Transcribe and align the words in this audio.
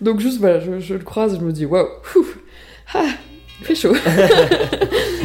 Donc 0.00 0.20
juste 0.20 0.38
voilà, 0.38 0.60
je, 0.60 0.78
je 0.78 0.94
le 0.94 1.00
croise, 1.00 1.40
je 1.40 1.44
me 1.44 1.52
dis 1.52 1.66
waouh, 1.66 1.88
ouh, 2.14 2.24
ah, 2.94 3.08
il 3.58 3.66
fait 3.66 3.74
chaud. 3.74 3.96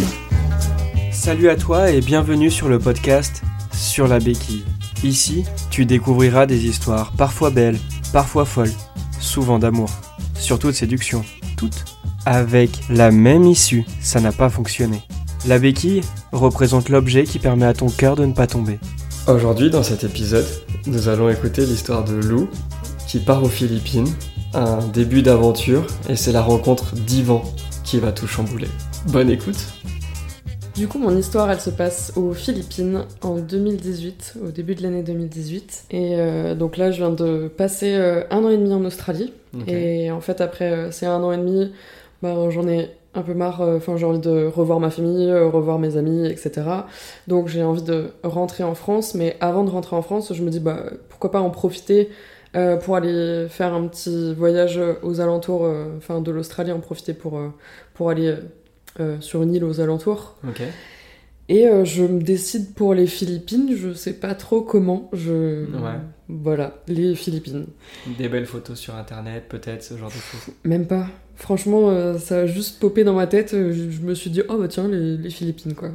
Salut 1.12 1.48
à 1.50 1.56
toi 1.56 1.92
et 1.92 2.02
bienvenue 2.02 2.50
sur 2.50 2.68
le 2.70 2.80
podcast 2.80 3.44
Sur 3.72 4.08
la 4.08 4.18
béquille. 4.18 4.64
Ici, 5.04 5.44
tu 5.70 5.86
découvriras 5.86 6.48
des 6.48 6.66
histoires 6.66 7.12
parfois 7.16 7.52
belles, 7.52 7.78
parfois 8.14 8.46
folles, 8.46 8.74
souvent 9.20 9.60
d'amour, 9.60 9.92
surtout 10.34 10.70
de 10.70 10.76
séduction, 10.76 11.24
toutes 11.56 11.86
avec 12.26 12.72
la 12.90 13.12
même 13.12 13.44
issue, 13.44 13.86
ça 14.02 14.22
n'a 14.22 14.32
pas 14.32 14.50
fonctionné. 14.50 15.04
La 15.46 15.60
béquille 15.60 16.02
représente 16.32 16.90
l'objet 16.90 17.26
qui 17.26 17.38
permet 17.38 17.68
à 17.68 17.76
ton 17.76 17.90
cœur 17.90 18.16
de 18.16 18.26
ne 18.26 18.34
pas 18.34 18.48
tomber. 18.48 18.80
Aujourd'hui, 19.28 19.70
dans 19.70 19.84
cet 19.84 20.04
épisode, 20.04 20.48
nous 20.88 21.10
allons 21.10 21.30
écouter 21.30 21.64
l'histoire 21.64 22.04
de 22.04 22.16
Lou 22.16 22.50
qui 23.08 23.20
part 23.20 23.44
aux 23.44 23.50
Philippines, 23.50 24.08
un 24.54 24.80
début 24.88 25.22
d'aventure, 25.22 25.86
et 26.10 26.16
c'est 26.16 26.32
la 26.32 26.42
rencontre 26.42 26.96
d'Ivan 26.96 27.42
qui 27.84 28.00
va 28.00 28.12
tout 28.12 28.28
chambouler. 28.28 28.68
Bonne 29.12 29.30
écoute 29.30 29.58
Du 30.76 30.88
coup, 30.88 31.00
mon 31.00 31.16
histoire, 31.18 31.50
elle 31.52 31.60
se 31.60 31.70
passe 31.70 32.14
aux 32.16 32.34
Philippines 32.34 33.04
en 33.22 33.38
2018, 33.38 34.36
au 34.46 34.52
début 34.52 34.76
de 34.76 34.84
l'année 34.84 35.04
2018. 35.04 35.86
Et 35.92 36.16
euh, 36.16 36.56
donc 36.56 36.78
là, 36.78 36.92
je 36.92 36.98
viens 36.98 37.10
de 37.12 37.48
passer 37.48 37.94
euh, 37.94 38.24
un 38.32 38.44
an 38.44 38.50
et 38.50 38.58
demi 38.58 38.74
en 38.74 38.84
Australie. 38.86 39.34
Et 39.68 40.10
en 40.10 40.20
fait, 40.20 40.42
après 40.42 40.72
euh, 40.72 40.92
ces 40.92 41.06
un 41.06 41.22
an 41.22 41.32
et 41.32 41.38
demi, 41.38 41.72
bah, 42.24 42.50
j'en 42.50 42.68
ai 42.68 42.90
un 43.14 43.22
peu 43.22 43.36
marre. 43.36 43.62
euh, 43.62 43.78
Enfin, 43.78 43.98
j'ai 43.98 44.06
envie 44.06 44.18
de 44.20 44.48
revoir 44.48 44.80
ma 44.80 44.90
famille, 44.90 45.32
revoir 45.32 45.78
mes 45.78 45.96
amis, 45.98 46.26
etc. 46.28 46.62
Donc 47.28 47.48
j'ai 47.50 47.64
envie 47.64 47.84
de 47.84 48.06
rentrer 48.24 48.64
en 48.64 48.74
France. 48.74 49.14
Mais 49.14 49.38
avant 49.42 49.64
de 49.64 49.70
rentrer 49.70 49.96
en 49.96 50.02
France, 50.02 50.34
je 50.34 50.42
me 50.42 50.50
dis, 50.50 50.60
bah, 50.60 50.80
pourquoi 51.10 51.32
pas 51.32 51.40
en 51.40 51.52
profiter 51.52 52.10
euh, 52.56 52.78
pour 52.78 52.96
aller 52.96 53.48
faire 53.50 53.74
un 53.74 53.88
petit 53.88 54.34
voyage 54.34 54.80
aux 55.02 55.22
alentours 55.22 55.66
euh, 55.66 55.86
enfin, 55.98 56.22
de 56.22 56.32
l'Australie, 56.32 56.72
en 56.72 56.80
profiter 56.80 57.14
pour, 57.14 57.38
euh, 57.38 57.50
pour 57.94 58.10
aller 58.10 58.36
euh, 59.00 59.18
sur 59.22 59.42
une 59.44 59.54
île 59.54 59.64
aux 59.64 59.82
alentours. 59.82 60.38
Et 61.50 61.68
euh, 61.68 61.84
je 61.84 62.04
me 62.04 62.22
décide 62.22 62.74
pour 62.74 62.94
les 62.94 63.06
Philippines, 63.06 63.76
je 63.76 63.94
sais 63.94 64.14
pas 64.14 64.34
trop 64.34 64.62
comment. 64.62 65.10
Je... 65.14 65.66
Ouais. 65.66 66.00
Voilà, 66.30 66.76
les 66.88 67.16
Philippines. 67.16 67.66
Des 68.18 68.30
belles 68.30 68.46
photos 68.46 68.80
sur 68.80 68.96
internet, 68.96 69.46
peut-être, 69.50 69.84
ce 69.84 69.98
genre 69.98 70.08
de 70.08 70.14
choses. 70.14 70.54
Même 70.64 70.88
pas. 70.88 71.08
Franchement, 71.36 71.90
euh, 71.90 72.18
ça 72.18 72.38
a 72.40 72.46
juste 72.46 72.80
popé 72.80 73.04
dans 73.04 73.14
ma 73.14 73.28
tête. 73.28 73.54
euh, 73.54 73.74
Je, 73.74 73.90
je 73.90 74.02
me 74.02 74.14
suis 74.14 74.30
dit, 74.30 74.42
oh 74.48 74.58
bah 74.58 74.68
tiens, 74.70 74.88
les, 74.88 75.18
les 75.18 75.30
Philippines, 75.30 75.74
quoi. 75.74 75.90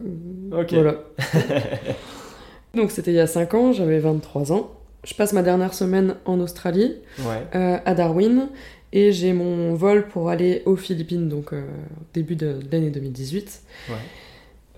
Ok. 0.53 0.75
Voilà. 0.75 0.97
Donc 2.75 2.91
c'était 2.91 3.12
il 3.12 3.17
y 3.17 3.20
a 3.20 3.27
5 3.27 3.55
ans, 3.55 3.72
j'avais 3.72 3.98
23 3.98 4.53
ans. 4.53 4.70
Je 5.05 5.15
passe 5.15 5.33
ma 5.33 5.43
dernière 5.43 5.75
semaine 5.75 6.17
en 6.25 6.41
Australie, 6.41 6.97
Ouais. 7.21 7.47
euh, 7.55 7.79
à 7.85 7.95
Darwin, 7.95 8.49
et 8.93 9.13
j'ai 9.13 9.33
mon 9.33 9.75
vol 9.75 10.09
pour 10.09 10.29
aller 10.31 10.63
aux 10.67 10.77
Philippines, 10.77 11.29
donc 11.29 11.53
euh, 11.53 11.63
début 12.15 12.37
de, 12.37 12.55
de 12.55 12.67
l'année 12.73 12.91
2018. 12.91 13.63
Ouais. 13.91 13.95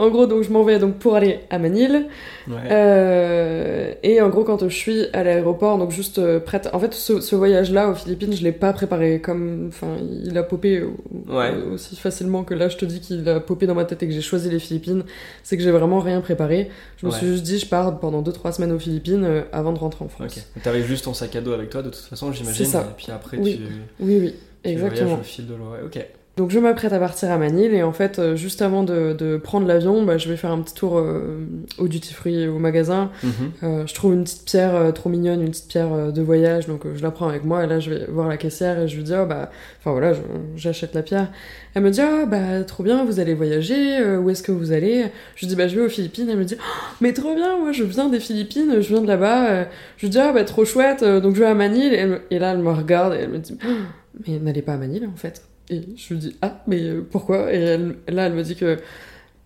En 0.01 0.09
gros, 0.09 0.27
donc 0.27 0.43
je 0.43 0.51
m'en 0.51 0.63
vais 0.63 0.79
donc 0.79 0.95
pour 0.99 1.15
aller 1.15 1.41
à 1.51 1.59
Manille. 1.59 2.07
Ouais. 2.49 2.55
Euh, 2.71 3.93
et 4.03 4.21
en 4.21 4.29
gros, 4.31 4.45
quand 4.45 4.67
je 4.69 4.75
suis 4.75 5.07
à 5.13 5.23
l'aéroport, 5.23 5.77
donc 5.79 5.91
juste 5.91 6.19
euh, 6.19 6.41
prête. 6.41 6.69
En 6.73 6.79
fait, 6.79 6.95
ce, 6.95 7.21
ce 7.21 7.37
voyage-là 7.37 7.91
aux 7.91 7.95
Philippines, 7.95 8.33
je 8.33 8.43
l'ai 8.43 8.53
pas 8.53 8.73
préparé 8.73 9.21
comme. 9.21 9.67
Enfin, 9.69 9.97
il 10.25 10.37
a 10.39 10.43
popé 10.43 10.83
Ouais. 11.29 11.53
aussi 11.73 11.97
facilement 11.97 12.45
que 12.45 12.55
là, 12.55 12.69
je 12.69 12.77
te 12.77 12.85
dis 12.85 13.01
qu'il 13.01 13.29
a 13.29 13.41
popé 13.41 13.67
dans 13.67 13.75
ma 13.75 13.85
tête 13.85 14.03
et 14.03 14.07
que 14.09 14.13
j'ai 14.13 14.21
choisi 14.23 14.49
les 14.49 14.59
Philippines. 14.59 15.05
C'est 15.43 15.57
que 15.57 15.63
j'ai 15.63 15.71
vraiment 15.71 16.01
rien 16.01 16.21
préparé. 16.21 16.71
Je 16.97 17.07
me 17.07 17.11
Ouais. 17.13 17.19
suis 17.19 17.27
juste 17.27 17.43
dit, 17.43 17.59
je 17.59 17.67
pars 17.67 17.99
pendant 18.01 18.23
2-3 18.23 18.53
semaines 18.53 18.73
aux 18.73 18.79
Philippines 18.79 19.25
euh, 19.25 19.43
avant 19.53 19.73
de 19.73 19.79
rentrer 19.79 20.05
en 20.05 20.09
France. 20.09 20.39
Ok. 20.57 20.63
T'avais 20.63 20.83
juste 20.83 21.05
ton 21.05 21.15
sac 21.15 21.37
à 21.37 21.41
dos 21.41 21.53
avec 21.53 21.71
toi, 21.71 21.83
de 21.83 21.89
toute 21.91 21.97
façon, 22.01 22.33
j'imagine. 22.33 22.65
C'est 22.65 22.71
ça. 22.71 22.81
Et 22.91 22.95
puis 22.97 23.13
après, 23.13 23.37
Oui. 23.39 23.59
tu, 23.59 24.05
Oui, 24.05 24.19
oui, 24.21 24.35
tu 24.65 24.71
exactement. 24.71 25.09
voyages 25.09 25.21
au 25.21 25.25
fil 25.25 25.47
de 25.47 25.55
l'eau. 25.55 25.73
Ok. 25.85 25.99
Donc 26.41 26.49
je 26.51 26.59
m'apprête 26.59 26.95
à 26.95 26.99
partir 26.99 27.31
à 27.31 27.37
Manille 27.37 27.75
et 27.75 27.83
en 27.83 27.93
fait 27.93 28.19
euh, 28.19 28.35
juste 28.35 28.63
avant 28.63 28.83
de, 28.83 29.13
de 29.13 29.37
prendre 29.37 29.67
l'avion, 29.67 30.03
bah, 30.05 30.17
je 30.17 30.27
vais 30.31 30.39
faire 30.39 30.51
un 30.53 30.63
petit 30.63 30.73
tour 30.73 30.97
euh, 30.97 31.45
au 31.77 31.87
duty 31.87 32.15
free 32.15 32.49
au 32.49 32.59
magasin. 32.59 33.11
Mhm. 33.23 33.31
Euh, 33.63 33.87
je 33.87 33.93
trouve 33.95 34.15
une 34.15 34.25
petite 34.25 34.47
pierre 34.47 34.75
euh, 34.75 34.91
trop 34.91 35.11
mignonne, 35.11 35.43
une 35.43 35.51
petite 35.51 35.69
pierre 35.69 36.11
de 36.11 36.23
voyage, 36.23 36.67
donc 36.67 36.85
je 36.95 37.03
la 37.03 37.11
prends 37.11 37.29
avec 37.29 37.45
moi 37.45 37.63
et 37.63 37.67
là 37.67 37.79
je 37.79 37.91
vais 37.91 38.07
voir 38.09 38.27
la 38.27 38.39
caissière 38.39 38.81
et 38.81 38.89
je 38.89 38.97
lui 38.97 39.03
dis 39.05 39.13
oh 39.15 39.27
bah 39.27 39.51
enfin 39.81 39.91
voilà 39.91 40.15
j'achète 40.57 40.95
la 40.95 41.03
pierre. 41.03 41.29
Elle 41.75 41.83
me 41.83 41.91
dit 41.91 42.01
ah 42.01 42.25
bah 42.25 42.65
trop 42.67 42.83
bien 42.85 43.05
vous 43.05 43.21
allez 43.21 43.35
voyager, 43.35 44.03
où 44.17 44.31
est-ce 44.31 44.43
que 44.43 44.51
vous 44.51 44.73
allez? 44.73 45.05
Je 45.35 45.41
lui 45.41 45.47
dis 45.47 45.57
bah 45.57 45.69
je 45.69 45.77
vais 45.79 45.85
aux 45.85 45.91
Philippines. 45.91 46.29
Elle 46.31 46.39
me 46.39 46.45
dit 46.47 46.57
Oh, 46.59 46.95
mais 47.03 47.13
trop 47.13 47.35
bien 47.35 47.59
moi 47.59 47.73
je 47.73 47.85
viens 47.85 48.09
des 48.09 48.19
Philippines, 48.19 48.77
je 48.81 48.89
viens 48.89 49.03
de 49.03 49.07
là-bas. 49.07 49.67
Je 49.99 50.07
lui 50.07 50.09
dis 50.09 50.19
ah 50.19 50.33
bah 50.33 50.45
trop 50.45 50.65
chouette 50.65 51.05
donc 51.05 51.35
je 51.35 51.41
vais 51.41 51.47
à 51.47 51.55
Manille 51.55 51.93
et, 51.93 51.99
elle 51.99 52.09
me- 52.09 52.21
et 52.31 52.39
là 52.39 52.53
elle 52.53 52.61
me 52.61 52.71
regarde 52.73 53.13
et 53.13 53.19
elle 53.19 53.29
me 53.31 53.39
dit 53.39 53.59
Oh, 53.63 53.69
mais 54.27 54.39
n'allez 54.39 54.63
pas 54.63 54.73
à 54.73 54.77
Manille 54.79 55.07
en 55.07 55.17
fait. 55.17 55.43
Et 55.71 55.83
je 55.97 56.15
lui 56.15 56.21
dis 56.21 56.37
ah 56.43 56.63
mais 56.67 56.83
euh, 56.83 57.07
pourquoi? 57.11 57.53
Et 57.55 57.59
elle- 57.59 57.97
là 58.09 58.27
elle 58.27 58.35
me 58.35 58.43
dit 58.43 58.57
que 58.57 58.79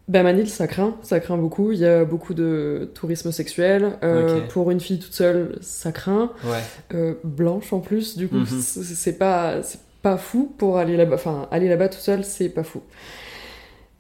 bah 0.09 0.23
Manille 0.23 0.49
ça 0.49 0.67
craint, 0.67 0.97
ça 1.03 1.21
craint 1.21 1.37
beaucoup, 1.39 1.73
il 1.73 1.79
y 1.79 1.87
a 1.87 2.05
beaucoup 2.05 2.35
de 2.35 2.91
tourisme 2.95 3.31
sexuel, 3.33 3.93
euh, 4.03 4.41
pour 4.49 4.71
une 4.71 4.81
fille 4.81 4.99
toute 4.99 5.15
seule 5.15 5.57
ça 5.63 5.93
craint, 5.93 6.31
Ouais. 6.45 6.61
Euh, 6.95 7.15
blanche 7.25 7.73
en 7.73 7.81
plus 7.81 8.17
du 8.17 8.29
coup 8.29 8.37
Mhm. 8.37 8.47
c'est 8.47 8.83
c'est 8.83 9.19
pas, 9.19 9.63
c'est 9.63 9.81
pas 10.03 10.17
fou 10.19 10.53
pour 10.59 10.77
aller 10.79 10.97
là-bas, 10.99 11.15
enfin 11.15 11.49
aller 11.51 11.69
là-bas 11.69 11.89
toute 11.89 12.03
seule 12.03 12.25
c'est 12.25 12.49
pas 12.51 12.65
fou. 12.65 12.83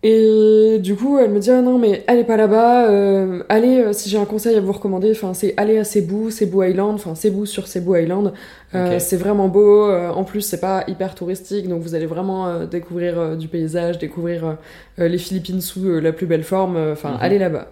Et 0.07 0.81
du 0.81 0.97
coup, 0.97 1.19
elle 1.19 1.31
me 1.31 1.39
dit 1.39 1.51
ah 1.51 1.63
non 1.63 1.79
mais 1.79 2.05
allez 2.07 2.25
pas 2.25 2.37
là-bas, 2.37 2.91
euh, 2.91 3.43
allez 3.49 3.79
euh, 3.79 3.93
si 3.95 4.11
j'ai 4.11 4.19
un 4.19 4.27
conseil 4.27 4.55
à 4.55 4.61
vous 4.61 4.73
recommander, 4.73 5.11
enfin 5.13 5.33
c'est 5.33 5.55
aller 5.57 5.79
à 5.79 5.85
Cebu, 5.85 6.31
Cebu 6.31 6.69
Island, 6.69 6.97
enfin 6.97 7.15
Cebu 7.15 7.47
sur 7.47 7.67
Cebu 7.67 7.99
Island, 8.03 8.35
Euh, 8.75 8.99
c'est 8.99 9.17
vraiment 9.17 9.49
beau. 9.49 9.89
euh, 9.89 10.11
en 10.11 10.25
plus 10.25 10.43
c'est 10.43 10.61
pas 10.61 10.85
hyper 10.89 11.15
touristique, 11.15 11.69
donc 11.69 11.81
vous 11.81 11.95
allez 11.95 12.05
vraiment 12.05 12.49
euh, 12.49 12.67
découvrir 12.67 13.19
euh, 13.19 13.35
du 13.37 13.49
paysage, 13.49 13.97
découvrir 13.99 14.45
euh, 14.47 14.53
euh, 14.99 15.09
les 15.09 15.17
Philippines 15.19 15.63
sous 15.63 15.87
euh, 15.87 16.01
la 16.01 16.13
plus 16.13 16.27
belle 16.27 16.43
forme, 16.45 16.77
euh, 16.77 16.93
enfin 16.93 17.13
Mhm. 17.13 17.19
allez 17.23 17.39
là-bas. 17.39 17.69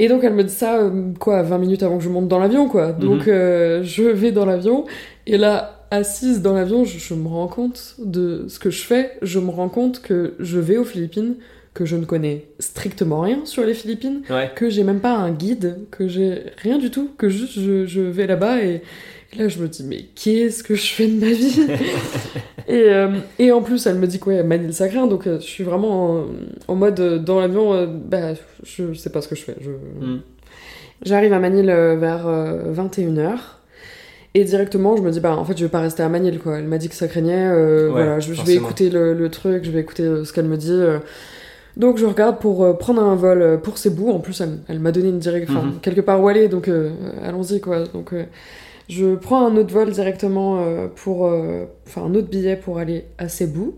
Et 0.00 0.08
donc 0.08 0.24
elle 0.24 0.34
me 0.34 0.44
dit 0.44 0.52
ça 0.52 0.76
euh, 0.82 0.90
quoi 1.18 1.42
20 1.42 1.56
minutes 1.58 1.82
avant 1.82 1.96
que 1.96 2.04
je 2.04 2.10
monte 2.10 2.28
dans 2.28 2.38
l'avion 2.38 2.68
quoi. 2.68 2.92
Donc 2.92 3.26
Mhm. 3.26 3.32
euh, 3.32 3.82
je 3.84 4.02
vais 4.02 4.32
dans 4.32 4.44
l'avion 4.44 4.84
et 5.26 5.38
là 5.38 5.77
assise 5.90 6.42
dans 6.42 6.54
l'avion, 6.54 6.84
je, 6.84 6.98
je 6.98 7.14
me 7.14 7.28
rends 7.28 7.48
compte 7.48 7.94
de 7.98 8.46
ce 8.48 8.58
que 8.58 8.70
je 8.70 8.82
fais, 8.82 9.12
je 9.22 9.38
me 9.38 9.50
rends 9.50 9.68
compte 9.68 10.00
que 10.02 10.34
je 10.38 10.58
vais 10.58 10.76
aux 10.76 10.84
Philippines, 10.84 11.36
que 11.74 11.84
je 11.84 11.96
ne 11.96 12.04
connais 12.04 12.46
strictement 12.58 13.20
rien 13.20 13.44
sur 13.44 13.64
les 13.64 13.74
Philippines, 13.74 14.22
Ouais. 14.30 14.50
que 14.54 14.68
j'ai 14.68 14.82
même 14.84 15.00
pas 15.00 15.14
un 15.14 15.30
guide, 15.30 15.78
que 15.90 16.08
j'ai 16.08 16.42
rien 16.58 16.78
du 16.78 16.90
tout, 16.90 17.10
que 17.16 17.28
juste 17.28 17.58
je, 17.60 17.86
je 17.86 18.00
vais 18.00 18.26
là-bas 18.26 18.62
et, 18.62 18.82
et 19.32 19.38
là 19.38 19.48
je 19.48 19.58
me 19.60 19.68
dis 19.68 19.84
mais 19.84 20.04
qu'est-ce 20.14 20.62
que 20.64 20.74
je 20.74 20.86
fais 20.86 21.06
de 21.06 21.20
ma 21.20 21.32
vie? 21.32 21.60
Et, 22.70 22.92
euh, 22.92 23.12
et 23.38 23.50
en 23.50 23.62
plus 23.62 23.86
elle 23.86 23.96
me 23.96 24.06
dit 24.06 24.18
que 24.20 24.26
ouais, 24.26 24.42
Manille 24.42 24.74
ça 24.74 24.88
craint 24.90 25.06
donc 25.06 25.26
euh, 25.26 25.40
je 25.40 25.46
suis 25.46 25.64
vraiment 25.64 26.16
en, 26.20 26.26
en 26.68 26.74
mode 26.74 27.00
euh, 27.00 27.18
dans 27.18 27.40
l'avion 27.40 27.86
bah 27.86 28.34
je 28.62 28.92
sais 28.92 29.08
pas 29.08 29.22
ce 29.22 29.28
que 29.28 29.34
je 29.36 29.42
fais. 29.42 29.56
Je... 29.62 29.70
Mm. 29.70 30.20
J'arrive 31.02 31.32
à 31.32 31.38
Manille 31.38 31.64
vers 31.64 32.26
21h. 32.28 33.38
Et 34.34 34.44
directement, 34.44 34.96
je 34.96 35.02
me 35.02 35.10
dis, 35.10 35.20
bah 35.20 35.36
en 35.36 35.44
fait, 35.44 35.56
je 35.56 35.64
vais 35.64 35.70
pas 35.70 35.80
rester 35.80 36.02
à 36.02 36.08
Manille, 36.08 36.38
quoi. 36.38 36.58
Elle 36.58 36.66
m'a 36.66 36.78
dit 36.78 36.88
que 36.88 36.94
ça 36.94 37.08
craignait, 37.08 37.48
euh, 37.48 37.86
Ouais, 37.86 37.92
voilà, 37.92 38.20
je, 38.20 38.32
je 38.34 38.42
vais 38.42 38.54
écouter 38.54 38.90
le, 38.90 39.14
le 39.14 39.28
truc, 39.30 39.64
je 39.64 39.70
vais 39.70 39.80
écouter 39.80 40.02
euh, 40.04 40.24
ce 40.24 40.32
qu'elle 40.32 40.44
me 40.46 40.56
dit. 40.56 40.70
euh. 40.70 40.98
Donc 41.76 41.96
je 41.98 42.06
regarde 42.06 42.38
pour 42.40 42.76
prendre 42.78 43.00
un 43.02 43.14
vol 43.14 43.60
pour 43.62 43.78
Cebu. 43.78 44.10
En 44.10 44.18
plus, 44.18 44.40
elle, 44.40 44.58
elle 44.68 44.80
m'a 44.80 44.90
donné 44.92 45.08
une 45.10 45.18
direction, 45.20 45.62
Mhm. 45.62 45.78
quelque 45.80 46.00
part 46.00 46.20
où 46.20 46.26
aller, 46.28 46.48
donc 46.48 46.68
allons-y, 47.22 47.60
quoi. 47.60 47.84
Donc 47.94 48.12
je 48.88 49.14
prends 49.14 49.46
un 49.46 49.56
autre 49.56 49.72
vol 49.72 49.90
directement 49.90 50.60
pour, 50.96 51.22
enfin 51.86 52.02
un 52.02 52.14
autre 52.16 52.28
billet 52.28 52.56
pour 52.56 52.78
aller 52.78 53.04
à 53.18 53.28
Cebu. 53.28 53.70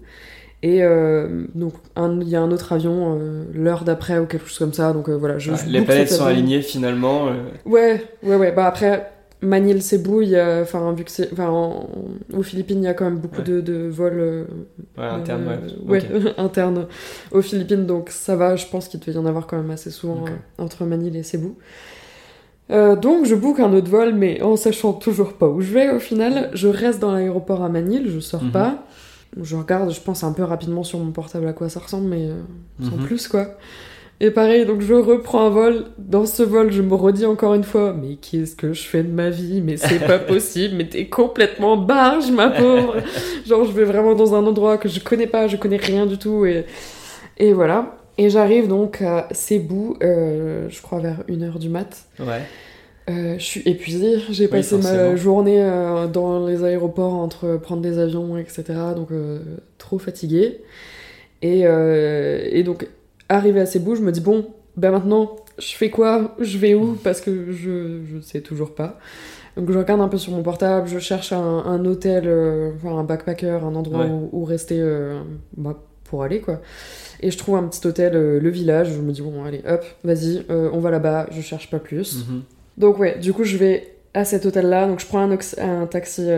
Et 0.63 0.83
euh, 0.83 1.45
donc 1.55 1.75
il 1.97 2.29
y 2.29 2.37
a 2.37 2.41
un 2.41 2.51
autre 2.51 2.73
avion 2.73 3.19
euh, 3.19 3.45
l'heure 3.55 3.85
d'après 3.85 4.19
ou 4.19 4.25
quelque 4.27 4.47
chose 4.47 4.59
comme 4.59 4.73
ça. 4.73 4.93
Donc 4.95 5.09
euh, 5.11 5.17
voilà, 5.17 5.39
je, 5.39 5.51
Ouais, 5.53 5.59
je 5.67 5.71
les 5.71 5.83
planètes 5.83 6.09
sont 6.11 6.25
alignées 6.25 6.63
finalement. 6.63 7.27
Ouais, 7.67 8.03
ouais, 8.23 8.37
ouais. 8.37 8.53
Bah 8.53 8.67
après, 8.67 9.11
Manille, 9.43 9.81
Cebu, 9.83 10.23
il 10.23 10.29
y 10.31 10.37
a, 10.37 10.61
enfin, 10.61 10.93
vu 10.93 11.05
que 11.05 11.11
c'est, 11.11 11.33
enfin, 11.33 11.49
en- 11.49 11.89
aux 12.35 12.43
Philippines, 12.43 12.83
il 12.83 12.85
y 12.85 12.89
a 12.89 12.95
quand 12.95 13.07
même 13.07 13.19
beaucoup 13.19 13.39
Ouais. 13.39 13.45
de, 13.45 13.61
de 13.63 13.89
vols. 13.89 14.13
euh, 14.21 14.45
Ouais, 14.99 15.05
interne, 15.05 15.49
euh, 15.49 15.91
ouais. 15.91 16.03
ouais, 16.13 16.27
Ok. 16.27 16.35
internes 16.39 16.87
aux 17.33 17.41
Philippines, 17.43 17.87
donc 17.87 18.11
ça 18.11 18.37
va. 18.37 18.57
Je 18.57 18.67
pense 18.67 18.89
qu'il 18.89 19.01
devait 19.01 19.13
y 19.13 19.19
en 19.19 19.25
avoir 19.27 19.47
quand 19.47 19.57
même 19.57 19.71
assez 19.71 19.91
souvent 19.91 20.25
euh, 20.27 20.31
entre 20.63 20.85
Manille 20.85 21.17
et 21.17 21.23
Cebu. 21.23 21.53
Euh, 22.71 22.95
donc 22.97 23.25
je 23.27 23.35
book 23.35 23.59
un 23.61 23.73
autre 23.73 23.91
vol, 23.91 24.15
mais 24.15 24.43
en 24.43 24.57
sachant 24.57 24.93
toujours 24.93 25.33
pas 25.33 25.49
où 25.49 25.61
je 25.61 25.73
vais 25.73 25.91
au 25.91 25.99
final. 25.99 26.51
Je 26.53 26.69
reste 26.69 27.01
dans 27.01 27.13
l'aéroport 27.13 27.65
à 27.65 27.69
Manille, 27.69 28.05
je 28.09 28.21
sors 28.21 28.45
Mhm. 28.45 28.53
pas. 28.53 28.85
Je 29.41 29.57
regarde, 29.57 29.91
je 29.93 30.01
pense 30.01 30.23
un 30.23 30.33
peu 30.33 30.43
rapidement 30.45 30.83
sur 30.85 30.99
mon 30.99 31.13
portable 31.13 31.47
à 31.49 31.53
quoi 31.53 31.69
ça 31.69 31.81
ressemble, 31.81 32.09
mais 32.09 32.27
euh, 32.29 32.41
sans 32.83 32.97
Mhm. 32.97 33.05
plus 33.07 33.27
quoi. 33.29 33.57
Et 34.23 34.31
pareil, 34.31 34.67
donc 34.67 34.83
je 34.83 34.93
reprends 34.93 35.47
un 35.47 35.51
vol. 35.51 35.85
Dans 35.97 36.27
ce 36.27 36.43
vol, 36.43 36.71
je 36.71 36.83
me 36.83 36.95
redis 36.95 37.25
encore 37.25 37.55
une 37.55 37.65
fois, 37.65 37.95
mais 37.95 38.17
qu'est-ce 38.17 38.55
que 38.55 38.75
je 38.75 38.83
fais 38.83 39.03
de 39.03 39.11
ma 39.11 39.31
vie? 39.31 39.63
Mais 39.63 39.77
c'est 39.79 39.99
pas 39.99 40.19
possible, 40.35 40.77
mais 40.77 40.87
t'es 40.87 41.07
complètement 41.07 41.79
barge, 41.79 42.31
ma 42.31 42.51
pauvre. 42.51 42.97
Genre, 43.47 43.65
je 43.65 43.73
vais 43.73 43.85
vraiment 43.85 44.15
dans 44.15 44.35
un 44.35 44.45
endroit 44.47 44.77
que 44.77 44.89
je 44.89 45.01
connais 45.01 45.27
pas, 45.27 45.49
je 45.49 45.57
connais 45.57 45.79
rien 45.79 46.05
du 46.05 46.19
tout, 46.19 46.45
et, 46.45 46.67
et 47.39 47.53
voilà. 47.55 47.97
Et 48.19 48.29
j'arrive 48.29 48.69
donc 48.69 49.01
à 49.01 49.29
Cebu, 49.31 49.95
euh, 50.03 50.69
je 50.69 50.83
crois 50.83 50.99
vers 51.01 51.23
1h 51.27 51.59
du 51.59 51.71
mat. 51.71 52.05
Ouais. 52.19 52.43
Euh, 53.09 53.39
je 53.39 53.45
suis 53.45 53.63
épuisée, 53.65 54.19
j'ai 54.31 54.45
Oui, 54.45 54.51
passé 54.51 54.77
ma 54.77 55.17
journée 55.17 55.63
euh, 55.63 56.07
dans 56.07 56.47
les 56.47 56.63
aéroports 56.63 57.15
entre 57.15 57.57
prendre 57.57 57.83
des 57.83 57.99
avions, 57.99 58.37
etc. 58.37 58.65
Donc 58.95 59.11
euh, 59.11 59.39
trop 59.79 59.99
fatiguée. 59.99 60.61
Et, 61.43 61.61
et 61.63 62.63
donc, 62.63 62.87
arrivé 63.31 63.61
à 63.61 63.67
Cebu, 63.67 63.97
je 63.97 64.03
me 64.03 64.13
dis, 64.13 64.21
bon, 64.21 64.47
ben 64.77 64.91
maintenant, 64.91 65.37
je 65.59 65.75
fais 65.75 65.89
quoi? 65.89 66.35
Je 66.39 66.59
vais 66.59 66.75
où? 66.75 66.99
Parce 67.03 67.21
que 67.23 67.51
je, 67.53 68.03
je 68.05 68.21
sais 68.21 68.41
toujours 68.43 68.75
pas. 68.75 68.99
Donc 69.57 69.71
je 69.73 69.79
regarde 69.79 70.01
un 70.01 70.09
peu 70.09 70.17
sur 70.17 70.33
mon 70.33 70.43
portable, 70.43 70.89
je 70.89 70.99
cherche 70.99 71.33
un, 71.33 71.39
un 71.65 71.85
hôtel, 71.85 72.25
euh, 72.27 72.71
enfin 72.77 72.97
un 72.97 73.05
backpacker, 73.05 73.65
un 73.65 73.75
endroit 73.75 74.05
Ouais. 74.05 74.11
où, 74.11 74.29
où 74.33 74.45
rester 74.45 74.79
euh, 74.79 75.21
bah, 75.57 75.77
pour 76.05 76.23
aller 76.23 76.41
quoi. 76.41 76.61
Et 77.21 77.31
je 77.31 77.37
trouve 77.37 77.57
un 77.57 77.65
petit 77.65 77.85
hôtel, 77.87 78.15
euh, 78.15 78.39
le 78.41 78.49
village, 78.49 78.93
je 78.93 79.01
me 79.01 79.13
dis 79.13 79.23
bon 79.23 79.45
allez 79.45 79.63
hop, 79.69 79.85
vas-y, 80.05 80.45
on 80.49 80.79
va 80.79 80.91
là-bas, 80.91 81.27
je 81.31 81.41
cherche 81.41 81.69
pas 81.69 81.81
plus. 81.81 82.27
Mhm. 82.29 82.43
Donc 82.79 82.99
ouais, 83.01 83.19
du 83.19 83.33
coup 83.33 83.45
je 83.45 83.57
vais 83.57 83.97
à 84.15 84.25
cet 84.25 84.47
hôtel-là, 84.47 84.87
donc 84.87 85.01
je 85.01 85.07
prends 85.07 85.29
un, 85.29 85.87
taxi 85.87 86.29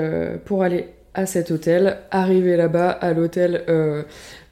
pour 0.46 0.62
aller 0.62 0.86
à 1.14 1.26
cet 1.26 1.50
hôtel. 1.50 1.98
Arrivé 2.10 2.56
là-bas, 2.56 2.90
à 2.90 3.12
l'hôtel, 3.12 3.64
euh, 3.68 4.02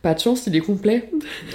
pas 0.03 0.15
de 0.15 0.21
chance, 0.21 0.47
il 0.47 0.57
est 0.57 0.61
complet. 0.61 1.11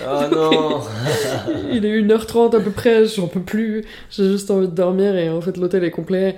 Oh 0.08 0.22
non 0.32 0.82
il 1.72 1.86
est 1.86 2.02
1h30 2.02 2.56
à 2.56 2.60
peu 2.60 2.72
près, 2.72 3.06
j'en 3.06 3.28
peux 3.28 3.40
plus, 3.42 3.84
j'ai 4.12 4.30
juste 4.32 4.52
envie 4.52 4.68
de 4.68 4.74
dormir 4.74 5.16
et 5.16 5.30
en 5.30 5.42
fait 5.42 5.58
l'hôtel 5.58 5.84
est 5.84 5.92
complet. 5.92 6.36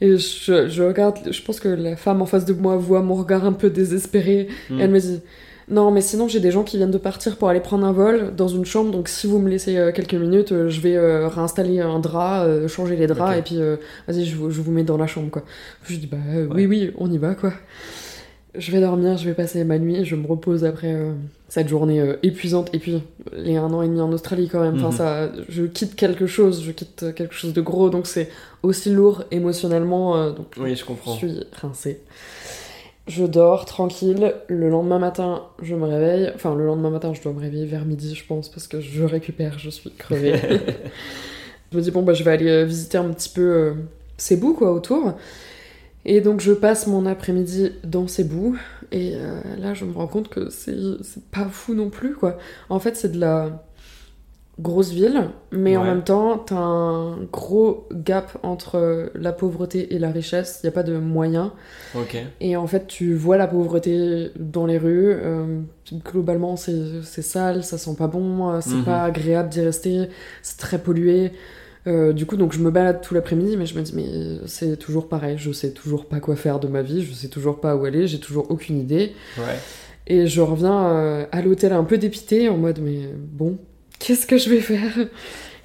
Et 0.00 0.16
je, 0.16 0.68
je 0.68 0.82
regarde, 0.82 1.18
je 1.30 1.42
pense 1.42 1.60
que 1.60 1.68
la 1.68 1.94
femme 1.96 2.22
en 2.22 2.26
face 2.26 2.44
de 2.44 2.52
moi 2.54 2.76
voit 2.76 3.02
mon 3.02 3.14
regard 3.14 3.44
un 3.44 3.52
peu 3.52 3.70
désespéré. 3.70 4.48
Mm. 4.68 4.80
Et 4.80 4.82
elle 4.82 4.90
me 4.90 4.98
dit 4.98 5.20
Non, 5.68 5.92
mais 5.92 6.00
sinon 6.00 6.26
j'ai 6.26 6.40
des 6.40 6.50
gens 6.50 6.64
qui 6.64 6.76
viennent 6.76 6.90
de 6.90 6.98
partir 6.98 7.36
pour 7.36 7.48
aller 7.50 7.60
prendre 7.60 7.86
un 7.86 7.92
vol 7.92 8.34
dans 8.36 8.48
une 8.48 8.64
chambre, 8.64 8.90
donc 8.90 9.08
si 9.08 9.28
vous 9.28 9.38
me 9.38 9.48
laissez 9.48 9.76
euh, 9.76 9.92
quelques 9.92 10.14
minutes, 10.14 10.50
euh, 10.50 10.68
je 10.68 10.80
vais 10.80 10.96
euh, 10.96 11.28
réinstaller 11.28 11.78
un 11.80 12.00
drap, 12.00 12.48
changer 12.66 12.96
les 12.96 13.06
draps, 13.06 13.38
et 13.38 13.42
puis 13.42 13.58
vas-y, 14.08 14.24
je, 14.24 14.34
vous- 14.36 14.50
je 14.50 14.60
vous 14.60 14.72
mets 14.72 14.82
dans 14.82 14.96
la 14.96 15.06
chambre 15.06 15.30
quoi. 15.30 15.42
Je 15.84 15.94
dis 15.96 16.08
Bah 16.08 16.16
Ouais. 16.34 16.46
oui, 16.50 16.66
oui, 16.66 16.90
on 16.98 17.08
y 17.12 17.18
va 17.18 17.34
quoi. 17.36 17.52
Je 18.54 18.70
vais 18.70 18.80
dormir, 18.80 19.16
je 19.16 19.24
vais 19.26 19.34
passer 19.34 19.64
ma 19.64 19.78
nuit, 19.78 20.04
je 20.04 20.14
me 20.14 20.26
repose 20.26 20.64
après 20.64 20.92
euh, 20.92 21.12
cette 21.48 21.68
journée 21.68 22.00
euh, 22.00 22.16
épuisante. 22.22 22.68
Et 22.74 22.78
puis, 22.78 23.02
les 23.32 23.56
un 23.56 23.72
an 23.72 23.80
et 23.80 23.86
demi 23.88 24.00
en 24.02 24.12
Australie 24.12 24.48
quand 24.50 24.60
même, 24.60 24.74
enfin, 24.74 24.88
Mhm. 24.88 24.92
ça, 24.92 25.32
je 25.48 25.62
quitte 25.64 25.94
quelque 25.96 26.26
chose, 26.26 26.62
je 26.62 26.70
quitte 26.72 27.14
quelque 27.14 27.34
chose 27.34 27.54
de 27.54 27.60
gros, 27.62 27.88
donc 27.88 28.06
c'est 28.06 28.28
aussi 28.62 28.90
lourd 28.90 29.24
émotionnellement. 29.30 30.16
euh, 30.16 30.32
donc 30.32 30.48
Oui, 30.58 30.74
je 30.74 30.80
je 30.80 30.84
comprends. 30.84 31.14
suis 31.14 31.40
rincée. 31.52 32.00
Je 33.08 33.24
dors 33.24 33.64
tranquille. 33.64 34.34
Le 34.48 34.68
lendemain 34.68 34.98
matin, 34.98 35.44
je 35.62 35.74
me 35.74 35.86
réveille. 35.86 36.30
Enfin, 36.34 36.54
le 36.54 36.66
lendemain 36.66 36.90
matin, 36.90 37.12
je 37.14 37.22
dois 37.22 37.32
me 37.32 37.40
réveiller 37.40 37.66
vers 37.66 37.84
midi, 37.86 38.14
je 38.14 38.24
pense, 38.26 38.48
parce 38.50 38.68
que 38.68 38.80
je 38.80 39.02
récupère, 39.04 39.58
je 39.58 39.70
suis 39.70 39.90
crevée. 39.90 40.34
je 41.72 41.76
me 41.78 41.82
dis, 41.82 41.90
bon, 41.90 42.02
bah, 42.02 42.12
je 42.12 42.22
vais 42.22 42.30
aller 42.32 42.64
visiter 42.66 42.98
un 42.98 43.08
petit 43.12 43.30
peu 43.30 43.72
Cebu, 44.18 44.52
quoi, 44.52 44.72
autour. 44.72 45.14
Et 46.04 46.20
donc, 46.20 46.40
je 46.40 46.52
passe 46.52 46.86
mon 46.86 47.06
après-midi 47.06 47.72
dans 47.84 48.08
Cebu. 48.08 48.58
Et 48.90 49.14
euh, 49.16 49.40
là, 49.58 49.74
je 49.74 49.84
me 49.84 49.92
rends 49.92 50.06
compte 50.08 50.28
que 50.28 50.50
c'est 50.50 50.74
pas 51.30 51.44
fou 51.46 51.74
non 51.74 51.90
plus, 51.90 52.14
quoi. 52.14 52.38
En 52.68 52.78
fait, 52.80 52.96
c'est 52.96 53.12
de 53.12 53.20
la 53.20 53.64
grosse 54.60 54.90
ville, 54.92 55.30
mais 55.50 55.76
en 55.76 55.84
même 55.84 56.04
temps, 56.04 56.38
t'as 56.38 56.56
un 56.56 57.16
gros 57.32 57.88
gap 57.92 58.36
entre 58.42 59.10
la 59.14 59.32
pauvreté 59.32 59.94
et 59.94 59.98
la 59.98 60.10
richesse. 60.10 60.60
Il 60.62 60.66
n'y 60.66 60.68
a 60.68 60.72
pas 60.72 60.82
de 60.82 60.98
moyens. 60.98 61.50
Et 62.40 62.56
en 62.56 62.66
fait, 62.66 62.86
tu 62.86 63.14
vois 63.14 63.36
la 63.38 63.46
pauvreté 63.48 64.30
dans 64.38 64.66
les 64.66 64.78
rues. 64.78 65.12
euh, 65.14 65.60
globalement, 66.06 66.56
c'est 66.56 67.02
c'est 67.02 67.22
sale, 67.22 67.64
ça 67.64 67.78
sent 67.78 67.94
pas 67.98 68.08
bon, 68.08 68.50
euh, 68.50 68.60
c'est 68.60 68.78
Mhm. 68.78 68.84
pas 68.84 69.04
agréable 69.04 69.48
d'y 69.50 69.60
rester, 69.62 70.08
c'est 70.42 70.58
très 70.58 70.78
pollué. 70.78 71.32
Euh, 71.86 72.12
du 72.12 72.26
coup, 72.26 72.36
donc 72.36 72.52
je 72.52 72.60
me 72.60 72.70
balade 72.70 73.00
tout 73.00 73.12
l'après-midi, 73.14 73.56
mais 73.56 73.66
je 73.66 73.76
me 73.76 73.82
dis, 73.82 73.92
mais 73.94 74.46
c'est 74.46 74.76
toujours 74.76 75.08
pareil, 75.08 75.36
je 75.38 75.50
sais 75.50 75.70
toujours 75.72 76.06
pas 76.06 76.20
quoi 76.20 76.36
faire 76.36 76.60
de 76.60 76.68
ma 76.68 76.82
vie, 76.82 77.02
je 77.04 77.12
sais 77.12 77.28
toujours 77.28 77.60
pas 77.60 77.74
où 77.74 77.84
aller, 77.84 78.06
j'ai 78.06 78.20
toujours 78.20 78.50
aucune 78.50 78.78
idée. 78.78 79.12
Ouais. 79.36 79.58
Et 80.06 80.26
je 80.26 80.40
reviens 80.40 80.86
euh, 80.86 81.26
à 81.32 81.42
l'hôtel 81.42 81.72
un 81.72 81.84
peu 81.84 81.98
dépité, 81.98 82.48
en 82.48 82.56
mode, 82.56 82.78
mais 82.80 83.08
bon, 83.16 83.58
qu'est-ce 83.98 84.26
que 84.26 84.38
je 84.38 84.48
vais 84.48 84.60
faire? 84.60 84.92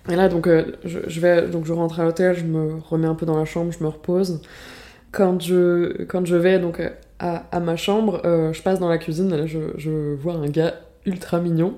Et 0.09 0.15
là, 0.15 0.29
donc, 0.29 0.47
euh, 0.47 0.63
je, 0.85 0.99
je 1.07 1.19
vais, 1.19 1.47
donc, 1.49 1.65
je 1.65 1.73
rentre 1.73 1.99
à 1.99 2.03
l'hôtel, 2.03 2.35
je 2.35 2.45
me 2.45 2.77
remets 2.89 3.07
un 3.07 3.15
peu 3.15 3.25
dans 3.25 3.37
la 3.37 3.45
chambre, 3.45 3.71
je 3.77 3.83
me 3.83 3.89
repose. 3.89 4.41
Quand 5.11 5.41
je, 5.41 6.03
quand 6.03 6.25
je 6.25 6.35
vais 6.35 6.59
donc 6.59 6.79
euh, 6.79 6.89
à, 7.19 7.45
à 7.51 7.59
ma 7.59 7.75
chambre, 7.75 8.21
euh, 8.25 8.53
je 8.53 8.61
passe 8.61 8.79
dans 8.79 8.89
la 8.89 8.97
cuisine, 8.97 9.29
là, 9.29 9.45
je, 9.45 9.59
je 9.77 10.13
vois 10.15 10.33
un 10.33 10.47
gars 10.49 10.75
ultra 11.07 11.39
mignon, 11.39 11.73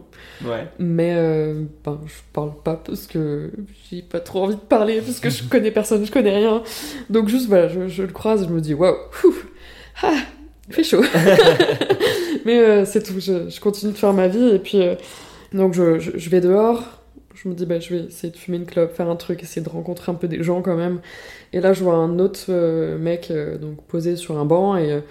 Ouais. 0.46 0.68
mais 0.80 1.14
euh, 1.16 1.64
ben, 1.86 2.00
je 2.06 2.14
parle 2.34 2.52
pas 2.64 2.76
parce 2.76 3.08
que 3.08 3.52
j'ai 3.90 4.02
pas 4.02 4.20
trop 4.20 4.44
envie 4.44 4.56
de 4.56 4.60
parler, 4.60 5.02
parce 5.02 5.20
que 5.22 5.30
je 5.30 5.44
connais 5.50 5.72
personne, 5.72 6.06
je 6.06 6.12
connais 6.12 6.36
rien. 6.36 6.64
Donc, 7.10 7.30
juste, 7.30 7.48
voilà, 7.48 7.68
je, 7.70 7.88
je 7.88 8.02
le 8.04 8.12
croise, 8.12 8.46
je 8.48 8.54
me 8.54 8.60
dis, 8.60 8.74
waouh, 8.74 8.96
ouh, 9.24 9.34
ah, 10.04 10.16
il 10.68 10.74
fait 10.74 10.84
chaud. 10.84 11.04
Mais 12.46 12.60
euh, 12.60 12.86
c'est 12.86 13.04
tout, 13.04 13.20
je, 13.20 13.50
je 13.50 13.60
continue 13.60 13.92
de 13.94 13.98
faire 13.98 14.14
ma 14.14 14.28
vie 14.28 14.50
et 14.50 14.60
puis 14.60 14.82
euh, 14.82 14.96
donc 15.54 15.74
je, 15.74 16.00
je, 16.00 16.12
je 16.16 16.30
vais 16.30 16.42
dehors, 16.42 16.84
je 17.36 17.50
me 17.50 17.54
dis 17.54 17.66
bah 17.66 17.80
je 17.80 17.94
vais 17.94 18.04
essayer 18.06 18.32
de 18.32 18.38
fumer 18.38 18.58
une 18.58 18.66
clope, 18.66 18.96
faire 18.96 19.10
un 19.10 19.16
truc, 19.16 19.44
essayer 19.44 19.62
de 19.62 19.70
rencontrer 19.70 20.12
un 20.12 20.16
peu 20.16 20.28
des 20.28 20.44
gens 20.44 20.62
quand 20.62 20.76
même. 20.76 21.00
Et 21.54 21.60
là 21.60 21.74
je 21.74 21.84
vois 21.84 21.96
un 21.96 22.18
autre 22.20 22.52
mec 22.98 23.32
donc 23.62 23.84
posé 23.88 24.16
sur 24.16 24.38
un 24.38 24.46
banc 24.46 24.78
et 24.78 25.02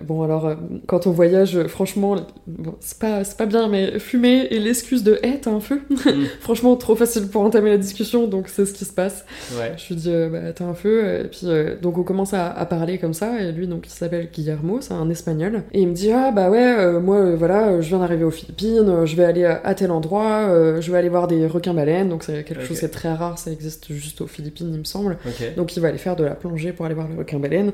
bon 0.00 0.22
alors 0.22 0.46
euh, 0.46 0.54
quand 0.86 1.06
on 1.06 1.10
voyage 1.10 1.56
euh, 1.56 1.68
franchement 1.68 2.16
bon, 2.46 2.74
c'est 2.80 2.98
pas 2.98 3.22
pas 3.36 3.46
bien 3.46 3.68
mais 3.68 3.98
fumer 3.98 4.46
et 4.50 4.58
l'excuse 4.58 5.02
de 5.02 5.18
hey 5.22 5.40
t'as 5.40 5.50
un 5.50 5.60
feu 5.60 5.80
Mm. 6.08 6.24
franchement 6.40 6.76
trop 6.76 6.94
facile 6.96 7.28
pour 7.28 7.42
entamer 7.42 7.70
la 7.70 7.78
discussion 7.78 8.26
donc 8.28 8.48
c'est 8.48 8.64
ce 8.66 8.72
qui 8.72 8.84
se 8.84 8.92
passe. 8.92 9.24
Ouais. 9.58 9.72
Je 9.76 9.88
lui 9.88 9.94
dis, 9.96 10.10
euh, 10.10 10.28
bah, 10.28 10.52
t'as 10.54 10.64
un 10.64 10.74
feu. 10.74 11.20
Et 11.24 11.28
puis, 11.28 11.40
euh, 11.44 11.76
donc, 11.80 11.98
on 11.98 12.02
commence 12.02 12.34
à, 12.34 12.50
à 12.50 12.66
parler 12.66 12.98
comme 12.98 13.14
ça. 13.14 13.40
Et 13.42 13.52
lui, 13.52 13.66
donc, 13.66 13.86
il 13.86 13.90
s'appelle 13.90 14.28
Guillermo, 14.32 14.80
c'est 14.80 14.94
un 14.94 15.08
espagnol. 15.10 15.62
Et 15.72 15.82
il 15.82 15.88
me 15.88 15.94
dit, 15.94 16.10
ah, 16.10 16.30
bah 16.32 16.50
ouais, 16.50 16.76
euh, 16.78 17.00
moi, 17.00 17.16
euh, 17.16 17.36
voilà, 17.36 17.68
euh, 17.68 17.82
je 17.82 17.88
viens 17.88 17.98
d'arriver 17.98 18.24
aux 18.24 18.30
Philippines, 18.30 18.88
euh, 18.88 19.06
je 19.06 19.16
vais 19.16 19.24
aller 19.24 19.44
à, 19.44 19.74
tel 19.74 19.90
endroit, 19.90 20.48
euh, 20.48 20.80
je 20.80 20.90
vais 20.90 20.98
aller 20.98 21.08
voir 21.08 21.26
des 21.26 21.46
requins-baleines. 21.46 22.08
Donc, 22.08 22.24
c'est 22.24 22.44
quelque 22.44 22.64
chose, 22.64 22.76
c'est 22.76 22.90
très 22.90 23.12
rare, 23.12 23.38
ça 23.38 23.50
existe 23.50 23.92
juste 23.92 24.20
aux 24.20 24.26
Philippines, 24.26 24.70
il 24.72 24.78
me 24.78 24.84
semble. 24.84 25.18
Donc, 25.56 25.76
il 25.76 25.80
va 25.80 25.88
aller 25.88 25.98
faire 25.98 26.16
de 26.16 26.24
la 26.24 26.34
plongée 26.34 26.72
pour 26.72 26.86
aller 26.86 26.94
voir 26.94 27.08
le 27.08 27.16
requin-baleine. 27.16 27.72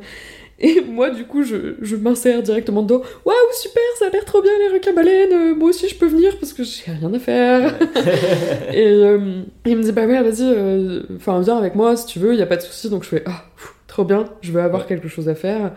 Et 0.61 0.81
moi, 0.89 1.11
du 1.11 1.25
coup, 1.25 1.43
je, 1.43 1.75
je 1.83 1.97
m'insère 1.97 2.43
directement 2.43 2.83
dedans. 2.83 3.03
Waouh, 3.25 3.37
super, 3.53 3.83
ça 3.99 4.07
a 4.07 4.11
l'air 4.11 4.25
trop 4.25 4.41
bien 4.43 4.53
les 4.61 4.69
requins-baleines. 4.75 5.33
euh, 5.33 5.55
moi 5.55 5.71
aussi, 5.71 5.89
je 5.89 5.97
peux 5.97 6.07
venir 6.07 6.37
parce 6.39 6.53
que 6.53 6.63
j'ai 6.65 6.91
rien 6.93 7.13
à 7.13 7.19
faire. 7.19 7.75
Et 8.73 8.87
euh, 8.87 9.43
il 9.67 9.77
me 9.77 9.83
dit 9.83 9.93
bah 9.93 10.07
ouais 10.07 10.23
vas-y, 10.23 10.43
euh, 10.43 11.03
enfin 11.17 11.41
viens 11.41 11.57
avec 11.59 11.75
moi 11.75 11.97
si 11.97 12.07
tu 12.07 12.19
veux, 12.19 12.33
il 12.35 12.39
y 12.39 12.43
a 12.43 12.47
pas 12.47 12.57
de 12.57 12.63
souci. 12.63 12.89
Donc 12.91 13.03
je 13.05 13.09
fais 13.09 13.23
ah 13.27 13.45
trop 13.87 14.05
bien, 14.05 14.25
je 14.43 14.53
vais 14.53 14.61
avoir 14.61 14.83
Ouais. 14.83 14.89
quelque 14.89 15.09
chose 15.09 15.29
à 15.29 15.35
faire. 15.35 15.73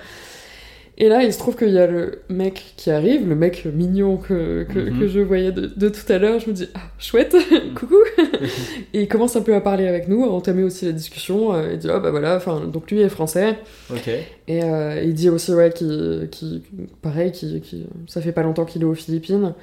Et 0.99 1.09
là 1.09 1.23
il 1.23 1.31
se 1.31 1.37
trouve 1.37 1.55
qu'il 1.55 1.69
y 1.69 1.77
a 1.77 1.85
le 1.85 2.21
mec 2.29 2.73
qui 2.75 2.89
arrive, 2.89 3.27
le 3.29 3.35
mec 3.35 3.65
mignon 3.65 4.17
que, 4.17 4.63
que, 4.63 4.79
Mhm. 4.79 4.99
que 4.99 5.07
je 5.07 5.19
voyais 5.19 5.51
de, 5.51 5.67
de 5.67 5.89
tout 5.89 6.11
à 6.11 6.17
l'heure. 6.17 6.39
Je 6.39 6.47
me 6.49 6.53
dis 6.55 6.67
ah 6.73 6.79
chouette, 6.97 7.35
coucou. 7.75 7.97
Et 8.93 9.01
il 9.01 9.07
commence 9.07 9.35
un 9.35 9.41
peu 9.41 9.53
à 9.53 9.61
parler 9.61 9.87
avec 9.87 10.07
nous, 10.07 10.23
à 10.23 10.29
entamer 10.29 10.63
aussi 10.63 10.85
la 10.85 10.91
discussion. 10.93 11.53
euh, 11.53 11.73
il 11.73 11.77
dit 11.79 11.87
ah 11.91 11.99
bah 11.99 12.09
voilà, 12.09 12.35
enfin 12.35 12.61
donc 12.65 12.89
lui 12.89 12.99
est 13.01 13.09
français. 13.09 13.57
Ok. 13.91 14.09
Et 14.49 14.63
euh, 14.63 15.01
il 15.03 15.13
dit 15.13 15.29
aussi, 15.29 15.53
ouais, 15.53 15.71
qui, 15.71 16.21
qui 16.31 16.63
pareil, 17.01 17.31
qui, 17.31 17.59
qui, 17.61 17.85
ça 18.07 18.21
fait 18.21 18.31
pas 18.31 18.43
longtemps 18.43 18.63
qu'il 18.65 18.81
est 18.81 18.85
aux 18.85 18.93
Philippines, 18.93 19.53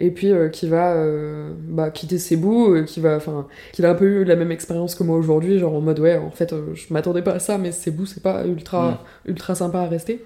et 0.00 0.10
puis 0.10 0.30
euh, 0.30 0.48
qui 0.50 0.68
va 0.68 0.92
euh, 0.94 1.50
bah, 1.66 1.90
quitter 1.90 2.18
Cebu, 2.18 2.46
euh, 2.46 2.82
qui 2.84 3.00
va, 3.00 3.16
enfin, 3.16 3.46
qu'il 3.72 3.86
a 3.86 3.90
un 3.90 3.94
peu 3.94 4.04
eu 4.04 4.24
la 4.24 4.36
même 4.36 4.52
expérience 4.52 4.94
que 4.94 5.02
moi 5.02 5.16
aujourd'hui, 5.16 5.58
genre 5.58 5.74
en 5.74 5.80
mode, 5.80 5.98
ouais, 5.98 6.18
en 6.18 6.30
fait, 6.30 6.54
je 6.74 6.92
m'attendais 6.92 7.22
pas 7.22 7.32
à 7.32 7.38
ça, 7.38 7.56
mais 7.56 7.72
Cebu, 7.72 8.04
c'est 8.06 8.22
pas 8.22 8.44
ultra, 8.46 9.02
ultra 9.26 9.54
sympa 9.54 9.80
à 9.80 9.86
rester. 9.88 10.22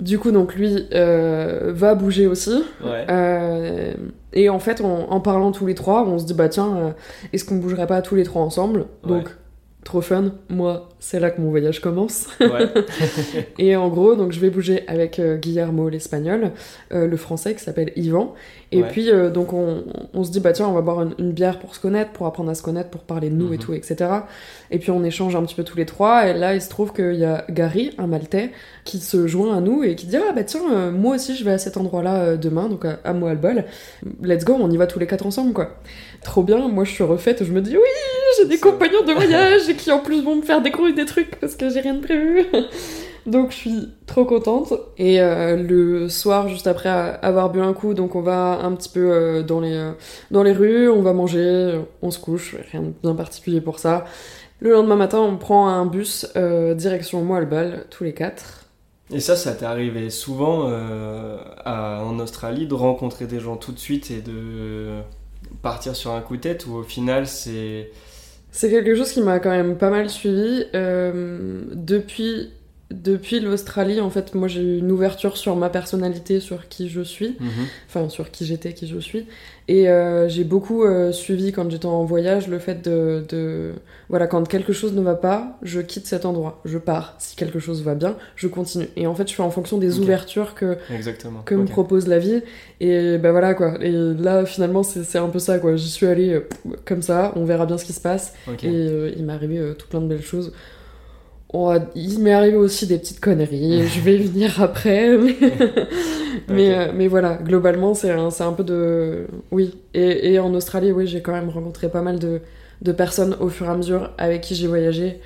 Du 0.00 0.18
coup, 0.18 0.32
donc 0.32 0.54
lui 0.54 0.88
euh, 0.92 1.72
va 1.74 1.94
bouger 1.94 2.26
aussi. 2.26 2.64
Ouais. 2.84 3.06
Euh, 3.08 3.94
et 4.32 4.48
en 4.48 4.58
fait, 4.58 4.80
en, 4.80 5.10
en 5.10 5.20
parlant 5.20 5.52
tous 5.52 5.66
les 5.66 5.74
trois, 5.74 6.04
on 6.06 6.18
se 6.18 6.24
dit, 6.24 6.34
bah 6.34 6.48
tiens, 6.48 6.76
euh, 6.76 6.90
est-ce 7.32 7.44
qu'on 7.44 7.56
bougerait 7.56 7.86
pas 7.86 8.02
tous 8.02 8.16
les 8.16 8.24
trois 8.24 8.42
ensemble? 8.42 8.86
Donc, 9.06 9.30
trop 9.84 10.00
fun. 10.00 10.32
Moi, 10.48 10.88
c'est 11.06 11.20
là 11.20 11.30
que 11.30 11.38
mon 11.38 11.50
voyage 11.50 11.80
commence. 11.82 12.28
Ouais. 12.40 12.66
Et 13.58 13.76
en 13.76 13.88
gros, 13.88 14.14
donc 14.14 14.32
je 14.32 14.40
vais 14.40 14.48
bouger 14.48 14.84
avec 14.88 15.18
euh, 15.18 15.36
Guillermo 15.36 15.90
l'espagnol, 15.90 16.52
euh, 16.94 17.06
le 17.06 17.16
français 17.18 17.54
qui 17.54 17.62
s'appelle 17.62 17.92
Yvan. 17.94 18.32
Et 18.72 18.82
Ouais. 18.82 18.88
puis 18.90 19.10
euh, 19.10 19.28
donc 19.30 19.52
on, 19.52 19.84
on 20.14 20.24
se 20.24 20.32
dit 20.32 20.40
bah 20.40 20.52
tiens 20.52 20.66
on 20.66 20.72
va 20.72 20.80
boire 20.80 21.02
une, 21.02 21.14
une 21.18 21.32
bière 21.32 21.58
pour 21.60 21.74
se 21.76 21.80
connaître, 21.80 22.10
pour 22.12 22.26
apprendre 22.26 22.50
à 22.50 22.54
se 22.54 22.62
connaître, 22.62 22.88
pour 22.88 23.02
parler 23.02 23.28
de 23.28 23.34
nous 23.34 23.52
et 23.52 23.56
Mhm. 23.56 23.62
tout, 23.62 23.74
etc. 23.74 23.96
Et 24.70 24.78
puis 24.78 24.90
on 24.90 25.04
échange 25.04 25.36
un 25.36 25.42
petit 25.44 25.54
peu 25.54 25.62
tous 25.62 25.76
les 25.76 25.84
trois. 25.86 26.26
Et 26.26 26.32
là 26.32 26.54
il 26.54 26.62
se 26.62 26.70
trouve 26.70 26.92
qu'il 26.94 27.14
y 27.16 27.24
a 27.24 27.44
Gary, 27.50 27.90
un 27.98 28.06
Maltais, 28.06 28.50
qui 28.84 28.98
se 28.98 29.26
joint 29.26 29.56
à 29.56 29.60
nous 29.60 29.84
et 29.84 29.94
qui 29.94 30.06
dit 30.06 30.16
ah 30.16 30.32
bah 30.34 30.42
tiens 30.42 30.90
moi 30.90 31.16
aussi 31.16 31.36
je 31.36 31.44
vais 31.44 31.52
à 31.52 31.58
cet 31.58 31.76
endroit-là 31.76 32.36
demain, 32.36 32.68
donc 32.70 32.84
à, 32.86 32.98
à 33.04 33.12
moi 33.12 33.30
le 33.32 33.38
bol. 33.38 33.64
Let's 34.22 34.44
go, 34.44 34.56
on 34.58 34.70
y 34.70 34.76
va 34.78 34.86
tous 34.86 34.98
les 34.98 35.06
quatre 35.06 35.26
ensemble 35.26 35.52
quoi. 35.52 35.76
Trop 36.24 36.42
bien. 36.42 36.66
Moi 36.68 36.84
je 36.84 36.90
suis 36.92 37.04
refaite, 37.04 37.44
je 37.44 37.52
me 37.52 37.60
dis 37.60 37.76
oui 37.76 37.82
j'ai 38.38 38.48
des 38.48 38.58
compagnons 38.58 39.04
de 39.06 39.12
voyage 39.12 39.68
et 39.68 39.74
qui 39.74 39.92
en 39.92 40.00
plus 40.00 40.22
vont 40.24 40.36
me 40.36 40.42
faire 40.42 40.60
découvrir 40.62 40.93
des 40.94 41.04
trucs 41.04 41.38
parce 41.40 41.54
que 41.56 41.68
j'ai 41.68 41.80
rien 41.80 41.94
de 41.94 42.00
prévu. 42.00 42.44
Donc 43.26 43.52
je 43.52 43.56
suis 43.56 43.88
trop 44.06 44.24
contente. 44.24 44.74
Et 44.98 45.20
euh, 45.20 45.56
le 45.56 46.08
soir, 46.08 46.48
juste 46.48 46.66
après 46.66 46.88
avoir 46.88 47.50
bu 47.50 47.60
un 47.60 47.72
coup, 47.72 47.94
donc 47.94 48.14
on 48.14 48.20
va 48.20 48.60
un 48.62 48.72
petit 48.74 48.90
peu 48.90 49.12
euh, 49.12 49.42
dans, 49.42 49.60
les, 49.60 49.72
euh, 49.72 49.92
dans 50.30 50.42
les 50.42 50.52
rues, 50.52 50.88
on 50.90 51.02
va 51.02 51.12
manger, 51.12 51.80
on 52.02 52.10
se 52.10 52.18
couche, 52.18 52.56
rien 52.70 52.82
de 52.82 52.92
bien 53.02 53.14
particulier 53.14 53.60
pour 53.60 53.78
ça. 53.78 54.04
Le 54.60 54.72
lendemain 54.72 54.96
matin, 54.96 55.20
on 55.20 55.36
prend 55.36 55.68
un 55.68 55.86
bus 55.86 56.26
direction 56.76 57.22
Moalbal, 57.22 57.86
tous 57.90 58.04
les 58.04 58.14
quatre. 58.14 58.66
Et 59.10 59.20
ça, 59.20 59.36
ça 59.36 59.52
t'est 59.52 59.66
arrivé 59.66 60.08
souvent 60.08 60.70
en 61.66 62.18
Australie 62.18 62.66
de 62.66 62.74
rencontrer 62.74 63.26
des 63.26 63.40
gens 63.40 63.56
tout 63.56 63.72
de 63.72 63.78
suite 63.78 64.10
et 64.10 64.22
de 64.22 65.00
partir 65.60 65.94
sur 65.94 66.12
un 66.12 66.20
coup 66.20 66.36
de 66.36 66.42
tête 66.42 66.66
ou 66.66 66.76
au 66.76 66.82
final 66.82 67.26
c'est. 67.26 67.90
C'est 68.56 68.70
quelque 68.70 68.94
chose 68.94 69.10
qui 69.10 69.20
m'a 69.20 69.40
quand 69.40 69.50
même 69.50 69.76
pas 69.76 69.90
mal 69.90 70.08
suivi. 70.08 70.64
Euh, 70.76 71.64
depuis 71.72 72.52
depuis 72.90 73.40
l'Australie, 73.40 74.00
en 74.00 74.10
fait, 74.10 74.34
moi 74.34 74.46
j'ai 74.46 74.60
eu 74.60 74.78
une 74.78 74.92
ouverture 74.92 75.36
sur 75.36 75.56
ma 75.56 75.70
personnalité, 75.70 76.40
sur 76.40 76.68
qui 76.68 76.88
je 76.88 77.00
suis, 77.00 77.36
enfin 77.88 78.08
sur 78.08 78.30
qui 78.30 78.44
j'étais, 78.46 78.72
qui 78.72 78.86
je 78.86 78.98
suis. 78.98 79.26
Et 79.66 79.88
euh, 79.88 80.28
j'ai 80.28 80.44
beaucoup 80.44 80.84
euh, 80.84 81.10
suivi 81.10 81.50
quand 81.50 81.70
j'étais 81.70 81.86
en 81.86 82.04
voyage 82.04 82.48
le 82.48 82.58
fait 82.58 82.84
de, 82.84 83.24
de. 83.28 83.72
Voilà, 84.10 84.26
quand 84.26 84.46
quelque 84.46 84.74
chose 84.74 84.92
ne 84.92 85.00
va 85.00 85.14
pas, 85.14 85.58
je 85.62 85.80
quitte 85.80 86.06
cet 86.06 86.26
endroit, 86.26 86.60
je 86.66 86.76
pars. 86.76 87.16
Si 87.18 87.36
quelque 87.36 87.58
chose 87.58 87.82
va 87.82 87.94
bien, 87.94 88.16
je 88.36 88.46
continue. 88.46 88.88
Et 88.96 89.06
en 89.06 89.14
fait, 89.14 89.28
je 89.28 89.34
fais 89.34 89.42
en 89.42 89.50
fonction 89.50 89.78
des 89.78 89.98
ouvertures 89.98 90.54
que, 90.54 90.76
Exactement. 90.94 91.40
que 91.42 91.54
me 91.54 91.64
propose 91.64 92.06
la 92.06 92.18
vie. 92.18 92.42
Et 92.80 93.16
ben 93.16 93.30
voilà 93.30 93.54
quoi. 93.54 93.78
Et 93.80 93.90
là, 93.90 94.44
finalement, 94.44 94.82
c'est 94.82 95.18
un 95.18 95.28
peu 95.28 95.38
ça 95.38 95.58
quoi. 95.58 95.76
J'y 95.76 95.88
suis 95.88 96.06
allée 96.06 96.34
euh, 96.34 96.48
comme 96.84 97.00
ça, 97.00 97.32
on 97.34 97.44
verra 97.46 97.64
bien 97.64 97.78
ce 97.78 97.86
qui 97.86 97.94
se 97.94 98.00
passe. 98.00 98.34
Et 98.62 99.14
il 99.16 99.24
m'est 99.24 99.32
arrivé 99.32 99.72
tout 99.78 99.88
plein 99.88 100.02
de 100.02 100.06
belles 100.06 100.22
choses. 100.22 100.52
A- 101.54 101.78
Il 101.94 102.18
m'est 102.20 102.32
arrivé 102.32 102.56
aussi 102.56 102.86
des 102.86 102.98
petites 102.98 103.20
conneries, 103.20 103.86
je 103.94 104.00
vais 104.00 104.16
venir 104.18 104.60
après, 104.62 105.16
mais, 106.48 106.74
euh, 106.74 106.92
mais 106.94 107.08
voilà, 107.08 107.34
globalement 107.42 107.94
c'est 107.94 108.10
un, 108.10 108.28
un 108.28 108.52
peu 108.52 108.64
de... 108.64 109.26
Oui, 109.50 109.74
et, 109.94 110.32
et 110.32 110.38
en 110.38 110.52
Australie, 110.54 110.92
oui, 110.92 111.06
j'ai 111.06 111.22
quand 111.22 111.32
même 111.32 111.48
rencontré 111.50 111.88
pas 111.88 112.02
mal 112.02 112.18
de, 112.18 112.40
de 112.82 112.92
personnes 112.92 113.36
au 113.40 113.48
fur 113.48 113.66
et 113.66 113.70
à 113.70 113.76
mesure 113.76 114.10
avec 114.18 114.40
qui 114.42 114.54
j'ai 114.54 114.66
voyagé. 114.66 115.20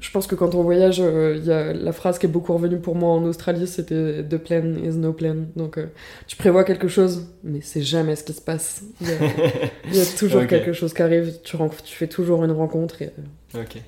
Je 0.00 0.10
pense 0.10 0.26
que 0.26 0.34
quand 0.34 0.54
on 0.54 0.62
voyage, 0.62 0.98
euh, 1.00 1.38
y 1.44 1.52
a 1.52 1.74
la 1.74 1.92
phrase 1.92 2.18
qui 2.18 2.24
est 2.24 2.28
beaucoup 2.30 2.54
revenue 2.54 2.78
pour 2.78 2.94
moi 2.96 3.10
en 3.10 3.22
Australie, 3.24 3.66
c'était 3.66 4.22
The 4.24 4.38
plan 4.38 4.62
is 4.82 4.96
no 4.96 5.12
plan. 5.12 5.36
Donc 5.56 5.76
euh, 5.76 5.86
tu 6.26 6.36
prévois 6.36 6.64
quelque 6.64 6.88
chose, 6.88 7.26
mais 7.44 7.58
c'est 7.60 7.82
jamais 7.82 8.16
ce 8.16 8.24
qui 8.24 8.32
se 8.32 8.40
passe. 8.40 8.82
Il 9.02 9.08
y 9.08 9.12
a, 9.12 9.14
il 9.90 9.96
y 9.96 10.00
a 10.00 10.04
toujours 10.18 10.46
quelque 10.46 10.72
chose 10.72 10.94
qui 10.94 11.02
arrive, 11.02 11.34
tu, 11.44 11.58
fais 11.84 12.06
toujours 12.06 12.42
une 12.44 12.52
rencontre. 12.52 13.02
Et, 13.02 13.10
euh, 13.54 13.60
Ok. 13.62 13.82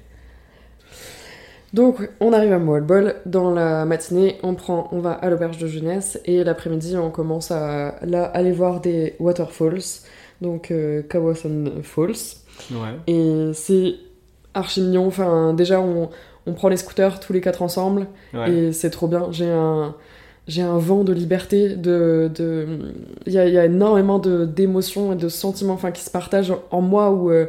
Donc, 1.72 2.10
on 2.20 2.32
arrive 2.32 2.52
à 2.52 2.58
Moalbol. 2.58 3.14
Dans 3.24 3.50
la 3.50 3.84
matinée, 3.84 4.38
on 4.42 4.54
prend, 4.54 4.88
on 4.92 5.00
va 5.00 5.12
à 5.12 5.30
l'auberge 5.30 5.58
de 5.58 5.66
jeunesse 5.66 6.20
et 6.26 6.44
l'après-midi, 6.44 6.96
on 6.96 7.10
commence 7.10 7.50
à 7.50 7.96
là, 8.02 8.24
aller 8.24 8.52
voir 8.52 8.80
des 8.80 9.14
waterfalls, 9.18 9.80
donc 10.40 10.70
euh, 10.70 11.02
Kawasan 11.02 11.82
Falls. 11.82 12.36
Ouais. 12.70 12.94
Et 13.06 13.52
c'est 13.54 13.94
archi 14.54 14.82
mignon. 14.82 15.06
Enfin, 15.06 15.54
déjà, 15.54 15.80
on, 15.80 16.10
on 16.46 16.52
prend 16.52 16.68
les 16.68 16.76
scooters 16.76 17.20
tous 17.20 17.32
les 17.32 17.40
quatre 17.40 17.62
ensemble 17.62 18.06
Ouais. 18.34 18.50
et 18.52 18.72
c'est 18.72 18.90
trop 18.90 19.08
bien. 19.08 19.28
J'ai 19.30 19.50
un 19.50 19.94
j'ai 20.48 20.62
un 20.62 20.76
vent 20.76 21.04
de 21.04 21.12
liberté, 21.12 21.76
de 21.76 22.28
de 22.34 22.66
il 23.26 23.32
y 23.32 23.38
a, 23.38 23.46
il 23.46 23.54
y 23.54 23.58
a 23.58 23.64
énormément 23.64 24.18
de 24.18 24.44
d'émotions 24.44 25.12
et 25.12 25.16
de 25.16 25.28
sentiments 25.28 25.74
enfin 25.74 25.92
qui 25.92 26.02
se 26.02 26.10
partagent 26.10 26.52
en 26.72 26.80
moi 26.80 27.10
où 27.12 27.30
euh, 27.30 27.46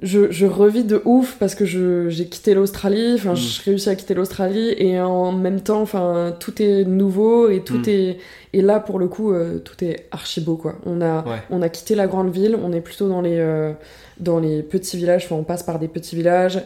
je, 0.00 0.30
je 0.32 0.46
revis 0.46 0.84
de 0.84 1.00
ouf 1.04 1.36
parce 1.38 1.54
que 1.54 1.64
je 1.64 2.08
j'ai 2.08 2.26
quitté 2.26 2.54
l'Australie, 2.54 3.12
enfin 3.14 3.32
Mm. 3.34 3.36
je 3.36 3.62
réussis 3.62 3.88
à 3.90 3.94
quitter 3.94 4.14
l'Australie 4.14 4.74
et 4.78 4.98
en 5.00 5.32
même 5.32 5.60
temps 5.60 5.80
enfin 5.82 6.34
tout 6.40 6.60
est 6.62 6.84
nouveau 6.84 7.48
et 7.50 7.62
tout 7.62 7.78
Mm. 7.78 7.88
est 7.88 8.16
et 8.54 8.62
là 8.62 8.80
pour 8.80 8.98
le 8.98 9.06
coup 9.08 9.32
euh, 9.32 9.58
tout 9.58 9.84
est 9.84 10.06
archi 10.10 10.40
beau 10.40 10.56
quoi. 10.56 10.76
On 10.86 11.00
a 11.00 11.22
Ouais. 11.24 11.38
on 11.50 11.62
a 11.62 11.68
quitté 11.68 11.94
la 11.94 12.06
grande 12.06 12.32
ville, 12.32 12.56
on 12.62 12.72
est 12.72 12.80
plutôt 12.80 13.08
dans 13.08 13.20
les 13.20 13.38
euh, 13.38 13.72
dans 14.18 14.40
les 14.40 14.62
petits 14.62 14.96
villages, 14.96 15.24
enfin 15.26 15.36
on 15.36 15.44
passe 15.44 15.62
par 15.62 15.78
des 15.78 15.88
petits 15.88 16.16
villages 16.16 16.60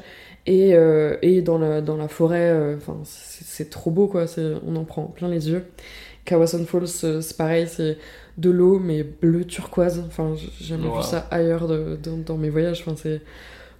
et, 0.46 0.74
euh, 0.74 1.16
et 1.22 1.42
dans, 1.42 1.58
la, 1.58 1.80
dans 1.80 1.96
la 1.96 2.06
forêt, 2.08 2.50
euh, 2.50 2.76
enfin 2.76 2.96
c'est 3.04 3.44
c'est 3.44 3.70
trop 3.70 3.90
beau 3.90 4.06
quoi, 4.06 4.26
on 4.66 4.76
en 4.76 4.84
prend 4.84 5.02
plein 5.04 5.28
les 5.28 5.48
yeux. 5.50 5.64
Kawasan 6.24 6.64
Falls, 6.64 6.84
euh, 7.04 7.20
c'est 7.20 7.36
pareil, 7.36 7.66
c'est 7.68 7.96
de 8.38 8.50
l'eau 8.50 8.78
mais 8.78 9.02
bleu 9.02 9.44
turquoise, 9.44 10.02
enfin 10.06 10.34
j'ai 10.36 10.64
jamais 10.66 10.88
Wow. 10.88 10.98
vu 10.98 11.02
ça 11.02 11.26
ailleurs 11.30 11.66
de- 11.68 11.98
dans, 12.02 12.16
dans 12.18 12.36
mes 12.36 12.50
voyages, 12.50 12.82
enfin 12.86 12.94
c'est 12.96 13.20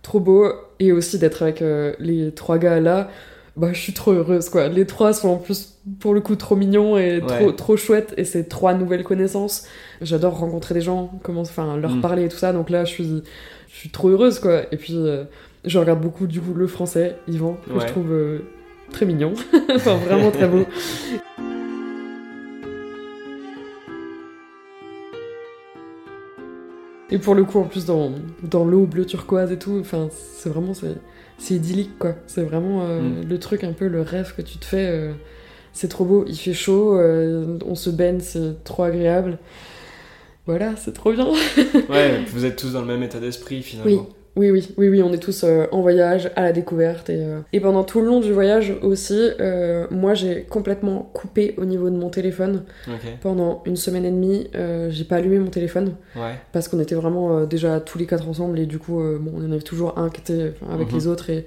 trop 0.02 0.20
beau 0.20 0.46
et 0.78 0.92
aussi 0.92 1.18
d'être 1.18 1.42
avec 1.42 1.62
euh, 1.62 1.92
les 1.98 2.32
trois 2.32 2.58
gars 2.58 2.80
là. 2.80 3.08
Bah, 3.56 3.72
je 3.72 3.78
suis 3.80 3.94
trop 3.94 4.12
heureuse 4.12 4.50
quoi. 4.50 4.68
Les 4.68 4.84
trois 4.86 5.14
sont 5.14 5.28
en 5.30 5.36
plus 5.38 5.78
pour 5.98 6.12
le 6.12 6.20
coup 6.20 6.36
trop 6.36 6.56
mignons 6.56 6.98
et 6.98 7.20
Ouais. 7.20 7.26
trop 7.26 7.52
trop 7.52 7.76
chouettes 7.78 8.12
et 8.18 8.24
c'est 8.24 8.44
trois 8.44 8.74
nouvelles 8.74 9.02
connaissances. 9.04 9.66
J'adore 10.02 10.38
rencontrer 10.38 10.74
des 10.74 10.82
gens, 10.82 11.10
comment 11.22 11.40
enfin 11.40 11.76
leur 11.78 11.92
Mm. 11.92 12.00
parler 12.02 12.24
et 12.24 12.28
tout 12.28 12.36
ça. 12.36 12.52
Donc 12.52 12.68
là, 12.70 12.84
je 12.84 12.92
suis 12.92 13.22
je 13.68 13.74
suis 13.78 13.88
trop 13.90 14.08
heureuse 14.10 14.38
quoi. 14.40 14.62
Et 14.72 14.76
puis 14.76 14.92
euh, 14.96 15.24
je 15.64 15.78
regarde 15.78 16.00
beaucoup 16.02 16.26
du 16.26 16.40
coup 16.40 16.52
le 16.54 16.66
français, 16.66 17.16
Yvan, 17.28 17.56
que 17.66 17.72
Ouais. 17.72 17.80
je 17.80 17.86
trouve 17.86 18.12
euh, 18.12 18.38
très 18.92 19.06
mignon, 19.06 19.32
enfin 19.74 19.96
vraiment 19.96 20.30
très 20.30 20.48
beau. 20.48 20.64
Et 27.10 27.18
pour 27.18 27.34
le 27.34 27.44
coup, 27.44 27.58
en 27.60 27.64
plus 27.64 27.84
dans, 27.86 28.12
dans 28.42 28.64
l'eau 28.64 28.84
bleu 28.86 29.04
turquoise 29.06 29.52
et 29.52 29.58
tout, 29.58 29.78
enfin 29.80 30.08
c'est 30.10 30.48
vraiment 30.48 30.72
c'est 31.38 31.54
idyllique 31.54 31.98
quoi. 31.98 32.14
C'est 32.26 32.42
vraiment 32.42 32.82
euh, 32.82 33.00
Mm. 33.22 33.28
le 33.28 33.38
truc 33.38 33.62
un 33.64 33.72
peu 33.72 33.86
le 33.88 34.00
rêve 34.02 34.34
que 34.36 34.42
tu 34.42 34.58
te 34.58 34.64
fais. 34.64 34.86
euh, 34.90 35.12
c'est 35.72 35.88
trop 35.88 36.04
beau, 36.06 36.24
il 36.26 36.36
fait 36.36 36.54
chaud, 36.54 36.96
euh, 36.98 37.58
on 37.66 37.74
se 37.74 37.90
baigne, 37.90 38.20
c'est 38.20 38.64
trop 38.64 38.82
agréable. 38.84 39.38
Voilà, 40.46 40.74
c'est 40.76 40.92
trop 40.94 41.12
bien. 41.12 41.26
Ouais, 41.90 42.24
vous 42.32 42.44
êtes 42.44 42.56
tous 42.56 42.72
dans 42.72 42.80
le 42.80 42.86
même 42.86 43.02
état 43.02 43.18
d'esprit 43.20 43.62
finalement. 43.62 43.90
Oui, 44.02 44.08
oui, 44.36 44.50
oui, 44.76 44.88
oui, 44.88 45.02
on 45.02 45.12
est 45.12 45.18
tous 45.18 45.44
euh, 45.44 45.64
en 45.72 45.80
voyage, 45.80 46.30
à 46.36 46.42
la 46.42 46.52
découverte. 46.52 47.08
Et, 47.10 47.16
euh, 47.18 47.40
et 47.52 47.60
pendant 47.60 47.84
tout 47.84 48.00
le 48.00 48.06
long 48.06 48.20
du 48.20 48.32
voyage 48.32 48.74
aussi, 48.82 49.18
euh, 49.40 49.86
moi 49.90 50.14
j'ai 50.14 50.42
complètement 50.42 51.10
coupé 51.14 51.54
au 51.56 51.64
niveau 51.64 51.88
de 51.90 51.96
mon 51.96 52.10
téléphone. 52.10 52.64
Pendant 53.22 53.62
une 53.66 53.76
semaine 53.76 54.04
et 54.04 54.10
demie, 54.10 54.48
j'ai 54.90 55.04
pas 55.04 55.16
allumé 55.16 55.38
mon 55.38 55.50
téléphone 55.50 55.94
Ouais. 56.16 56.34
parce 56.52 56.68
qu'on 56.68 56.80
était 56.80 56.94
vraiment 56.94 57.44
déjà 57.44 57.80
tous 57.80 57.98
les 57.98 58.06
quatre 58.06 58.28
ensemble 58.28 58.58
et 58.58 58.66
du 58.66 58.78
coup, 58.78 59.02
bon, 59.20 59.32
on 59.36 59.46
en 59.46 59.52
avait 59.52 59.60
toujours 59.62 59.98
un 59.98 60.10
qui 60.10 60.20
était 60.20 60.52
avec 60.70 60.88
Mhm. 60.92 60.94
les 60.98 61.06
autres 61.06 61.30
et, 61.30 61.46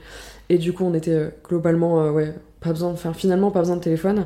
et 0.50 0.58
du 0.58 0.74
coup, 0.74 0.84
on 0.84 0.94
était 0.94 1.30
globalement, 1.48 2.10
ouais, 2.12 2.34
pas 2.60 2.72
besoin, 2.72 2.90
enfin 2.90 3.14
finalement 3.14 3.52
pas 3.52 3.60
besoin 3.60 3.76
de 3.78 3.82
téléphone. 3.82 4.26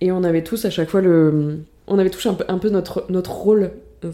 Et 0.00 0.10
on 0.12 0.24
avait 0.24 0.42
tous 0.42 0.64
à 0.64 0.70
chaque 0.70 0.88
fois 0.90 1.00
le. 1.00 1.60
On 1.86 1.98
avait 1.98 2.10
tous 2.10 2.26
un 2.26 2.34
peu, 2.34 2.44
un 2.48 2.58
peu 2.58 2.68
notre, 2.70 3.04
notre 3.08 3.30
rôle. 3.32 3.70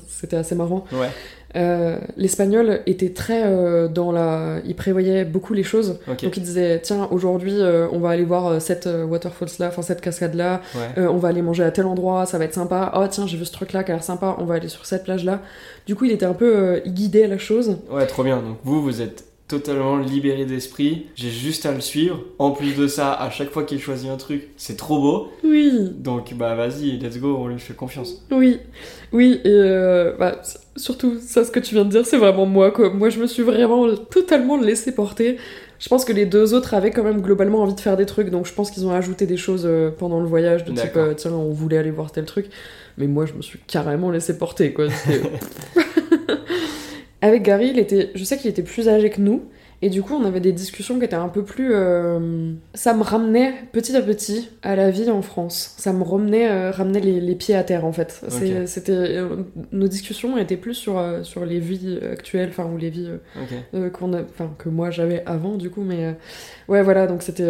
C'était 0.07 0.37
assez 0.37 0.55
marrant. 0.55 0.85
Ouais. 0.93 1.09
Euh, 1.57 1.99
L'espagnol 2.16 2.80
était 2.87 3.11
très 3.11 3.42
euh, 3.45 3.88
dans 3.88 4.12
la. 4.12 4.59
Il 4.64 4.76
prévoyait 4.76 5.25
beaucoup 5.25 5.52
les 5.52 5.64
choses. 5.64 5.99
Ok. 6.09 6.23
Donc 6.23 6.37
il 6.37 6.42
disait 6.42 6.80
tiens, 6.80 7.09
aujourd'hui, 7.11 7.61
euh, 7.61 7.88
on 7.90 7.99
va 7.99 8.11
aller 8.11 8.25
voir 8.25 8.47
euh, 8.47 8.61
cette 8.61 8.87
euh, 8.87 9.04
waterfalls 9.04 9.49
là, 9.59 9.69
enfin 9.69 9.83
cette 9.83 10.00
cascade 10.00 10.35
là. 10.35 10.61
Ouais. 10.75 11.02
Euh, 11.02 11.09
on 11.09 11.16
va 11.16 11.28
aller 11.28 11.42
manger 11.42 11.64
à 11.64 11.71
tel 11.73 11.87
endroit, 11.87 12.25
ça 12.26 12.38
va 12.38 12.45
être 12.45 12.54
sympa. 12.54 12.92
Oh 12.97 13.04
tiens, 13.11 13.26
j'ai 13.26 13.37
vu 13.37 13.45
ce 13.45 13.52
truc 13.52 13.73
là 13.73 13.83
qui 13.83 13.90
a 13.90 13.95
l'air 13.95 14.04
sympa, 14.04 14.37
on 14.38 14.45
va 14.45 14.54
aller 14.54 14.69
sur 14.69 14.87
cette 14.87 15.02
plage 15.04 15.25
là. 15.25 15.40
Du 15.87 15.97
coup, 15.97 16.04
il 16.04 16.12
était 16.12 16.26
un 16.26 16.35
peu. 16.35 16.57
euh, 16.57 16.80
il 16.85 16.95
guidait 16.95 17.26
la 17.26 17.38
chose. 17.38 17.78
Ouais, 17.90 18.07
trop 18.07 18.23
bien. 18.23 18.37
Donc 18.37 18.59
vous, 18.62 18.80
vous 18.80 19.02
êtes 19.02 19.25
totalement 19.50 19.99
libéré 19.99 20.45
d'esprit. 20.45 21.07
J'ai 21.16 21.30
juste 21.30 21.66
à 21.66 21.73
le 21.73 21.80
suivre. 21.80 22.21
En 22.38 22.52
plus 22.52 22.76
de 22.76 22.87
ça, 22.87 23.12
à 23.12 23.30
chaque 23.30 23.50
fois 23.50 23.64
qu'il 23.64 23.80
choisit 23.80 24.09
un 24.09 24.16
truc, 24.16 24.49
c'est 24.57 24.76
trop 24.76 25.00
beau. 25.00 25.28
Oui, 25.45 25.90
Donc 25.99 26.33
bah 26.35 26.54
vas-y, 26.54 26.99
let's 26.99 27.19
go, 27.19 27.37
on 27.38 27.49
lui 27.49 27.59
fait 27.59 27.75
confiance. 27.75 28.25
oui, 28.30 28.59
oui. 29.12 29.40
Et 29.45 29.49
euh, 29.49 30.14
bah, 30.19 30.40
surtout, 30.76 31.19
ça, 31.21 31.45
ce 31.45 31.50
que 31.50 31.59
tu 31.61 31.75
viens 31.75 31.85
de 31.85 31.90
dire, 31.90 32.07
c'est 32.07 32.16
vraiment 32.16 32.47
moi 32.47 32.71
quoi. 32.71 32.90
Moi, 32.90 33.11
je 33.11 33.19
me 33.19 33.26
suis 33.26 33.42
vraiment 33.42 33.95
totalement 33.97 34.57
laissé 34.57 34.95
porter. 34.95 35.37
Je 35.80 35.88
pense 35.88 36.04
que 36.04 36.12
les 36.12 36.26
deux 36.26 36.52
autres 36.54 36.75
avaient 36.75 36.90
quand 36.90 37.02
même 37.02 37.23
globalement 37.23 37.62
envie 37.62 37.75
de 37.75 37.80
faire 37.80 37.97
des 37.97 38.04
trucs, 38.07 38.28
donc 38.28 38.47
je 38.47 38.52
pense 38.52 38.71
qu'ils 38.71 38.87
ont 38.87 38.92
ajouté 38.92 39.26
des 39.26 39.38
choses 39.38 39.62
euh, 39.64 39.90
pendant 39.90 40.21
le 40.21 40.26
voyage, 40.26 40.64
de 40.64 40.73
type 40.73 40.95
euh, 40.97 41.14
tiens, 41.14 41.33
on 41.33 41.50
voulait 41.52 41.78
aller 41.78 41.90
voir 41.90 42.12
tel 42.12 42.26
truc. 42.26 42.47
Mais 42.99 43.07
moi, 43.07 43.25
je 43.25 43.33
me 43.33 43.40
suis 43.40 43.59
carrément 43.66 44.11
laissé 44.11 44.37
porter 44.37 44.73
quoi. 44.75 44.88
Avec 47.23 47.43
Gary, 47.43 47.69
il 47.69 47.79
était, 47.79 48.11
je 48.15 48.25
sais 48.25 48.39
qu'il 48.39 48.50
était 48.50 48.62
plus 48.62 48.89
âgé 48.89 49.11
que 49.11 49.21
nous, 49.21 49.43
et 49.83 49.89
du 49.89 50.03
coup, 50.03 50.15
on 50.15 50.25
avait 50.27 50.41
des 50.41 50.53
discussions 50.53 50.99
qui 50.99 51.05
étaient 51.07 51.15
un 51.15 51.29
peu 51.29 51.43
plus. 51.43 51.71
euh, 51.73 52.53
Ça 52.75 52.93
me 52.93 53.03
ramenait 53.03 53.55
petit 53.73 53.97
à 53.97 54.03
petit 54.03 54.51
à 54.63 54.77
la 54.77 54.91
vie 54.91 55.09
en 55.11 55.23
France. 55.23 55.75
Ça 55.79 55.93
me 55.95 56.03
ramenait, 56.03 56.51
euh, 56.51 56.71
ramenait 56.71 57.01
les, 57.01 57.19
les 57.21 57.35
pieds 57.35 57.55
à 57.57 57.65
terre 57.65 57.85
en 57.87 57.93
fait. 57.93 58.21
C'était 58.67 58.93
euh, 58.93 59.37
nos 59.73 59.89
discussions 59.89 60.37
étaient 60.37 60.59
plus 60.59 60.75
sur 60.75 61.03
sur 61.23 61.47
les 61.47 61.61
vies 61.61 61.99
actuelles, 62.13 62.51
enfin 62.51 62.67
ou 62.73 62.77
les 62.77 62.91
vies 62.91 63.09
qu'on 63.95 64.13
a, 64.13 64.21
enfin 64.23 64.51
que 64.59 64.69
moi 64.69 64.91
j'avais 64.91 65.23
avant 65.27 65.57
du 65.57 65.71
coup, 65.71 65.83
mais 65.83 66.15
ouais 66.69 66.83
voilà 66.83 67.07
donc 67.07 67.23
c'était 67.23 67.47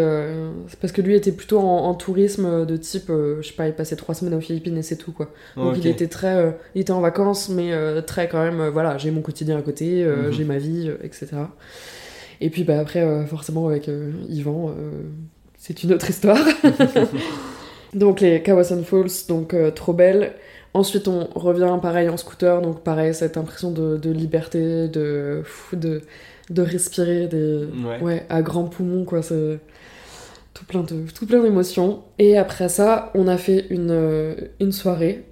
parce 0.80 0.92
que 0.92 1.02
lui 1.02 1.14
était 1.16 1.32
plutôt 1.32 1.58
en, 1.58 1.84
en 1.86 1.94
tourisme 1.94 2.64
de 2.64 2.76
type, 2.76 3.08
je 3.08 3.42
sais 3.46 3.54
pas, 3.54 3.66
il 3.66 3.74
passait 3.74 3.96
trois 3.96 4.14
semaines 4.14 4.34
aux 4.34 4.40
Philippines 4.40 4.76
et 4.78 4.82
c'est 4.82 4.96
tout 4.96 5.12
quoi. 5.12 5.30
Donc 5.56 5.74
il 5.78 5.86
était 5.90 6.06
très, 6.08 6.56
il 6.76 6.82
était 6.82 6.92
en 6.92 7.00
vacances, 7.00 7.48
mais 7.48 7.72
très 8.02 8.28
quand 8.28 8.42
même, 8.42 8.68
voilà, 8.68 8.98
j'ai 8.98 9.10
mon 9.10 9.20
quotidien 9.22 9.58
à 9.58 9.62
côté, 9.62 10.04
Mhm. 10.04 10.30
j'ai 10.32 10.44
ma 10.44 10.58
vie, 10.58 10.90
etc. 11.02 11.28
Et 12.40 12.50
puis 12.50 12.64
bah 12.64 12.78
après, 12.80 13.00
euh, 13.02 13.24
forcément 13.26 13.68
avec 13.68 13.88
euh, 13.88 14.12
Yvan, 14.28 14.70
euh, 14.70 15.02
c'est 15.58 15.82
une 15.82 15.92
autre 15.92 16.08
histoire. 16.08 16.38
donc 17.94 18.20
les 18.20 18.42
Kawasan 18.42 18.82
Falls, 18.82 19.26
donc 19.28 19.54
euh, 19.54 19.70
trop 19.70 19.92
belle. 19.92 20.32
Ensuite 20.72 21.08
on 21.08 21.26
revient 21.34 21.76
pareil 21.82 22.08
en 22.08 22.16
scooter, 22.16 22.62
donc 22.62 22.82
pareil 22.82 23.12
cette 23.12 23.36
impression 23.36 23.70
de, 23.72 23.96
de 23.96 24.10
liberté, 24.10 24.88
de, 24.88 25.42
de 25.72 26.02
de 26.48 26.62
respirer 26.62 27.28
des, 27.28 27.66
Ouais. 27.84 28.00
ouais, 28.02 28.26
à 28.28 28.42
grands 28.42 28.64
poumons, 28.64 29.04
quoi. 29.04 29.22
C'est 29.22 29.60
tout 30.54 30.64
plein 30.64 30.82
de, 30.82 31.04
tout 31.14 31.26
plein 31.26 31.40
d'émotions. 31.42 32.02
Et 32.18 32.36
après 32.36 32.68
ça, 32.68 33.10
on 33.14 33.28
a 33.28 33.36
fait 33.36 33.66
une, 33.70 34.34
une 34.60 34.72
soirée. 34.72 35.24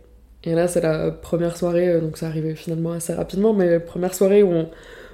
Et 0.45 0.55
là, 0.55 0.69
c'est 0.69 0.81
la 0.81 1.11
première 1.11 1.57
soirée, 1.57 2.01
donc 2.01 2.17
ça 2.19 2.27
arrivait 2.29 2.55
finalement 2.55 2.93
assez 2.93 3.13
rapidement, 3.13 3.53
mais 3.53 3.81
première 3.81 4.15
soirée 4.15 4.45
où 4.45 4.53
on, 4.53 4.69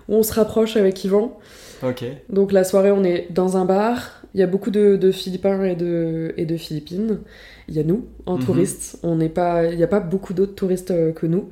où 0.08 0.14
on 0.16 0.22
se 0.22 0.32
rapproche 0.32 0.76
avec 0.76 1.04
Yvan. 1.04 1.38
Ok. 1.82 2.04
Donc 2.30 2.52
la 2.52 2.64
soirée, 2.64 2.90
on 2.90 3.04
est 3.04 3.28
dans 3.30 3.56
un 3.56 3.64
bar. 3.64 4.22
Il 4.34 4.40
y 4.40 4.42
a 4.42 4.46
beaucoup 4.46 4.70
de, 4.70 4.96
de 4.96 5.12
Philippins 5.12 5.62
et 5.64 5.76
de, 5.76 6.32
et 6.36 6.44
de 6.44 6.56
Philippines. 6.56 7.20
Il 7.68 7.74
y 7.74 7.78
a 7.80 7.84
nous, 7.84 8.06
en 8.26 8.36
Mhm. 8.36 8.44
touristes. 8.44 8.98
On 9.02 9.16
n'est 9.16 9.28
pas, 9.28 9.64
il 9.66 9.76
n'y 9.76 9.82
a 9.84 9.88
pas 9.88 10.00
beaucoup 10.00 10.34
d'autres 10.34 10.54
touristes 10.54 10.90
euh, 10.90 11.12
que 11.12 11.26
nous. 11.26 11.48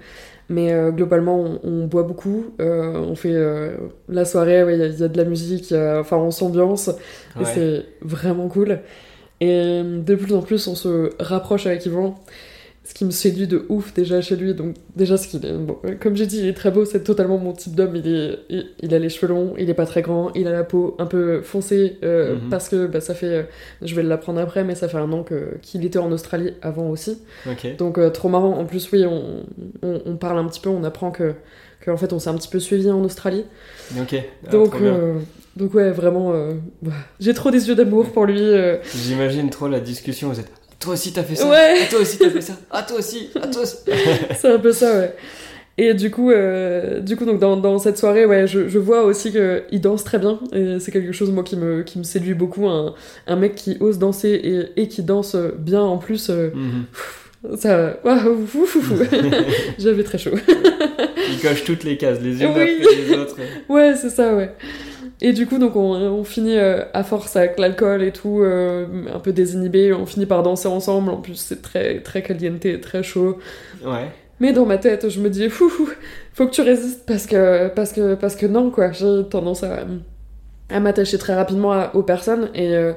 Mais 0.48 0.72
euh, 0.72 0.90
globalement, 0.90 1.38
on, 1.40 1.60
on 1.62 1.86
boit 1.86 2.02
beaucoup. 2.02 2.46
Euh, 2.60 2.94
on 2.98 3.14
fait 3.14 3.32
euh, 3.34 3.76
la 4.08 4.24
soirée, 4.24 4.64
ouais, 4.64 4.74
il 4.74 4.80
y, 4.80 4.82
a- 4.82 4.86
il 4.88 4.98
y 4.98 5.02
a 5.04 5.08
de 5.08 5.16
la 5.16 5.24
musique. 5.24 5.72
enfin, 6.00 6.16
on 6.18 6.30
s'ambiance. 6.30 6.88
Et 7.40 7.44
c'est 7.44 7.84
vraiment 8.02 8.48
cool. 8.48 8.80
Et 9.40 9.82
de 9.84 10.14
plus 10.14 10.34
en 10.34 10.42
plus, 10.42 10.66
on 10.68 10.74
se 10.74 11.10
rapproche 11.20 11.66
avec 11.66 11.86
Yvan. 11.86 12.16
Ce 12.84 12.94
qui 12.94 13.04
me 13.04 13.12
séduit 13.12 13.46
de 13.46 13.64
ouf 13.68 13.94
déjà 13.94 14.20
chez 14.20 14.34
lui. 14.34 14.54
Donc, 14.54 14.74
déjà, 14.96 15.16
ce 15.16 15.28
qu'il 15.28 15.46
est. 15.46 15.52
Bon, 15.52 15.76
comme 16.00 16.16
j'ai 16.16 16.26
dit, 16.26 16.38
il 16.40 16.46
est 16.46 16.52
très 16.52 16.72
beau, 16.72 16.84
c'est 16.84 17.04
totalement 17.04 17.38
mon 17.38 17.52
type 17.52 17.76
d'homme. 17.76 17.94
Il, 17.94 18.08
est, 18.08 18.38
il, 18.50 18.66
il 18.80 18.92
a 18.92 18.98
les 18.98 19.08
cheveux 19.08 19.28
longs, 19.32 19.54
il 19.56 19.70
est 19.70 19.74
pas 19.74 19.86
très 19.86 20.02
grand, 20.02 20.32
il 20.34 20.48
a 20.48 20.50
la 20.52 20.64
peau 20.64 20.96
un 20.98 21.06
peu 21.06 21.42
foncée. 21.42 21.98
euh, 22.02 22.34
Mhm. 22.34 22.48
Parce 22.50 22.68
que 22.68 22.86
bah, 22.88 23.00
ça 23.00 23.14
fait. 23.14 23.26
euh, 23.26 23.42
je 23.82 23.94
vais 23.94 24.02
l'apprendre 24.02 24.40
après, 24.40 24.64
mais 24.64 24.74
ça 24.74 24.88
fait 24.88 24.96
un 24.98 25.12
an 25.12 25.22
que- 25.22 25.58
qu'il 25.62 25.84
était 25.84 26.00
en 26.00 26.10
Australie 26.10 26.54
avant 26.60 26.88
aussi. 26.90 27.18
Ok. 27.48 27.76
Donc, 27.76 27.98
euh, 27.98 28.10
trop 28.10 28.28
marrant. 28.28 28.58
En 28.58 28.64
plus, 28.64 28.90
oui, 28.90 29.04
on, 29.06 29.44
on, 29.82 30.00
on 30.04 30.16
parle 30.16 30.38
un 30.38 30.44
petit 30.46 30.60
peu, 30.60 30.68
on 30.68 30.82
apprend 30.82 31.12
que. 31.12 31.34
qu'en 31.84 31.96
fait, 31.96 32.12
on 32.12 32.18
s'est 32.18 32.30
un 32.30 32.34
petit 32.36 32.48
peu 32.48 32.58
suivi 32.58 32.90
en 32.90 33.02
Australie. 33.04 33.44
Ok. 34.00 34.16
Ah, 34.46 34.50
Donc, 34.50 34.74
euh, 34.80 35.14
donc 35.56 35.72
ouais, 35.74 35.92
vraiment, 35.92 36.32
euh, 36.32 36.54
bah, 36.82 36.90
j'ai 37.20 37.32
trop 37.32 37.52
des 37.52 37.68
yeux 37.68 37.76
d'amour 37.76 38.10
pour 38.10 38.26
lui. 38.26 38.40
J'imagine 38.92 39.50
trop 39.50 39.68
la 39.68 39.78
discussion. 39.78 40.30
Vous 40.30 40.40
êtes. 40.40 40.50
Toi 40.82 40.94
aussi 40.94 41.12
t'as 41.12 41.22
fait 41.22 41.36
ça. 41.36 41.48
Ouais. 41.48 41.74
Ah, 41.82 41.86
toi 41.88 42.00
aussi 42.00 42.18
t'as 42.18 42.30
fait 42.30 42.40
ça. 42.40 42.54
Ah 42.70 42.82
toi 42.82 42.98
aussi. 42.98 43.30
Ah 43.40 43.46
toi 43.46 43.62
aussi. 43.62 43.76
c'est 44.38 44.48
un 44.52 44.58
peu 44.58 44.72
ça, 44.72 44.98
ouais. 44.98 45.14
Et 45.78 45.94
du 45.94 46.10
coup, 46.10 46.30
euh, 46.30 47.00
du 47.00 47.16
coup 47.16 47.24
donc 47.24 47.38
dans, 47.40 47.56
dans 47.56 47.78
cette 47.78 47.96
soirée, 47.96 48.26
ouais, 48.26 48.46
je, 48.46 48.68
je 48.68 48.78
vois 48.78 49.04
aussi 49.04 49.32
qu'il 49.32 49.80
danse 49.80 50.04
très 50.04 50.18
bien. 50.18 50.38
Et 50.52 50.78
c'est 50.80 50.90
quelque 50.92 51.12
chose, 51.12 51.30
moi, 51.30 51.44
qui 51.44 51.56
me, 51.56 51.82
qui 51.82 51.98
me 51.98 52.04
séduit 52.04 52.34
beaucoup. 52.34 52.68
Un, 52.68 52.94
un 53.26 53.36
mec 53.36 53.54
qui 53.54 53.76
ose 53.80 53.98
danser 53.98 54.28
et, 54.76 54.82
et 54.82 54.88
qui 54.88 55.02
danse 55.02 55.34
bien 55.58 55.80
en 55.80 55.96
plus. 55.98 56.28
euh, 56.30 56.50
Mhm. 56.54 57.56
ça. 57.56 57.96
waouh, 58.04 58.32
ouf, 58.42 58.54
ouf, 58.54 58.76
ouf. 58.76 58.92
J'avais 59.78 60.02
très 60.04 60.18
chaud. 60.18 60.32
Il 61.30 61.38
coche 61.40 61.64
toutes 61.64 61.84
les 61.84 61.96
cases, 61.96 62.18
les 62.20 62.42
unes 62.42 62.50
Oui. 62.54 62.80
après 62.82 62.94
les 63.08 63.14
autres. 63.14 63.36
Ouais, 63.68 63.94
c'est 64.00 64.10
ça, 64.10 64.34
ouais. 64.34 64.50
Et 65.24 65.32
du 65.32 65.46
coup, 65.46 65.58
donc 65.58 65.76
on, 65.76 65.92
on 65.94 66.24
finit 66.24 66.58
euh, 66.58 66.82
à 66.94 67.04
force 67.04 67.36
avec 67.36 67.56
l'alcool 67.58 68.02
et 68.02 68.10
tout, 68.10 68.40
euh, 68.42 68.86
un 69.14 69.20
peu 69.20 69.32
désinhibé, 69.32 69.92
on 69.92 70.04
finit 70.04 70.26
par 70.26 70.42
danser 70.42 70.66
ensemble. 70.66 71.10
En 71.10 71.18
plus, 71.18 71.36
c'est 71.36 71.62
très, 71.62 72.00
très 72.00 72.22
caliente, 72.22 72.66
très 72.82 73.04
chaud. 73.04 73.38
Ouais. 73.84 74.08
Mais 74.40 74.52
dans 74.52 74.66
ma 74.66 74.78
tête, 74.78 75.08
je 75.08 75.20
me 75.20 75.30
dis, 75.30 75.48
fou, 75.48 75.70
faut 76.34 76.46
que 76.46 76.50
tu 76.50 76.60
résistes 76.62 77.06
parce 77.06 77.26
que, 77.26 77.68
parce 77.68 77.92
que, 77.92 78.16
parce 78.16 78.34
que 78.34 78.46
non, 78.46 78.70
quoi. 78.72 78.90
J'ai 78.90 79.22
tendance 79.30 79.62
à, 79.62 79.86
à 80.68 80.80
m'attacher 80.80 81.18
très 81.18 81.34
rapidement 81.36 81.72
à- 81.72 81.92
aux 81.94 82.02
personnes 82.02 82.50
et 82.54 82.74
euh, 82.74 82.92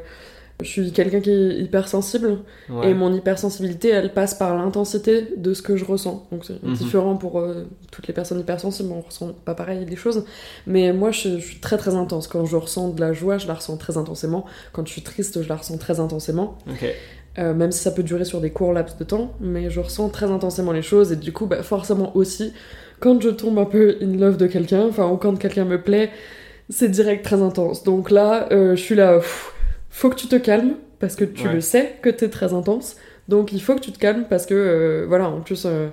je 0.62 0.67
suis 0.69 0.91
quelqu'un 0.91 1.19
qui 1.19 1.29
est 1.31 1.59
hypersensible. 1.59 2.39
Ouais. 2.69 2.89
Et 2.91 2.93
mon 2.93 3.13
hypersensibilité, 3.13 3.89
elle 3.89 4.13
passe 4.13 4.33
par 4.35 4.55
l'intensité 4.55 5.27
de 5.35 5.53
ce 5.53 5.62
que 5.62 5.75
je 5.75 5.83
ressens. 5.85 6.27
Donc 6.31 6.45
c'est 6.45 6.63
Mhm. 6.63 6.74
différent 6.75 7.15
pour 7.17 7.39
euh, 7.39 7.65
toutes 7.91 8.07
les 8.07 8.13
personnes 8.13 8.39
hypersensibles, 8.39 8.89
on 8.91 9.01
ressent 9.01 9.33
pas 9.43 9.53
pareil 9.53 9.85
les 9.85 9.95
choses. 9.95 10.25
Mais 10.65 10.93
moi, 10.93 11.12
je, 11.12 11.39
je 11.39 11.45
suis 11.45 11.59
très 11.59 11.77
très 11.77 11.95
intense. 11.95 12.27
Quand 12.27 12.45
je 12.45 12.55
ressens 12.55 12.89
de 12.89 13.01
la 13.01 13.12
joie, 13.13 13.38
je 13.38 13.47
la 13.47 13.53
ressens 13.55 13.77
très 13.77 13.97
intensément. 13.97 14.45
Quand 14.71 14.88
je 14.88 14.91
suis 14.93 15.01
triste, 15.01 15.41
je 15.43 15.50
la 15.50 15.57
ressens 15.57 15.77
très 15.77 16.00
intensément. 16.00 16.57
Ok. 16.69 16.85
Euh, 17.38 17.53
même 17.53 17.74
si 17.74 17.79
ça 17.79 17.91
peut 17.91 18.03
durer 18.03 18.24
sur 18.24 18.39
des 18.39 18.51
courts 18.51 18.71
laps 18.71 18.97
de 18.97 19.03
temps, 19.03 19.33
mais 19.41 19.69
je 19.69 19.81
ressens 19.81 20.07
très 20.07 20.27
intensément 20.31 20.71
les 20.71 20.81
choses. 20.81 21.12
Et 21.12 21.17
du 21.17 21.33
coup, 21.33 21.47
bah, 21.47 21.63
forcément 21.63 22.15
aussi, 22.15 22.53
quand 23.01 23.19
je 23.21 23.27
tombe 23.27 23.60
un 23.60 23.65
peu 23.65 23.97
in 24.01 24.15
love 24.17 24.38
de 24.38 24.47
quelqu'un, 24.47 24.86
enfin, 24.88 25.10
ou 25.10 25.17
quand 25.17 25.38
quelqu'un 25.38 25.65
me 25.65 25.82
plaît, 25.82 26.12
c'est 26.69 26.88
direct 26.88 27.25
très 27.25 27.41
intense. 27.41 27.84
Donc 27.84 28.10
là, 28.10 28.47
euh, 28.53 28.77
je 28.77 28.82
suis 28.82 28.95
là, 28.95 29.17
pff, 29.17 29.51
faut 29.97 30.10
que 30.10 30.15
tu 30.15 30.27
te 30.27 30.36
calmes, 30.36 30.75
parce 30.99 31.15
que 31.15 31.23
tu 31.25 31.47
Ouais. 31.47 31.53
le 31.53 31.62
sais 31.62 31.95
que 32.01 32.10
t'es 32.10 32.29
très 32.29 32.53
intense. 32.53 32.97
Donc 33.29 33.51
il 33.53 33.62
faut 33.62 33.75
que 33.75 33.79
tu 33.81 33.91
te 33.91 33.97
calmes, 33.99 34.25
parce 34.29 34.45
que, 34.45 34.53
euh, 34.53 35.05
voilà, 35.08 35.29
en 35.29 35.41
plus, 35.41 35.63
euh, 35.65 35.88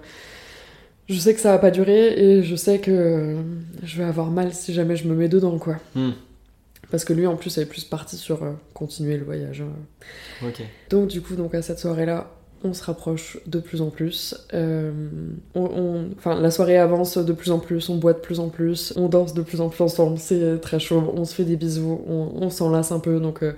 je 1.09 1.19
sais 1.19 1.35
que 1.35 1.41
ça 1.41 1.53
va 1.53 1.59
pas 1.59 1.71
durer, 1.71 2.13
et 2.19 2.43
je 2.43 2.57
sais 2.57 2.79
que 2.79 2.91
euh, 2.91 3.37
je 3.83 3.99
vais 3.99 4.05
avoir 4.05 4.31
mal 4.31 4.53
si 4.53 4.73
jamais 4.75 4.97
je 4.97 5.07
me 5.09 5.15
mets 5.15 5.29
dedans, 5.29 5.59
quoi. 5.59 5.77
Hmm. 5.95 6.11
Parce 6.91 7.05
que 7.05 7.13
lui, 7.15 7.27
en 7.27 7.37
plus, 7.37 7.57
est 7.59 7.65
plus 7.67 7.85
parti 7.85 8.17
sur 8.17 8.41
continuer 8.75 9.17
le 9.17 9.25
voyage. 9.25 9.63
hein. 9.63 10.51
Donc 10.91 11.09
du 11.09 11.23
coup, 11.23 11.37
donc 11.37 11.55
à 11.55 11.63
cette 11.63 11.79
soirée-là, 11.79 12.31
on 12.65 12.73
se 12.75 12.85
rapproche 12.85 13.39
de 13.47 13.59
plus 13.59 13.81
en 13.83 13.91
plus. 13.91 14.35
Euh, 14.55 14.93
on, 15.55 15.63
on- 15.65 16.09
enfin, 16.17 16.41
la 16.41 16.51
soirée 16.51 16.79
avance 16.79 17.19
de 17.19 17.33
plus 17.33 17.51
en 17.51 17.59
plus, 17.59 17.89
on 17.89 17.97
boit 17.97 18.13
de 18.13 18.19
plus 18.21 18.39
en 18.41 18.49
plus, 18.49 18.93
on 18.97 19.09
danse 19.09 19.35
de 19.35 19.43
plus 19.43 19.61
en 19.61 19.69
plus 19.69 19.83
ensemble, 19.83 20.19
c'est 20.19 20.61
très 20.61 20.79
chaud, 20.79 21.13
on 21.17 21.25
se 21.25 21.35
fait 21.35 21.45
des 21.45 21.57
bisous, 21.57 22.01
on, 22.09 22.29
on 22.41 22.51
s'enlace 22.51 22.93
un 22.93 23.01
peu, 23.01 23.19
donc 23.21 23.43
euh, 23.43 23.53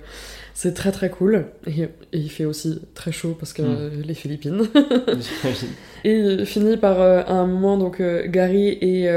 c'est 0.53 0.73
très 0.73 0.91
très 0.91 1.09
cool. 1.09 1.45
Et, 1.67 1.81
et 1.81 1.89
il 2.13 2.29
fait 2.29 2.45
aussi 2.45 2.79
très 2.93 3.11
chaud 3.11 3.35
parce 3.37 3.53
que 3.53 3.61
Mm. 3.61 3.75
euh, 3.77 3.89
les 4.05 4.13
Philippines. 4.13 4.63
Et 6.03 6.13
il 6.19 6.45
finit 6.45 6.77
par 6.77 6.99
à 7.01 7.31
un 7.31 7.47
moment, 7.47 7.77
donc 7.77 8.01
Gary 8.27 8.67
et... 8.81 9.09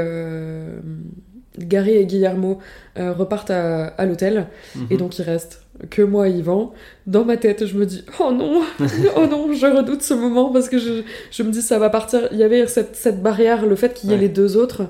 Gary 1.57 1.91
et 1.91 2.05
Guillermo 2.05 2.59
repartent 2.95 3.51
à, 3.51 3.87
à 3.87 4.05
l'hôtel 4.05 4.47
et 4.89 4.93
Mhm. 4.93 4.97
donc 4.97 5.19
il 5.19 5.23
reste 5.23 5.61
que 5.89 6.01
moi 6.01 6.27
Yvan. 6.29 6.73
Dans 7.07 7.25
ma 7.25 7.37
tête, 7.37 7.65
je 7.65 7.75
me 7.77 7.85
dis 7.85 8.03
oh 8.19 8.31
non, 8.31 8.61
oh 9.15 9.25
non, 9.29 9.51
je 9.53 9.65
redoute 9.65 10.01
ce 10.03 10.13
moment 10.13 10.51
parce 10.51 10.69
que 10.69 10.77
je, 10.77 11.01
je 11.31 11.43
me 11.43 11.51
dis 11.51 11.61
ça 11.61 11.79
va 11.79 11.89
partir. 11.89 12.27
Il 12.31 12.37
y 12.37 12.43
avait 12.43 12.67
cette, 12.67 12.95
cette 12.95 13.21
barrière, 13.23 13.65
le 13.65 13.75
fait 13.75 13.93
qu'il 13.93 14.09
y 14.09 14.13
ait 14.13 14.15
Ouais. 14.15 14.21
les 14.23 14.29
deux 14.29 14.57
autres, 14.57 14.83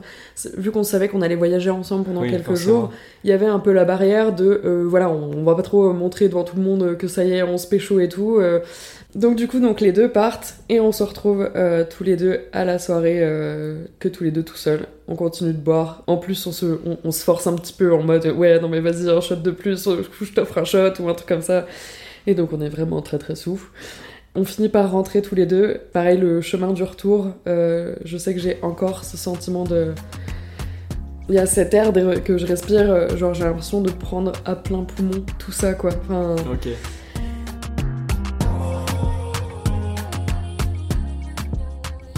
vu 0.57 0.71
qu'on 0.71 0.83
savait 0.83 1.07
qu'on 1.07 1.21
allait 1.21 1.35
voyager 1.35 1.69
ensemble 1.69 2.03
pendant 2.05 2.21
Oui, 2.21 2.29
quelques 2.31 2.45
forcément. 2.45 2.79
jours, 2.81 2.91
il 3.23 3.29
y 3.29 3.33
avait 3.33 3.45
un 3.45 3.59
peu 3.59 3.71
la 3.71 3.85
barrière 3.85 4.33
de 4.35 4.61
euh, 4.65 4.83
voilà, 4.87 5.09
on, 5.09 5.31
on 5.37 5.43
va 5.43 5.55
pas 5.55 5.61
trop 5.61 5.93
montrer 5.93 6.27
devant 6.27 6.43
tout 6.43 6.55
le 6.57 6.63
monde 6.63 6.97
que 6.97 7.07
ça 7.07 7.23
y 7.23 7.31
est, 7.33 7.43
on 7.43 7.57
se 7.57 7.67
pécho 7.67 7.99
et 7.99 8.09
tout. 8.09 8.37
euh. 8.39 8.59
Donc 9.15 9.35
du 9.35 9.47
coup, 9.47 9.59
donc 9.59 9.81
les 9.81 9.91
deux 9.91 10.07
partent 10.07 10.57
et 10.69 10.79
on 10.79 10.91
se 10.91 11.01
retrouve 11.01 11.49
euh, 11.55 11.83
tous 11.83 12.03
les 12.03 12.15
deux 12.15 12.41
à 12.51 12.63
la 12.63 12.77
soirée 12.77 13.17
euh, 13.21 13.85
que 13.97 14.07
tous 14.07 14.23
les 14.23 14.29
deux 14.29 14.43
tout 14.43 14.55
seuls. 14.55 14.85
On 15.07 15.15
continue 15.15 15.51
de 15.51 15.57
boire. 15.57 16.03
En 16.05 16.17
plus, 16.17 16.45
on 16.45 16.51
se, 16.51 16.79
on, 17.03 17.11
se 17.11 17.23
force 17.23 17.47
un 17.47 17.55
petit 17.55 17.73
peu 17.73 17.91
en 17.91 18.03
mode 18.03 18.27
ouais, 18.27 18.59
non 18.59 18.69
mais 18.69 18.81
vas-y, 18.81 19.09
un 19.09 19.19
shot 19.19 19.37
de 19.37 19.49
plus, 19.49 19.89
je 20.21 20.31
t'offre 20.31 20.59
un 20.59 20.63
shot 20.63 20.93
ou 20.99 21.09
un 21.09 21.15
truc 21.15 21.27
comme 21.27 21.41
ça. 21.41 21.65
Et 22.27 22.35
donc 22.35 22.53
on 22.53 22.61
est 22.61 22.69
vraiment 22.69 23.01
très 23.01 23.17
très 23.17 23.35
souffle. 23.35 23.69
On 24.35 24.45
finit 24.45 24.69
par 24.69 24.91
rentrer 24.91 25.23
tous 25.23 25.33
les 25.33 25.47
deux. 25.47 25.81
Pareil, 25.91 26.19
le 26.19 26.39
chemin 26.41 26.71
du 26.71 26.83
retour, 26.83 27.29
euh, 27.47 27.95
je 28.05 28.15
sais 28.15 28.35
que 28.35 28.39
j'ai 28.39 28.59
encore 28.61 29.05
ce 29.05 29.17
sentiment 29.17 29.63
de. 29.63 29.95
Il 31.29 31.35
y 31.35 31.39
a 31.39 31.47
cet 31.47 31.73
air 31.73 31.91
que 32.23 32.37
je 32.37 32.45
respire, 32.45 33.17
genre 33.17 33.33
j'ai 33.33 33.43
l'impression 33.43 33.81
de 33.81 33.89
prendre 33.91 34.33
à 34.45 34.55
plein 34.55 34.83
poumon 34.83 35.23
tout 35.39 35.51
ça 35.51 35.73
quoi. 35.73 35.91
Enfin, 36.05 36.35
Ok. 36.51 36.69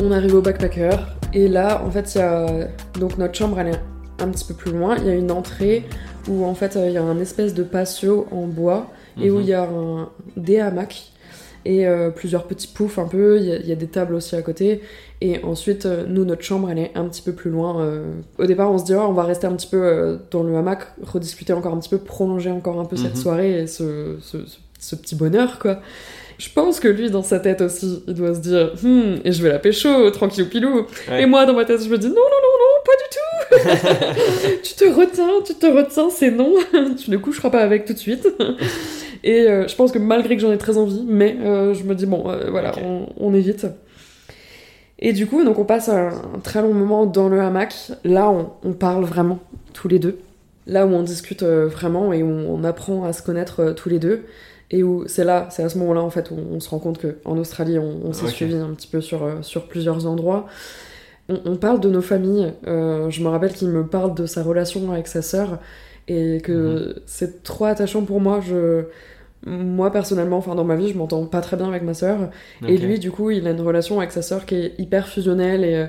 On 0.04 0.12
arrive 0.12 0.34
au 0.36 0.42
backpacker 0.42 0.90
et 1.34 1.48
là 1.48 1.84
en 1.86 1.92
fait 1.92 2.16
il 2.16 2.18
y 2.18 2.22
a 2.22 2.68
donc 3.00 3.18
notre 3.18 3.36
chambre 3.36 3.60
elle 3.60 3.68
est 3.70 3.80
un 4.20 4.28
petit 4.30 4.46
peu 4.46 4.54
plus 4.54 4.72
loin, 4.72 4.96
il 4.98 5.06
y 5.06 5.10
a 5.10 5.14
une 5.14 5.32
entrée 5.32 5.84
où 6.28 6.44
en 6.46 6.54
fait 6.56 6.76
euh, 6.76 6.88
il 6.88 6.94
y 6.94 6.98
a 6.98 7.04
un 7.04 7.20
espèce 7.20 7.54
de 7.54 7.64
patio 7.64 8.28
en 8.32 8.48
bois 8.48 8.90
et 9.22 9.30
où 9.32 9.36
Mhm. 9.38 9.42
il 9.42 9.48
y 9.48 9.54
a 9.54 9.64
un, 9.64 10.10
des 10.38 10.60
hamacs 10.60 11.12
et 11.66 11.86
euh, 11.88 12.10
plusieurs 12.10 12.46
petits 12.46 12.68
poufs 12.68 12.98
un 12.98 13.06
peu, 13.08 13.38
il 13.40 13.46
y, 13.46 13.52
a- 13.52 13.58
il 13.58 13.68
y 13.68 13.72
a 13.72 13.76
des 13.76 13.88
tables 13.88 14.16
aussi 14.16 14.36
à 14.36 14.42
côté 14.42 14.82
et 15.22 15.44
ensuite 15.44 15.86
euh, 15.86 16.06
nous 16.08 16.26
notre 16.26 16.42
chambre 16.44 16.70
elle 16.72 16.80
est 16.80 16.92
un 16.96 17.06
petit 17.06 17.22
peu 17.22 17.34
plus 17.34 17.52
loin. 17.52 17.82
euh. 17.82 18.04
Au 18.40 18.46
départ 18.46 18.72
on 18.72 18.78
se 18.80 18.86
dit 18.86 18.94
oh, 18.96 19.06
on 19.08 19.14
va 19.14 19.24
rester 19.24 19.46
un 19.48 19.54
petit 19.56 19.68
peu 19.68 19.82
euh, 19.84 20.18
dans 20.32 20.42
le 20.44 20.56
hamac, 20.58 20.88
rediscuter 21.04 21.54
encore 21.54 21.74
un 21.74 21.80
petit 21.80 21.90
peu, 21.90 22.00
prolonger 22.00 22.50
encore 22.52 22.80
un 22.80 22.86
peu 22.86 22.96
cette 22.96 23.16
Mhm. 23.16 23.22
soirée 23.22 23.62
et 23.62 23.68
ce, 23.68 24.18
ce- 24.22 24.46
ce- 24.48 24.58
ce 24.80 24.96
petit 24.96 25.16
bonheur 25.16 25.60
quoi. 25.60 25.80
Je 26.42 26.50
pense 26.50 26.80
que 26.80 26.88
lui, 26.88 27.12
dans 27.12 27.22
sa 27.22 27.40
tête 27.40 27.62
aussi, 27.62 28.02
il 28.08 28.16
doit 28.16 28.34
se 28.34 28.40
dire 28.40 28.72
Hmm, 28.82 29.18
et 29.24 29.32
je 29.32 29.44
vais 29.44 29.50
la 29.50 29.60
pécho, 29.60 30.10
tranquille 30.10 30.50
pilou. 30.50 30.88
Ouais. 31.08 31.22
Et 31.22 31.26
moi, 31.28 31.46
dans 31.46 31.54
ma 31.54 31.66
tête, 31.66 31.84
je 31.84 31.90
me 31.90 32.00
dis 32.00 32.08
Non, 32.08 32.16
non, 32.16 32.22
non, 32.48 32.58
non, 32.58 33.60
pas 33.60 33.68
du 33.70 33.76
tout 33.78 34.60
Tu 34.64 34.74
te 34.74 34.86
retiens, 34.86 35.30
tu 35.46 35.54
te 35.54 35.68
retiens, 35.68 36.10
c'est 36.10 36.32
non, 36.32 36.56
tu 36.98 37.12
ne 37.12 37.18
coucheras 37.18 37.52
pas 37.52 37.60
avec 37.60 37.86
tout 37.86 37.94
de 37.94 38.00
suite. 38.00 38.28
et 39.24 39.42
euh, 39.42 39.68
je 39.68 39.76
pense 39.76 39.92
que 39.92 40.00
malgré 40.00 40.36
que 40.36 40.42
j'en 40.42 40.52
ai 40.52 40.58
très 40.58 40.80
envie, 40.80 41.06
mais 41.08 41.38
euh, 41.44 41.76
je 41.76 41.84
me 41.84 41.94
dis 41.94 42.08
Bon, 42.08 42.28
euh, 42.28 42.50
voilà, 42.50 42.72
on, 42.84 43.06
on 43.18 43.36
évite. 43.36 43.68
Et 44.98 45.14
du 45.14 45.28
coup, 45.28 45.44
donc 45.44 45.60
on 45.60 45.66
passe 45.66 45.90
un, 45.90 46.08
un 46.08 46.40
très 46.42 46.64
long 46.64 46.74
moment 46.74 47.06
dans 47.06 47.30
le 47.30 47.40
hamac. 47.40 47.76
Là, 48.04 48.32
on, 48.32 48.50
on 48.64 48.74
parle 48.74 49.04
vraiment, 49.04 49.38
tous 49.74 49.90
les 49.90 50.00
deux. 50.00 50.18
Là 50.66 50.88
où 50.88 50.90
on 50.90 51.04
discute 51.04 51.44
vraiment 51.44 52.14
et 52.14 52.24
où 52.24 52.30
on 52.30 52.64
apprend 52.64 53.04
à 53.04 53.14
se 53.14 53.22
connaître 53.22 53.74
tous 53.76 53.90
les 53.90 54.00
deux. 54.00 54.24
Et 54.74 54.84
où 54.84 55.04
c'est 55.08 55.24
là, 55.26 55.48
c'est 55.52 55.64
à 55.64 55.70
ce 55.70 55.78
moment-là 55.80 56.02
en 56.02 56.10
fait 56.10 56.32
où 56.32 56.36
on 56.52 56.60
se 56.62 56.70
rend 56.70 56.80
compte 56.80 57.00
qu'en 57.02 57.38
Australie, 57.38 57.78
on, 57.78 58.00
on 58.06 58.14
s'est 58.14 58.26
Ok. 58.26 58.32
suivi 58.32 58.56
un 58.56 58.70
petit 58.74 58.88
peu 58.88 59.02
sur, 59.02 59.24
euh, 59.24 59.42
sur 59.42 59.68
plusieurs 59.68 60.08
endroits. 60.08 60.48
on, 61.30 61.56
parle 61.58 61.80
de 61.80 61.90
nos 61.90 62.02
familles. 62.02 62.52
Euh, 62.68 63.10
je 63.10 63.22
me 63.24 63.30
rappelle 63.30 63.54
qu'il 63.54 63.70
me 63.70 63.86
parle 63.86 64.16
de 64.16 64.26
sa 64.26 64.44
relation 64.44 64.92
avec 64.92 65.08
sa 65.08 65.22
sœur 65.22 65.60
et 66.08 66.40
que 66.44 66.52
Mhm. 66.90 66.94
c'est 67.06 67.44
trop 67.44 67.66
attachant 67.66 68.02
pour 68.04 68.20
moi. 68.22 68.42
Je, 68.42 68.84
moi 69.46 69.92
personnellement, 69.92 70.38
enfin 70.38 70.56
dans 70.56 70.64
ma 70.66 70.76
vie, 70.76 70.90
je 70.90 70.98
m'entends 70.98 71.26
pas 71.26 71.42
très 71.42 71.58
bien 71.58 71.68
avec 71.68 71.84
ma 71.84 71.94
sœur. 71.94 72.30
Et 72.68 72.78
lui, 72.78 73.00
du 73.00 73.12
coup, 73.12 73.30
il 73.32 73.48
a 73.48 73.52
une 73.52 73.62
relation 73.62 74.00
avec 74.00 74.12
sa 74.12 74.22
sœur 74.22 74.46
qui 74.46 74.56
est 74.56 74.74
hyper 74.78 75.08
fusionnelle 75.08 75.64
et, 75.64 75.76
euh, 75.76 75.86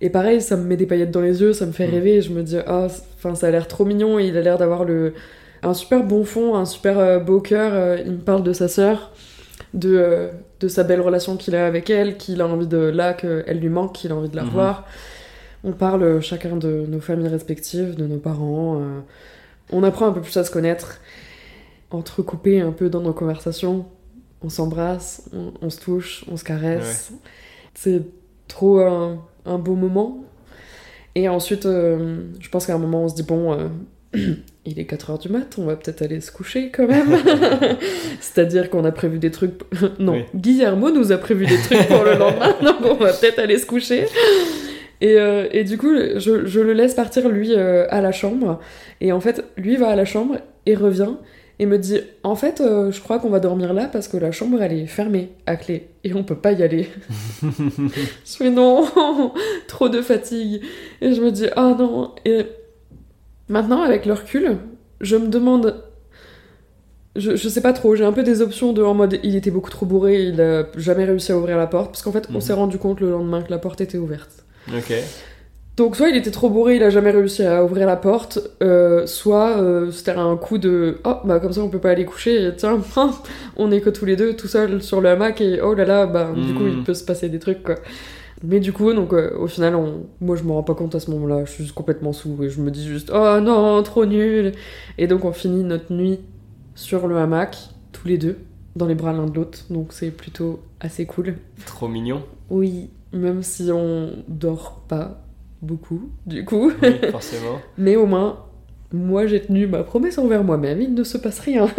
et 0.00 0.10
pareil, 0.10 0.40
ça 0.40 0.56
me 0.56 0.64
met 0.64 0.76
des 0.76 0.86
paillettes 0.86 1.10
dans 1.12 1.20
les 1.20 1.40
yeux, 1.40 1.52
ça 1.52 1.64
me 1.66 1.72
fait 1.72 1.86
Mm. 1.86 1.90
rêver. 1.90 2.20
Je 2.22 2.32
me 2.32 2.42
dis, 2.42 2.56
ah, 2.66 2.88
enfin, 3.16 3.34
ça 3.34 3.46
a 3.46 3.50
l'air 3.50 3.68
trop 3.68 3.84
mignon. 3.84 4.18
Et 4.18 4.26
il 4.26 4.36
a 4.36 4.40
l'air 4.40 4.58
d'avoir 4.58 4.84
le 4.84 5.14
un 5.62 5.74
super 5.74 6.02
bon 6.04 6.24
fond, 6.24 6.54
un 6.56 6.64
super 6.64 6.98
euh, 6.98 7.18
beau 7.18 7.40
cœur. 7.40 7.72
Euh, 7.74 7.98
il 8.04 8.12
me 8.12 8.18
parle 8.18 8.42
de 8.42 8.52
sa 8.52 8.68
sœur, 8.68 9.12
de 9.74 9.94
euh, 9.96 10.28
de 10.60 10.68
sa 10.68 10.84
belle 10.84 11.00
relation 11.00 11.36
qu'il 11.36 11.54
a 11.56 11.66
avec 11.66 11.90
elle, 11.90 12.16
qu'il 12.16 12.40
a 12.40 12.46
envie 12.46 12.66
de 12.68 12.76
là, 12.78 13.14
qu'elle 13.14 13.58
lui 13.60 13.68
manque, 13.68 13.94
qu'il 13.94 14.12
a 14.12 14.16
envie 14.16 14.28
de 14.28 14.36
la 14.36 14.42
Mhm. 14.42 14.48
revoir. 14.48 14.86
On 15.64 15.72
parle 15.72 16.20
chacun 16.20 16.56
de 16.56 16.84
nos 16.88 17.00
familles 17.00 17.28
respectives, 17.28 17.94
de 17.96 18.06
nos 18.06 18.18
parents. 18.18 18.80
euh, 18.80 19.00
on 19.72 19.82
apprend 19.84 20.06
un 20.06 20.12
peu 20.12 20.20
plus 20.20 20.36
à 20.36 20.44
se 20.44 20.50
connaître, 20.50 21.00
entrecoupé 21.90 22.60
un 22.60 22.72
peu 22.72 22.88
dans 22.90 23.00
nos 23.00 23.12
conversations. 23.12 23.86
On 24.42 24.48
s'embrasse, 24.48 25.28
on, 25.32 25.52
on 25.62 25.70
se 25.70 25.80
touche, 25.80 26.24
on 26.30 26.36
se 26.36 26.44
caresse. 26.44 27.12
C'est 27.74 28.02
trop 28.48 28.80
un, 28.80 29.18
un 29.46 29.58
beau 29.58 29.74
moment. 29.74 30.24
Et 31.14 31.28
ensuite, 31.28 31.66
euh, 31.66 32.24
je 32.40 32.48
pense 32.48 32.66
qu'à 32.66 32.74
un 32.74 32.78
moment, 32.78 33.04
on 33.04 33.08
se 33.08 33.14
dit 33.14 33.22
bon, 33.22 33.52
euh, 33.52 33.68
il 34.64 34.78
est 34.78 34.90
4h 34.90 35.20
du 35.20 35.28
mat, 35.28 35.56
on 35.58 35.64
va 35.64 35.76
peut-être 35.76 36.02
aller 36.02 36.20
se 36.20 36.30
coucher 36.30 36.70
quand 36.70 36.86
même. 36.86 37.16
C'est-à-dire 38.20 38.70
qu'on 38.70 38.84
a 38.84 38.92
prévu 38.92 39.18
des 39.18 39.30
trucs. 39.30 39.54
non, 39.98 40.14
Oui. 40.14 40.24
Guillermo 40.34 40.90
nous 40.90 41.12
a 41.12 41.18
prévu 41.18 41.46
des 41.46 41.56
trucs 41.56 41.88
pour 41.88 42.04
le 42.04 42.14
lendemain, 42.14 42.54
donc 42.62 42.76
on 42.82 42.94
va 42.94 43.12
peut-être 43.12 43.38
aller 43.38 43.58
se 43.58 43.66
coucher. 43.66 44.06
Et, 45.00 45.18
euh, 45.18 45.48
et 45.50 45.64
du 45.64 45.78
coup, 45.78 45.92
je, 46.16 46.46
je 46.46 46.60
le 46.60 46.72
laisse 46.74 46.94
partir, 46.94 47.28
lui, 47.28 47.52
euh, 47.54 47.86
à 47.90 48.00
la 48.00 48.12
chambre. 48.12 48.60
Et 49.00 49.10
en 49.10 49.20
fait, 49.20 49.44
lui 49.56 49.76
va 49.76 49.88
à 49.88 49.96
la 49.96 50.04
chambre 50.04 50.36
et 50.64 50.76
revient 50.76 51.14
et 51.58 51.66
me 51.66 51.76
dit 51.76 52.00
En 52.22 52.36
fait, 52.36 52.60
euh, 52.60 52.92
je 52.92 53.00
crois 53.00 53.18
qu'on 53.18 53.28
va 53.30 53.40
dormir 53.40 53.72
là 53.72 53.88
parce 53.92 54.06
que 54.06 54.16
la 54.16 54.30
chambre, 54.30 54.62
elle 54.62 54.72
est 54.72 54.86
fermée 54.86 55.30
à 55.46 55.56
clé 55.56 55.88
et 56.04 56.14
on 56.14 56.22
peut 56.22 56.36
pas 56.36 56.52
y 56.52 56.62
aller. 56.62 56.88
je 57.42 58.36
fais 58.36 58.50
non, 58.50 58.84
trop 59.66 59.88
de 59.88 60.02
fatigue. 60.02 60.62
Et 61.00 61.14
je 61.14 61.20
me 61.20 61.32
dis 61.32 61.46
Ah 61.56 61.74
non. 61.76 62.12
Et 62.24 62.46
maintenant, 63.52 63.82
avec 63.82 64.04
le 64.06 64.14
recul, 64.14 64.56
je 65.00 65.16
me 65.16 65.28
demande. 65.28 65.82
Je, 67.14 67.36
je 67.36 67.48
sais 67.50 67.60
pas 67.60 67.74
trop, 67.74 67.94
j'ai 67.94 68.06
un 68.06 68.12
peu 68.12 68.22
des 68.22 68.40
options 68.40 68.72
de 68.72 68.82
en 68.82 68.94
mode 68.94 69.18
il 69.22 69.36
était 69.36 69.50
beaucoup 69.50 69.68
trop 69.70 69.84
bourré, 69.84 70.22
il 70.24 70.40
a 70.40 70.64
jamais 70.78 71.04
réussi 71.04 71.30
à 71.30 71.36
ouvrir 71.36 71.58
la 71.58 71.66
porte, 71.66 71.90
parce 71.90 72.02
qu'en 72.02 72.10
fait 72.12 72.26
on 72.30 72.34
Mhm. 72.34 72.40
s'est 72.40 72.52
rendu 72.54 72.78
compte 72.78 73.00
le 73.00 73.10
lendemain 73.10 73.42
que 73.42 73.50
la 73.50 73.58
porte 73.58 73.82
était 73.82 73.98
ouverte. 73.98 74.30
Ok. 74.74 74.94
Donc 75.76 75.96
soit 75.96 76.08
il 76.08 76.16
était 76.16 76.30
trop 76.30 76.48
bourré, 76.48 76.76
il 76.76 76.82
a 76.82 76.88
jamais 76.88 77.10
réussi 77.10 77.42
à 77.44 77.62
ouvrir 77.64 77.86
la 77.86 77.96
porte, 77.96 78.38
euh, 78.62 79.06
soit 79.06 79.58
euh, 79.58 79.90
c'était 79.90 80.12
un 80.12 80.36
coup 80.38 80.56
de 80.56 81.00
oh 81.04 81.16
bah 81.24 81.38
comme 81.38 81.52
ça 81.52 81.60
on 81.62 81.68
peut 81.68 81.78
pas 81.80 81.90
aller 81.90 82.06
coucher, 82.06 82.46
et 82.46 82.56
tiens 82.56 82.80
on 83.58 83.70
est 83.70 83.82
que 83.82 83.90
tous 83.90 84.06
les 84.06 84.16
deux 84.16 84.34
tout 84.34 84.48
seuls 84.48 84.82
sur 84.82 85.02
le 85.02 85.10
hamac 85.10 85.42
et 85.42 85.60
oh 85.60 85.74
là 85.74 85.84
là 85.84 86.06
bah 86.06 86.30
du 86.34 86.54
coup 86.54 86.62
Mhm. 86.62 86.76
il 86.78 86.82
peut 86.82 86.94
se 86.94 87.04
passer 87.04 87.28
des 87.28 87.38
trucs 87.38 87.62
quoi. 87.62 87.74
Mais 88.42 88.60
du 88.60 88.72
coup 88.72 88.92
donc 88.92 89.12
euh, 89.12 89.36
au 89.38 89.46
final 89.46 89.74
on... 89.76 90.06
moi 90.20 90.36
je 90.36 90.42
me 90.42 90.52
rends 90.52 90.62
pas 90.62 90.74
compte 90.74 90.94
à 90.94 91.00
ce 91.00 91.10
moment-là, 91.12 91.44
je 91.44 91.50
suis 91.50 91.64
juste 91.64 91.74
complètement 91.74 92.12
sous 92.12 92.42
et 92.42 92.50
je 92.50 92.60
me 92.60 92.70
dis 92.70 92.86
juste 92.86 93.10
oh 93.14 93.38
non 93.40 93.82
trop 93.82 94.04
nul 94.04 94.52
et 94.98 95.06
donc 95.06 95.24
on 95.24 95.32
finit 95.32 95.62
notre 95.62 95.92
nuit 95.92 96.18
sur 96.74 97.06
le 97.06 97.18
hamac 97.18 97.56
tous 97.92 98.08
les 98.08 98.18
deux 98.18 98.38
dans 98.74 98.86
les 98.86 98.94
bras 98.94 99.12
l'un 99.12 99.26
de 99.26 99.34
l'autre 99.34 99.60
donc 99.70 99.92
c'est 99.92 100.10
plutôt 100.10 100.60
assez 100.82 101.06
cool. 101.06 101.36
Trop 101.64 101.88
mignon. 101.88 102.22
Oui, 102.50 102.90
même 103.12 103.42
si 103.42 103.70
on 103.72 104.10
dort 104.28 104.82
pas 104.88 105.22
beaucoup, 105.62 106.10
du 106.26 106.44
coup. 106.44 106.72
Oui, 106.82 107.10
forcément. 107.10 107.60
Mais 107.78 107.96
au 107.96 108.06
moins, 108.06 108.44
moi 108.92 109.26
j'ai 109.26 109.40
tenu 109.40 109.66
ma 109.66 109.84
promesse 109.84 110.18
envers 110.18 110.44
moi-même, 110.44 110.82
il 110.82 110.92
ne 110.92 111.04
se 111.04 111.16
passe 111.16 111.38
rien. 111.40 111.68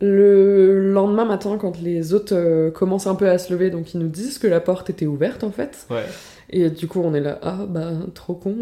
Le 0.00 0.92
lendemain 0.92 1.24
matin, 1.26 1.58
quand 1.60 1.80
les 1.80 2.14
autres 2.14 2.34
euh, 2.34 2.70
commencent 2.70 3.06
un 3.06 3.14
peu 3.14 3.28
à 3.28 3.36
se 3.38 3.52
lever, 3.52 3.70
donc 3.70 3.92
ils 3.94 4.00
nous 4.00 4.08
disent 4.08 4.38
que 4.38 4.46
la 4.46 4.60
porte 4.60 4.88
était 4.90 5.06
ouverte 5.06 5.44
en 5.44 5.50
fait. 5.50 5.86
Ouais. 5.90 6.04
Et 6.48 6.70
du 6.70 6.88
coup, 6.88 7.00
on 7.04 7.12
est 7.14 7.20
là, 7.20 7.38
ah 7.42 7.58
bah 7.68 7.90
trop 8.14 8.34
con. 8.34 8.56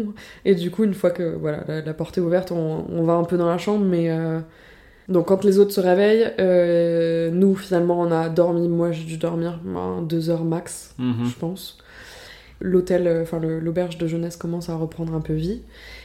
Et 0.45 0.53
du 0.53 0.69
coup, 0.69 0.83
une 0.83 0.93
fois 0.93 1.11
que 1.11 1.23
voilà, 1.35 1.63
la, 1.67 1.81
la 1.81 1.93
porte 1.93 2.17
est 2.17 2.21
ouverte, 2.21 2.51
on, 2.51 2.85
on 2.89 3.03
va 3.03 3.13
un 3.13 3.23
peu 3.23 3.37
dans 3.37 3.47
la 3.49 3.57
chambre, 3.57 3.85
mais. 3.85 4.09
euh, 4.11 4.39
Donc 5.07 5.27
quand 5.29 5.43
les 5.43 5.57
autres 5.57 5.71
se 5.73 5.81
réveillent, 5.81 6.29
euh, 6.39 7.31
nous 7.31 7.55
finalement 7.55 7.99
on 8.01 8.11
a 8.11 8.29
dormi, 8.29 8.67
moi 8.67 8.91
j'ai 8.91 9.05
dû 9.05 9.17
dormir 9.17 9.59
ben, 9.63 10.03
deux 10.03 10.29
heures 10.29 10.43
max 10.43 10.93
Mhm. 10.99 11.25
je 11.25 11.35
pense. 11.39 11.77
L'hôtel, 12.61 13.07
euh, 13.07 13.21
enfin 13.23 13.39
l'auberge 13.39 13.97
de 13.97 14.05
jeunesse 14.07 14.35
commence 14.37 14.69
à 14.69 14.75
reprendre 14.75 15.13
un 15.15 15.21
peu 15.21 15.33
vie. 15.33 15.61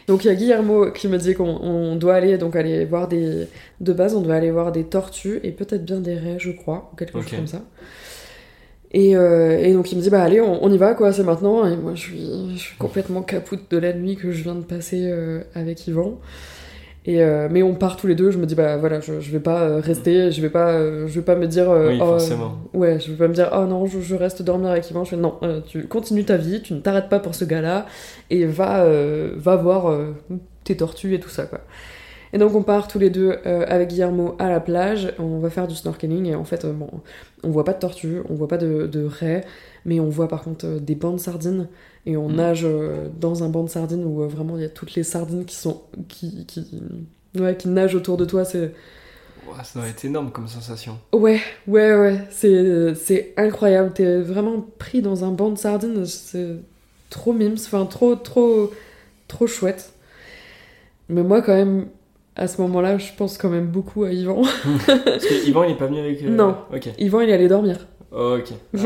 Donc 0.07 0.25
il 0.25 0.29
y 0.29 0.31
a 0.31 0.35
Guillermo 0.35 0.91
qui 0.93 1.09
me 1.09 1.19
dit 1.19 1.35
qu'on 1.35 1.45
on 1.45 1.97
doit 1.97 2.15
aller 2.15 2.37
donc 2.39 2.57
aller 2.57 2.85
voir 2.85 3.09
des 3.09 3.49
de 3.81 3.93
base 3.93 4.15
on 4.15 4.21
doit 4.21 4.35
aller 4.35 4.51
voir 4.51 4.71
des 4.73 4.85
tortues 4.85 5.41
et 5.43 5.51
peut-être 5.51 5.85
bien 5.85 6.01
des 6.01 6.17
raies 6.17 6.37
je 6.39 6.51
crois 6.51 6.91
ou 6.93 6.97
quelque 6.97 7.21
chose 7.21 7.31
comme 7.31 7.47
ça. 7.47 7.63
Et, 8.97 9.17
euh, 9.17 9.59
et 9.59 9.73
donc 9.73 9.91
il 9.91 9.99
me 9.99 10.03
dit 10.03 10.11
bah 10.11 10.23
allez 10.23 10.41
on, 10.41 10.63
on 10.63 10.73
y 10.73 10.79
va 10.79 10.95
quoi 10.95 11.13
c'est 11.13 11.25
maintenant 11.25 11.67
et 11.67 11.77
moi 11.77 11.95
je 11.95 12.01
suis 12.01 12.53
je 12.55 12.59
suis 12.59 12.77
complètement 12.77 13.23
capoute 13.23 13.71
de 13.71 13.79
la 13.79 13.93
nuit 13.93 14.17
que 14.17 14.31
je 14.31 14.43
viens 14.43 14.55
de 14.55 14.65
passer 14.65 15.07
euh, 15.11 15.43
avec 15.55 15.87
Yvan. 15.89 16.21
Et 17.07 17.23
euh, 17.23 17.49
mais 17.51 17.63
on 17.63 17.75
part 17.75 17.97
tous 17.99 18.07
les 18.07 18.15
deux. 18.15 18.31
Je 18.31 18.39
me 18.39 18.47
dis 18.47 18.55
bah 18.55 18.79
voilà, 18.79 19.01
je, 19.01 19.21
je 19.21 19.31
vais 19.31 19.41
pas 19.41 19.63
euh, 19.65 19.81
rester, 19.81 20.31
je 20.33 20.41
vais 20.41 20.49
pas, 20.49 20.71
euh, 20.71 21.07
je 21.07 21.15
vais 21.21 21.25
pas 21.25 21.35
me 21.37 21.47
dire. 21.47 21.71
euh, 21.71 21.89
Oui, 21.91 21.99
oh, 22.01 22.07
forcément. 22.07 22.59
ouais, 22.73 22.99
je 22.99 23.11
vais 23.11 23.19
pas 23.19 23.29
me 23.29 23.35
dire 23.35 23.51
oh 23.55 23.67
non, 23.67 23.85
je, 23.87 24.01
je 24.01 24.15
reste 24.15 24.41
dormir 24.43 24.71
avec 24.71 24.91
Yvan. 24.91 25.05
Je 25.05 25.11
fais 25.11 25.17
non, 25.17 25.35
euh, 25.43 25.61
tu 25.67 25.87
continues 25.87 26.25
ta 26.25 26.39
vie, 26.39 26.63
tu 26.63 26.73
ne 26.73 26.81
t'arrêtes 26.81 27.11
pas 27.11 27.21
pour 27.21 27.35
ce 27.35 27.45
gars-là 27.45 27.85
et 28.31 28.47
va, 28.47 28.85
euh, 28.85 29.33
va 29.37 29.57
voir 29.57 29.91
euh, 29.91 30.15
tes 30.65 30.77
tortues 30.77 31.15
et 31.15 31.21
tout 31.21 31.29
ça 31.29 31.45
quoi. 31.45 31.61
Et 32.33 32.39
donc 32.39 32.53
on 32.55 32.63
part 32.63 32.89
tous 32.89 32.99
les 32.99 33.11
deux 33.11 33.37
euh, 33.47 33.65
avec 33.69 33.89
Guillermo 33.91 34.35
à 34.39 34.49
la 34.49 34.59
plage. 34.61 35.13
On 35.19 35.39
va 35.39 35.51
faire 35.51 35.69
du 35.69 35.75
snorkeling 35.77 36.27
et 36.27 36.35
en 36.35 36.45
fait 36.45 36.65
bon, 36.67 36.89
on 37.45 37.51
voit 37.51 37.65
pas 37.65 37.75
de 37.75 37.79
tortues, 37.79 38.23
on 38.31 38.35
voit 38.35 38.49
pas 38.49 38.57
de, 38.59 38.87
de 38.87 39.05
raies, 39.05 39.45
mais 39.85 40.01
on 40.01 40.09
voit 40.09 40.27
par 40.27 40.43
contre 40.43 40.67
des 40.81 40.95
bancs 40.97 41.15
de 41.17 41.21
sardines 41.21 41.69
et 42.07 42.17
on 42.17 42.29
Mhm. 42.29 42.37
nage 42.37 42.63
euh, 42.65 43.09
dans 43.21 43.43
un 43.45 43.49
banc 43.49 43.63
de 43.65 43.71
sardines 43.71 44.05
où 44.05 44.23
euh, 44.23 44.27
vraiment 44.27 44.57
il 44.57 44.63
y 44.63 44.67
a 44.67 44.69
toutes 44.69 44.95
les 44.95 45.03
sardines 45.05 45.45
qui 45.45 45.57
sont 45.57 45.83
qui 46.09 46.45
qui 46.47 46.67
ouais 47.39 47.57
qui 47.57 47.69
nagent 47.69 47.95
autour 47.95 48.17
de 48.17 48.25
toi. 48.25 48.45
C'est 48.45 48.73
ça 49.63 49.79
doit 49.79 49.89
être 49.89 50.05
énorme 50.05 50.31
comme 50.31 50.49
sensation. 50.49 50.99
Ouais, 51.13 51.39
ouais, 51.67 51.95
ouais, 51.95 52.21
c'est, 52.31 52.95
c'est 52.95 53.35
incroyable. 53.37 53.93
T'es 53.93 54.21
vraiment 54.21 54.65
pris 54.79 55.03
dans 55.03 55.23
un 55.25 55.31
banc 55.31 55.51
de 55.51 55.59
sardines, 55.59 56.07
c'est 56.07 56.57
trop 57.11 57.33
mimes, 57.35 57.53
enfin 57.55 57.85
trop, 57.87 58.15
trop, 58.17 58.73
trop 59.29 59.47
chouette. 59.47 59.93
Mais 61.11 61.23
moi, 61.23 61.43
quand 61.43 61.55
même, 61.55 61.87
à 62.37 62.49
ce 62.49 62.61
moment-là, 62.63 62.97
je 62.99 63.13
pense 63.17 63.37
quand 63.37 63.51
même 63.51 63.67
beaucoup 63.67 64.05
à 64.05 64.13
Yvan. 64.13 64.43
Parce 64.87 65.27
que 65.27 65.47
Yvan, 65.47 65.65
il 65.65 65.73
est 65.73 65.77
pas 65.79 65.87
venu 65.87 66.01
avec. 66.01 66.23
euh, 66.23 66.31
Non. 66.31 66.57
Ok. 66.75 66.89
Yvan, 66.99 67.21
il 67.21 67.29
est 67.29 67.35
allé 67.35 67.47
dormir. 67.49 67.87
Ok. 68.15 68.53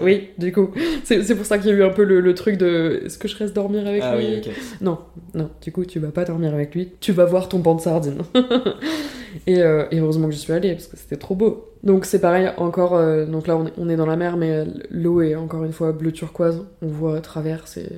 Oui, 0.00 0.30
du 0.38 0.50
coup. 0.50 0.70
C'est, 1.04 1.34
pour 1.34 1.44
ça 1.44 1.58
qu'il 1.58 1.68
y 1.68 1.72
a 1.74 1.76
eu 1.76 1.82
un 1.82 1.90
peu 1.90 2.02
le, 2.02 2.20
le 2.20 2.34
truc 2.34 2.56
de 2.56 3.02
est-ce 3.04 3.18
que 3.18 3.28
je 3.28 3.36
reste 3.36 3.54
dormir 3.54 3.86
avec 3.86 4.02
Ah 4.02 4.16
lui? 4.16 4.26
oui, 4.26 4.38
ok. 4.38 4.50
Non, 4.80 4.98
non, 5.34 5.50
du 5.60 5.72
coup, 5.72 5.84
tu 5.84 5.98
vas 5.98 6.08
pas 6.10 6.24
dormir 6.24 6.54
avec 6.54 6.74
lui, 6.74 6.88
tu 7.00 7.12
vas 7.12 7.26
voir 7.26 7.50
ton 7.50 7.58
banc 7.58 7.74
de 7.74 7.82
sardines. 7.82 8.22
et, 9.46 9.60
euh, 9.60 9.84
et 9.90 10.00
heureusement 10.00 10.26
que 10.26 10.32
j'y 10.32 10.40
suis 10.40 10.54
allée, 10.54 10.72
parce 10.72 10.86
que 10.86 10.96
c'était 10.96 11.16
trop 11.18 11.34
beau. 11.34 11.68
Donc 11.82 12.06
c'est 12.06 12.18
pareil, 12.18 12.50
encore, 12.56 12.94
euh, 12.94 13.26
donc 13.26 13.46
là 13.46 13.58
on 13.58 13.66
est, 13.66 13.72
on 13.76 13.90
est 13.90 13.96
dans 13.96 14.06
la 14.06 14.16
mer, 14.16 14.38
mais 14.38 14.64
l'eau 14.90 15.20
est 15.20 15.34
encore 15.34 15.64
une 15.64 15.72
fois 15.72 15.92
bleu 15.92 16.12
turquoise, 16.12 16.64
on 16.80 16.88
voit 16.88 17.18
à 17.18 17.20
travers, 17.20 17.68
c'est... 17.68 17.90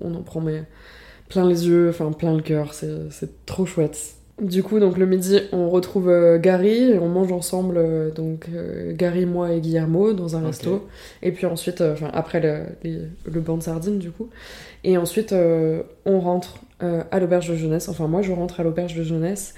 On 0.00 0.12
en 0.14 0.22
prend 0.22 0.40
mais 0.40 0.64
plein 1.28 1.48
les 1.48 1.68
yeux, 1.68 1.88
enfin 1.88 2.10
plein 2.12 2.34
le 2.34 2.42
cœur, 2.42 2.74
c'est 2.74 3.46
trop 3.46 3.64
chouette. 3.64 4.15
Du 4.40 4.62
coup, 4.62 4.80
donc 4.80 4.98
le 4.98 5.06
midi, 5.06 5.40
on 5.52 5.70
retrouve 5.70 6.10
euh, 6.10 6.38
Gary, 6.38 6.90
et 6.92 6.98
on 6.98 7.08
mange 7.08 7.32
ensemble, 7.32 7.76
euh, 7.78 8.10
donc 8.10 8.48
euh, 8.54 8.92
Gary, 8.94 9.24
moi 9.24 9.52
et 9.52 9.60
Guillermo, 9.60 10.12
dans 10.12 10.36
un 10.36 10.40
resto. 10.46 10.88
Et 11.22 11.32
puis 11.32 11.46
ensuite, 11.46 11.80
enfin 11.80 12.10
après 12.12 12.40
le, 12.40 12.64
les- 12.82 13.00
le 13.24 13.40
banc 13.40 13.56
de 13.56 13.62
sardines, 13.62 13.98
du 13.98 14.10
coup. 14.10 14.28
Et 14.84 14.98
ensuite, 14.98 15.34
on 16.04 16.20
rentre 16.20 16.58
à 16.80 17.18
l'auberge 17.18 17.48
de 17.48 17.56
jeunesse. 17.56 17.88
Enfin, 17.88 18.06
moi, 18.08 18.20
je 18.20 18.30
rentre 18.32 18.60
à 18.60 18.62
l'auberge 18.62 18.94
de 18.94 19.02
jeunesse 19.02 19.54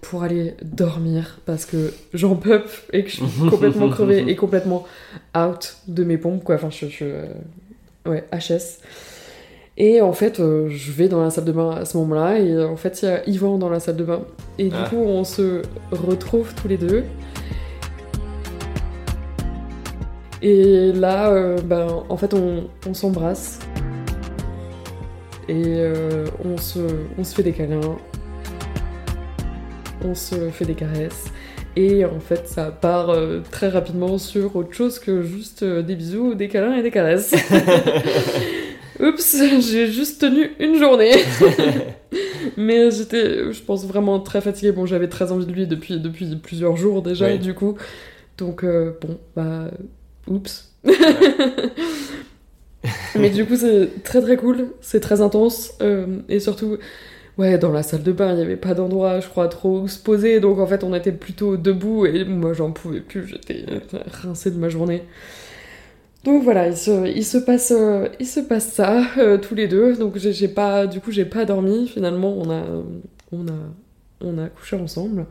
pour 0.00 0.22
aller 0.22 0.54
dormir 0.62 1.40
parce 1.44 1.66
que 1.66 1.92
j'en 2.14 2.36
peux 2.36 2.62
et 2.92 3.02
que 3.04 3.10
je 3.10 3.16
suis 3.16 3.24
complètement 3.50 3.88
crevée 3.90 4.24
et 4.30 4.36
complètement 4.36 4.86
out 5.36 5.76
de 5.88 6.04
mes 6.04 6.16
pompes, 6.16 6.44
quoi. 6.44 6.54
Enfin, 6.54 6.70
je 6.70 6.86
suis. 6.86 7.04
euh, 7.04 7.26
ouais, 8.06 8.24
HS. 8.32 8.78
Et 9.82 10.02
en 10.02 10.12
fait, 10.12 10.40
euh, 10.40 10.68
je 10.68 10.92
vais 10.92 11.08
dans 11.08 11.22
la 11.22 11.30
salle 11.30 11.46
de 11.46 11.52
bain 11.52 11.70
à 11.70 11.86
ce 11.86 11.96
moment-là, 11.96 12.38
et 12.38 12.52
euh, 12.52 12.68
en 12.68 12.76
fait, 12.76 13.00
il 13.00 13.06
y 13.06 13.08
a 13.08 13.26
Yvan 13.26 13.56
dans 13.56 13.70
la 13.70 13.80
salle 13.80 13.96
de 13.96 14.04
bain. 14.04 14.20
Et 14.58 14.64
du 14.68 14.74
Ah. 14.76 14.86
coup, 14.90 14.98
on 14.98 15.24
se 15.24 15.62
retrouve 15.90 16.52
tous 16.54 16.68
les 16.68 16.76
deux. 16.76 17.04
Et 20.42 20.92
là, 20.92 21.30
euh, 21.30 21.56
ben, 21.64 21.86
en 22.10 22.16
fait, 22.18 22.34
on, 22.34 22.64
on 22.86 22.92
s'embrasse. 22.92 23.58
Et 25.48 25.62
euh, 25.66 26.26
on, 26.44 26.58
se, 26.58 26.80
on 27.18 27.24
se 27.24 27.34
fait 27.34 27.42
des 27.42 27.52
câlins. 27.52 27.96
On 30.04 30.14
se 30.14 30.50
fait 30.50 30.66
des 30.66 30.74
caresses. 30.74 31.24
Et 31.76 32.04
en 32.04 32.20
fait, 32.20 32.46
ça 32.48 32.64
part 32.70 33.08
euh, 33.08 33.40
très 33.50 33.68
rapidement 33.68 34.18
sur 34.18 34.56
autre 34.56 34.74
chose 34.74 34.98
que 34.98 35.22
juste 35.22 35.64
des 35.64 35.96
bisous, 35.96 36.34
des 36.34 36.48
câlins 36.48 36.74
et 36.76 36.82
des 36.82 36.90
caresses. 36.90 37.34
Oups, 39.00 39.36
j'ai 39.70 39.90
juste 39.90 40.20
tenu 40.20 40.50
une 40.58 40.76
journée. 40.78 41.12
Mais 42.56 42.90
j'étais, 42.90 43.52
je 43.52 43.62
pense, 43.62 43.86
vraiment 43.86 44.20
très 44.20 44.40
fatiguée. 44.40 44.72
Bon, 44.72 44.86
j'avais 44.86 45.08
très 45.08 45.32
envie 45.32 45.46
de 45.46 45.52
lui 45.52 45.66
depuis, 45.66 45.98
depuis 46.00 46.36
plusieurs 46.36 46.76
jours 46.76 47.02
déjà, 47.02 47.26
Oui. 47.26 47.38
du 47.38 47.54
coup. 47.54 47.76
Donc, 48.38 48.64
euh, 48.64 48.92
bon, 49.00 49.18
bah, 49.36 49.70
oups. 50.26 50.72
Mais 53.14 53.30
du 53.30 53.44
coup, 53.46 53.56
c'est 53.56 54.02
très 54.04 54.20
très 54.22 54.36
cool, 54.36 54.68
c'est 54.80 55.00
très 55.00 55.20
intense. 55.20 55.72
euh, 55.82 56.20
et 56.28 56.40
surtout, 56.40 56.78
ouais, 57.38 57.58
dans 57.58 57.72
la 57.72 57.82
salle 57.82 58.02
de 58.02 58.12
bain, 58.12 58.32
il 58.32 58.36
n'y 58.36 58.42
avait 58.42 58.56
pas 58.56 58.74
d'endroit, 58.74 59.20
je 59.20 59.28
crois, 59.28 59.48
trop 59.48 59.88
se 59.88 59.98
poser. 59.98 60.40
Donc 60.40 60.58
en 60.58 60.66
fait, 60.66 60.84
on 60.84 60.94
était 60.94 61.12
plutôt 61.12 61.56
debout 61.56 62.06
et 62.06 62.24
moi, 62.24 62.52
j'en 62.54 62.72
pouvais 62.72 63.00
plus. 63.00 63.26
J'étais 63.28 63.64
rincée 64.22 64.50
de 64.50 64.58
ma 64.58 64.68
journée. 64.68 65.04
Donc 66.24 66.42
voilà, 66.42 66.68
il 66.68 66.76
se, 66.76 67.08
il 67.08 67.24
se, 67.24 67.38
passe, 67.38 67.72
euh, 67.74 68.08
il 68.20 68.26
se 68.26 68.40
passe 68.40 68.72
ça, 68.72 69.02
euh, 69.18 69.38
tous 69.38 69.54
les 69.54 69.68
deux. 69.68 69.96
Donc 69.96 70.18
j'ai 70.18 70.48
pas, 70.48 70.86
du 70.86 71.00
coup, 71.00 71.10
j'ai 71.10 71.24
pas 71.24 71.44
dormi. 71.46 71.88
Finalement, 71.88 72.34
on 72.36 72.50
a, 72.50 72.62
on 73.32 73.46
a, 73.48 73.52
on 74.20 74.36
a 74.38 74.48
couché 74.48 74.76
ensemble. 74.76 75.26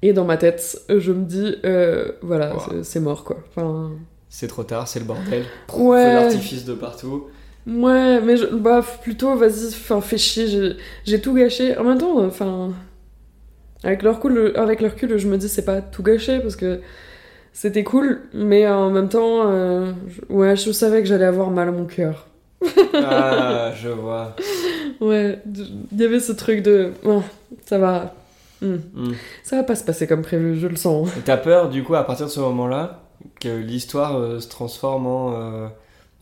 Et 0.00 0.12
dans 0.12 0.24
ma 0.24 0.36
tête, 0.38 0.80
je 0.88 1.12
me 1.12 1.24
dis, 1.24 1.56
euh, 1.64 2.12
voilà, 2.22 2.54
Wow. 2.54 2.82
c'est- 2.82 3.00
mort 3.00 3.22
quoi. 3.22 3.36
Enfin, 3.50 3.92
C'est 4.28 4.48
trop 4.48 4.64
tard, 4.64 4.88
c'est 4.88 4.98
le 4.98 5.04
bordel. 5.04 5.44
Ouais. 5.74 6.04
Feu 6.04 6.12
d'artifice 6.12 6.64
de 6.64 6.74
partout. 6.74 7.26
Ouais, 7.66 8.20
mais 8.20 8.36
je, 8.36 8.46
bah, 8.46 8.80
plutôt, 9.02 9.36
vas-y, 9.36 9.66
enfin, 9.68 10.00
fais 10.00 10.18
chier, 10.18 10.74
j'ai- 11.04 11.20
tout 11.20 11.34
gâché. 11.34 11.76
En 11.76 11.84
même 11.84 11.98
temps, 11.98 12.18
enfin, 12.24 12.72
avec 13.84 14.02
leur 14.02 14.16
recul, 14.16 14.52
avec 14.56 14.80
le 14.80 14.88
recul, 14.88 15.16
je 15.18 15.28
me 15.28 15.36
dis 15.36 15.48
c'est 15.48 15.64
pas 15.64 15.80
tout 15.82 16.02
gâché 16.02 16.40
parce 16.40 16.56
que 16.56 16.80
c'était 17.52 17.84
cool, 17.84 18.22
mais 18.32 18.66
en 18.68 18.90
même 18.90 19.08
temps, 19.08 19.50
euh, 19.50 19.92
je- 20.08 20.34
ouais, 20.34 20.56
je 20.56 20.70
savais 20.72 21.00
que 21.02 21.08
j'allais 21.08 21.24
avoir 21.24 21.50
mal 21.50 21.68
à 21.68 21.72
mon 21.72 21.84
cœur. 21.86 22.26
Ah, 22.94 23.72
je 23.82 23.88
vois. 23.88 24.36
Ouais, 25.00 25.40
il 25.92 26.00
y 26.00 26.04
avait 26.04 26.20
ce 26.20 26.32
truc 26.32 26.62
de, 26.62 26.92
oh, 27.04 27.22
ça 27.66 27.78
va, 27.78 28.14
hmm, 28.62 28.76
Hmm. 28.94 29.12
ça 29.42 29.56
va 29.56 29.64
pas 29.64 29.74
se 29.74 29.84
passer 29.84 30.06
comme 30.06 30.22
prévu, 30.22 30.58
je 30.58 30.66
le 30.68 30.76
sens. 30.76 31.08
T'as 31.24 31.36
peur, 31.36 31.68
du 31.68 31.82
coup, 31.82 31.94
à 31.94 32.04
partir 32.04 32.26
de 32.26 32.30
ce 32.30 32.40
moment-là, 32.40 33.00
que 33.40 33.48
l'histoire 33.48 34.16
euh, 34.16 34.40
se 34.40 34.48
transforme 34.48 35.06
en. 35.06 35.32
euh, 35.34 35.68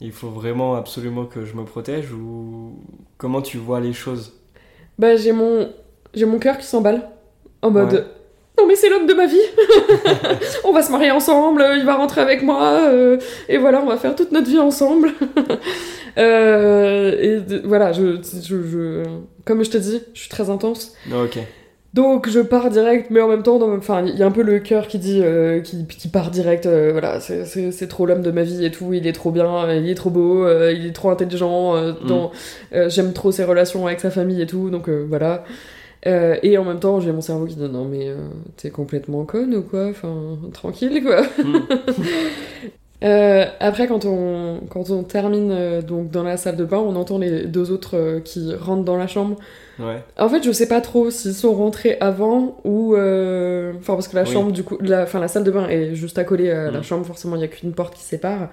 il 0.00 0.12
faut 0.12 0.30
vraiment 0.30 0.76
absolument 0.76 1.26
que 1.26 1.44
je 1.44 1.54
me 1.54 1.64
protège 1.64 2.10
ou 2.12 2.78
comment 3.18 3.42
tu 3.42 3.58
vois 3.58 3.80
les 3.80 3.92
choses? 3.92 4.32
Bah, 4.98 5.16
j'ai 5.16 5.32
mon, 5.32 5.72
j'ai 6.14 6.24
mon 6.26 6.38
cœur 6.38 6.58
qui 6.58 6.66
s'emballe 6.66 7.08
en 7.62 7.70
mode. 7.70 7.92
Ouais. 7.92 8.04
Non 8.60 8.66
mais 8.66 8.76
c'est 8.76 8.90
l'homme 8.90 9.06
de 9.06 9.14
ma 9.14 9.26
vie. 9.26 9.38
on 10.64 10.72
va 10.72 10.82
se 10.82 10.92
marier 10.92 11.10
ensemble, 11.10 11.64
il 11.78 11.84
va 11.84 11.94
rentrer 11.94 12.20
avec 12.20 12.42
moi 12.42 12.80
euh, 12.88 13.16
et 13.48 13.56
voilà, 13.58 13.80
on 13.82 13.86
va 13.86 13.96
faire 13.96 14.14
toute 14.14 14.32
notre 14.32 14.48
vie 14.48 14.58
ensemble. 14.58 15.10
Euh, 16.18 17.16
et 17.20 17.40
de- 17.40 17.62
voilà, 17.64 17.92
je, 17.92 18.16
je, 18.42 18.62
je- 18.62 19.04
comme 19.44 19.62
je 19.64 19.70
te 19.70 19.78
dis, 19.78 20.02
je 20.12 20.20
suis 20.20 20.28
très 20.28 20.50
intense. 20.50 20.92
Ok. 21.14 21.38
Donc 21.94 22.28
je 22.28 22.40
pars 22.40 22.68
direct, 22.68 23.06
mais 23.10 23.20
en 23.20 23.28
même 23.28 23.42
temps, 23.44 23.60
enfin, 23.76 24.04
il 24.04 24.16
y 24.16 24.22
a 24.22 24.26
un 24.26 24.30
peu 24.32 24.42
le 24.42 24.58
cœur 24.58 24.86
qui 24.88 24.98
dit, 24.98 25.20
euh, 25.22 25.60
qui, 25.60 25.86
qui 25.86 26.08
part 26.08 26.30
direct. 26.30 26.66
euh, 26.66 26.90
voilà, 26.92 27.20
c'est- 27.20 27.86
trop 27.88 28.06
l'homme 28.06 28.22
de 28.22 28.30
ma 28.32 28.42
vie 28.42 28.64
et 28.64 28.70
tout. 28.72 28.92
Il 28.92 29.06
est 29.06 29.12
trop 29.12 29.30
bien, 29.30 29.72
il 29.72 29.88
est 29.88 29.94
trop 29.94 30.10
beau, 30.10 30.44
euh, 30.44 30.72
il 30.72 30.86
est 30.86 30.92
trop 30.92 31.10
intelligent. 31.10 31.76
euh, 31.76 31.92
J'aime 32.88 33.12
trop 33.12 33.30
ses 33.32 33.44
relations 33.44 33.86
avec 33.86 34.00
sa 34.00 34.10
famille 34.10 34.42
et 34.42 34.46
tout. 34.46 34.68
Donc 34.70 34.88
voilà. 34.88 35.44
Euh, 36.06 36.36
et 36.42 36.56
en 36.56 36.64
même 36.64 36.80
temps, 36.80 36.98
j'ai 37.00 37.12
mon 37.12 37.20
cerveau 37.20 37.44
qui 37.46 37.56
dit 37.56 37.68
non 37.68 37.84
mais 37.84 38.08
euh, 38.08 38.16
t'es 38.56 38.70
complètement 38.70 39.24
conne 39.24 39.54
ou 39.54 39.62
quoi? 39.62 39.88
Enfin, 39.88 40.38
tranquille 40.52 41.02
quoi. 41.02 41.22
Hmm. 41.42 41.60
Euh, 43.02 43.46
après, 43.60 43.86
quand 43.86 44.04
on, 44.04 44.60
quand 44.68 44.90
on 44.90 45.04
termine 45.04 45.80
donc 45.80 46.10
dans 46.10 46.22
la 46.22 46.36
salle 46.36 46.56
de 46.56 46.66
bain, 46.66 46.76
on 46.76 46.94
entend 46.96 47.16
les 47.16 47.46
deux 47.46 47.70
autres 47.70 48.20
qui 48.26 48.54
rentrent 48.54 48.84
dans 48.84 48.98
la 48.98 49.06
chambre. 49.06 49.36
Ouais. 49.78 50.04
En 50.18 50.28
fait, 50.28 50.42
je 50.42 50.52
sais 50.52 50.68
pas 50.68 50.82
trop 50.82 51.08
s'ils 51.10 51.32
sont 51.32 51.54
rentrés 51.54 51.96
avant 52.00 52.58
ou. 52.64 52.94
Enfin, 52.94 53.94
parce 53.94 54.06
que 54.06 54.16
la 54.16 54.24
Oui. 54.24 54.28
chambre, 54.30 54.52
du 54.52 54.64
coup. 54.64 54.76
La... 54.82 55.04
Enfin, 55.04 55.18
la 55.18 55.28
salle 55.28 55.44
de 55.44 55.50
bain 55.50 55.66
est 55.70 55.94
juste 55.94 56.18
à 56.18 56.24
côté 56.24 56.50
à 56.50 56.70
la 56.70 56.80
Mm. 56.80 56.82
chambre, 56.82 57.06
forcément, 57.06 57.36
il 57.36 57.40
y 57.40 57.44
a 57.44 57.48
qu'une 57.48 57.72
porte 57.72 57.94
qui 57.94 58.02
sépare. 58.02 58.50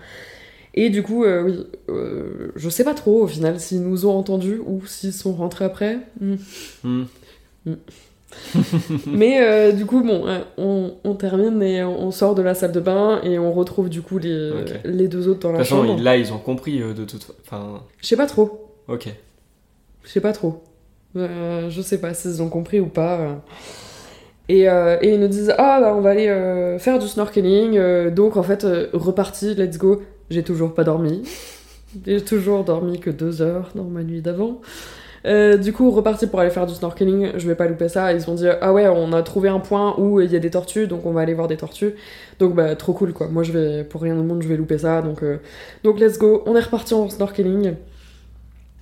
Et 0.76 0.90
du 0.92 1.04
coup, 1.04 1.26
euh, 1.26 1.44
oui, 1.44 1.66
euh, 1.90 2.52
je 2.56 2.70
sais 2.70 2.86
pas 2.86 2.94
trop 2.94 3.24
au 3.24 3.28
final 3.28 3.60
s'ils 3.60 3.82
nous 3.82 4.06
ont 4.06 4.16
entendus 4.18 4.62
ou 4.66 4.86
s'ils 4.86 5.12
sont 5.12 5.34
rentrés 5.34 5.66
après. 5.66 5.98
Hmm. 6.22 7.04
Hmm. 7.68 7.76
Mais 9.08 9.42
euh, 9.42 9.72
du 9.72 9.86
coup, 9.86 10.04
bon, 10.04 10.28
euh, 10.28 10.40
on, 10.58 10.94
on 11.04 11.14
termine 11.16 11.62
et 11.62 11.84
on 11.84 12.12
sort 12.12 12.36
de 12.36 12.42
la 12.42 12.54
salle 12.56 12.72
de 12.72 12.80
bain 12.80 13.22
et 13.24 13.40
on 13.40 13.54
retrouve 13.54 13.90
du 13.90 14.02
coup 14.02 14.18
les, 14.18 14.52
les 14.84 15.08
deux 15.08 15.28
autres 15.28 15.40
dans 15.40 15.50
De 15.54 15.54
la 15.54 15.60
toute 15.60 15.70
façon, 15.70 15.84
chambre. 15.86 15.96
ils- 16.00 16.04
là, 16.04 16.18
ils 16.18 16.34
ont 16.34 16.38
compris 16.38 16.82
euh, 16.82 16.94
de 16.94 17.06
toute 17.06 17.24
fa- 17.24 17.34
Enfin, 17.46 17.84
Je 18.02 18.08
sais 18.08 18.18
pas 18.18 18.26
trop. 18.28 18.70
ok. 18.88 19.08
Je 20.04 20.10
sais 20.10 20.22
pas 20.22 20.34
trop. 20.34 20.64
Euh, 21.16 21.70
je 21.70 21.82
sais 21.82 22.00
pas 22.00 22.14
s'ils 22.14 22.42
ont 22.42 22.50
compris 22.50 22.80
ou 22.80 22.88
pas. 22.88 23.42
Et, 24.50 24.70
euh, 24.70 24.98
et 25.02 25.14
ils 25.14 25.20
nous 25.20 25.28
disent 25.28 25.54
Ah, 25.58 25.80
bah, 25.82 25.94
on 25.96 26.02
va 26.02 26.12
aller 26.12 26.78
faire 26.80 27.00
du 27.00 27.08
snorkeling. 27.08 28.10
donc, 28.12 28.38
en 28.38 28.44
fait, 28.44 28.66
reparti, 28.94 29.56
let's 29.56 29.78
go. 29.78 30.02
J'ai 30.30 30.44
toujours 30.44 30.74
pas 30.74 30.84
dormi. 30.84 31.24
J'ai 32.06 32.22
toujours 32.22 32.64
dormi 32.66 33.00
que 33.00 33.10
deux 33.10 33.42
heures 33.42 33.70
dans 33.76 33.86
ma 33.86 34.04
nuit 34.04 34.22
d'avant. 34.22 34.62
Euh, 35.26 35.58
du 35.58 35.74
coup, 35.74 35.90
reparti 35.92 36.28
pour 36.28 36.40
aller 36.40 36.50
faire 36.50 36.66
du 36.66 36.74
snorkeling. 36.74 37.32
Je 37.38 37.48
vais 37.48 37.56
pas 37.56 37.68
louper 37.68 37.90
ça. 37.90 38.14
Ils 38.14 38.30
ont 38.30 38.36
dit 38.36 38.48
Ah, 38.62 38.72
ouais, 38.74 38.88
on 38.88 39.14
a 39.14 39.24
trouvé 39.24 39.50
un 39.50 39.60
point 39.60 39.96
où 39.98 40.22
il 40.22 40.32
y 40.32 40.36
a 40.36 40.40
des 40.40 40.52
tortues. 40.52 40.88
Donc, 40.88 41.06
on 41.06 41.12
va 41.12 41.22
aller 41.22 41.34
voir 41.34 41.48
des 41.48 41.58
tortues. 41.58 41.96
Donc, 42.40 42.56
bah, 42.56 42.76
trop 42.76 42.94
cool, 42.94 43.14
quoi. 43.14 43.28
Moi, 43.28 43.44
je 43.44 43.52
vais, 43.52 43.84
pour 43.84 44.02
rien 44.02 44.18
au 44.18 44.24
monde, 44.24 44.42
je 44.42 44.48
vais 44.48 44.58
louper 44.58 44.78
ça. 44.78 45.02
Donc, 45.02 45.24
euh, 45.24 45.38
donc 45.84 46.00
let's 46.00 46.18
go. 46.18 46.44
On 46.46 46.56
est 46.56 46.62
reparti 46.62 46.94
en 46.94 47.10
snorkeling. 47.10 47.76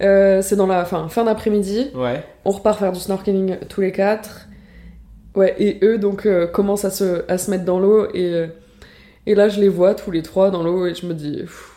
Euh, 0.01 0.41
c'est 0.41 0.57
dans 0.57 0.67
la 0.67 0.83
fin, 0.85 1.07
fin 1.07 1.23
d'après-midi. 1.23 1.91
Ouais. 1.95 2.23
On 2.43 2.51
repart 2.51 2.79
faire 2.79 2.91
du 2.91 2.99
snorkeling 2.99 3.57
tous 3.69 3.81
les 3.81 3.91
quatre. 3.91 4.47
Ouais, 5.35 5.53
et 5.57 5.79
eux 5.83 5.97
donc 5.97 6.27
commencent 6.53 6.85
à 6.85 6.89
se, 6.89 7.29
à 7.29 7.37
se 7.37 7.51
mettre 7.51 7.65
dans 7.65 7.77
l'eau 7.77 8.07
et, 8.13 8.45
et 9.25 9.35
là 9.35 9.49
je 9.49 9.59
les 9.59 9.67
vois 9.67 9.93
tous 9.93 10.09
les 10.09 10.21
trois 10.21 10.49
dans 10.49 10.63
l'eau 10.63 10.85
et 10.85 10.93
je 10.93 11.05
me 11.05 11.13
dis. 11.13 11.39
pff. 11.41 11.75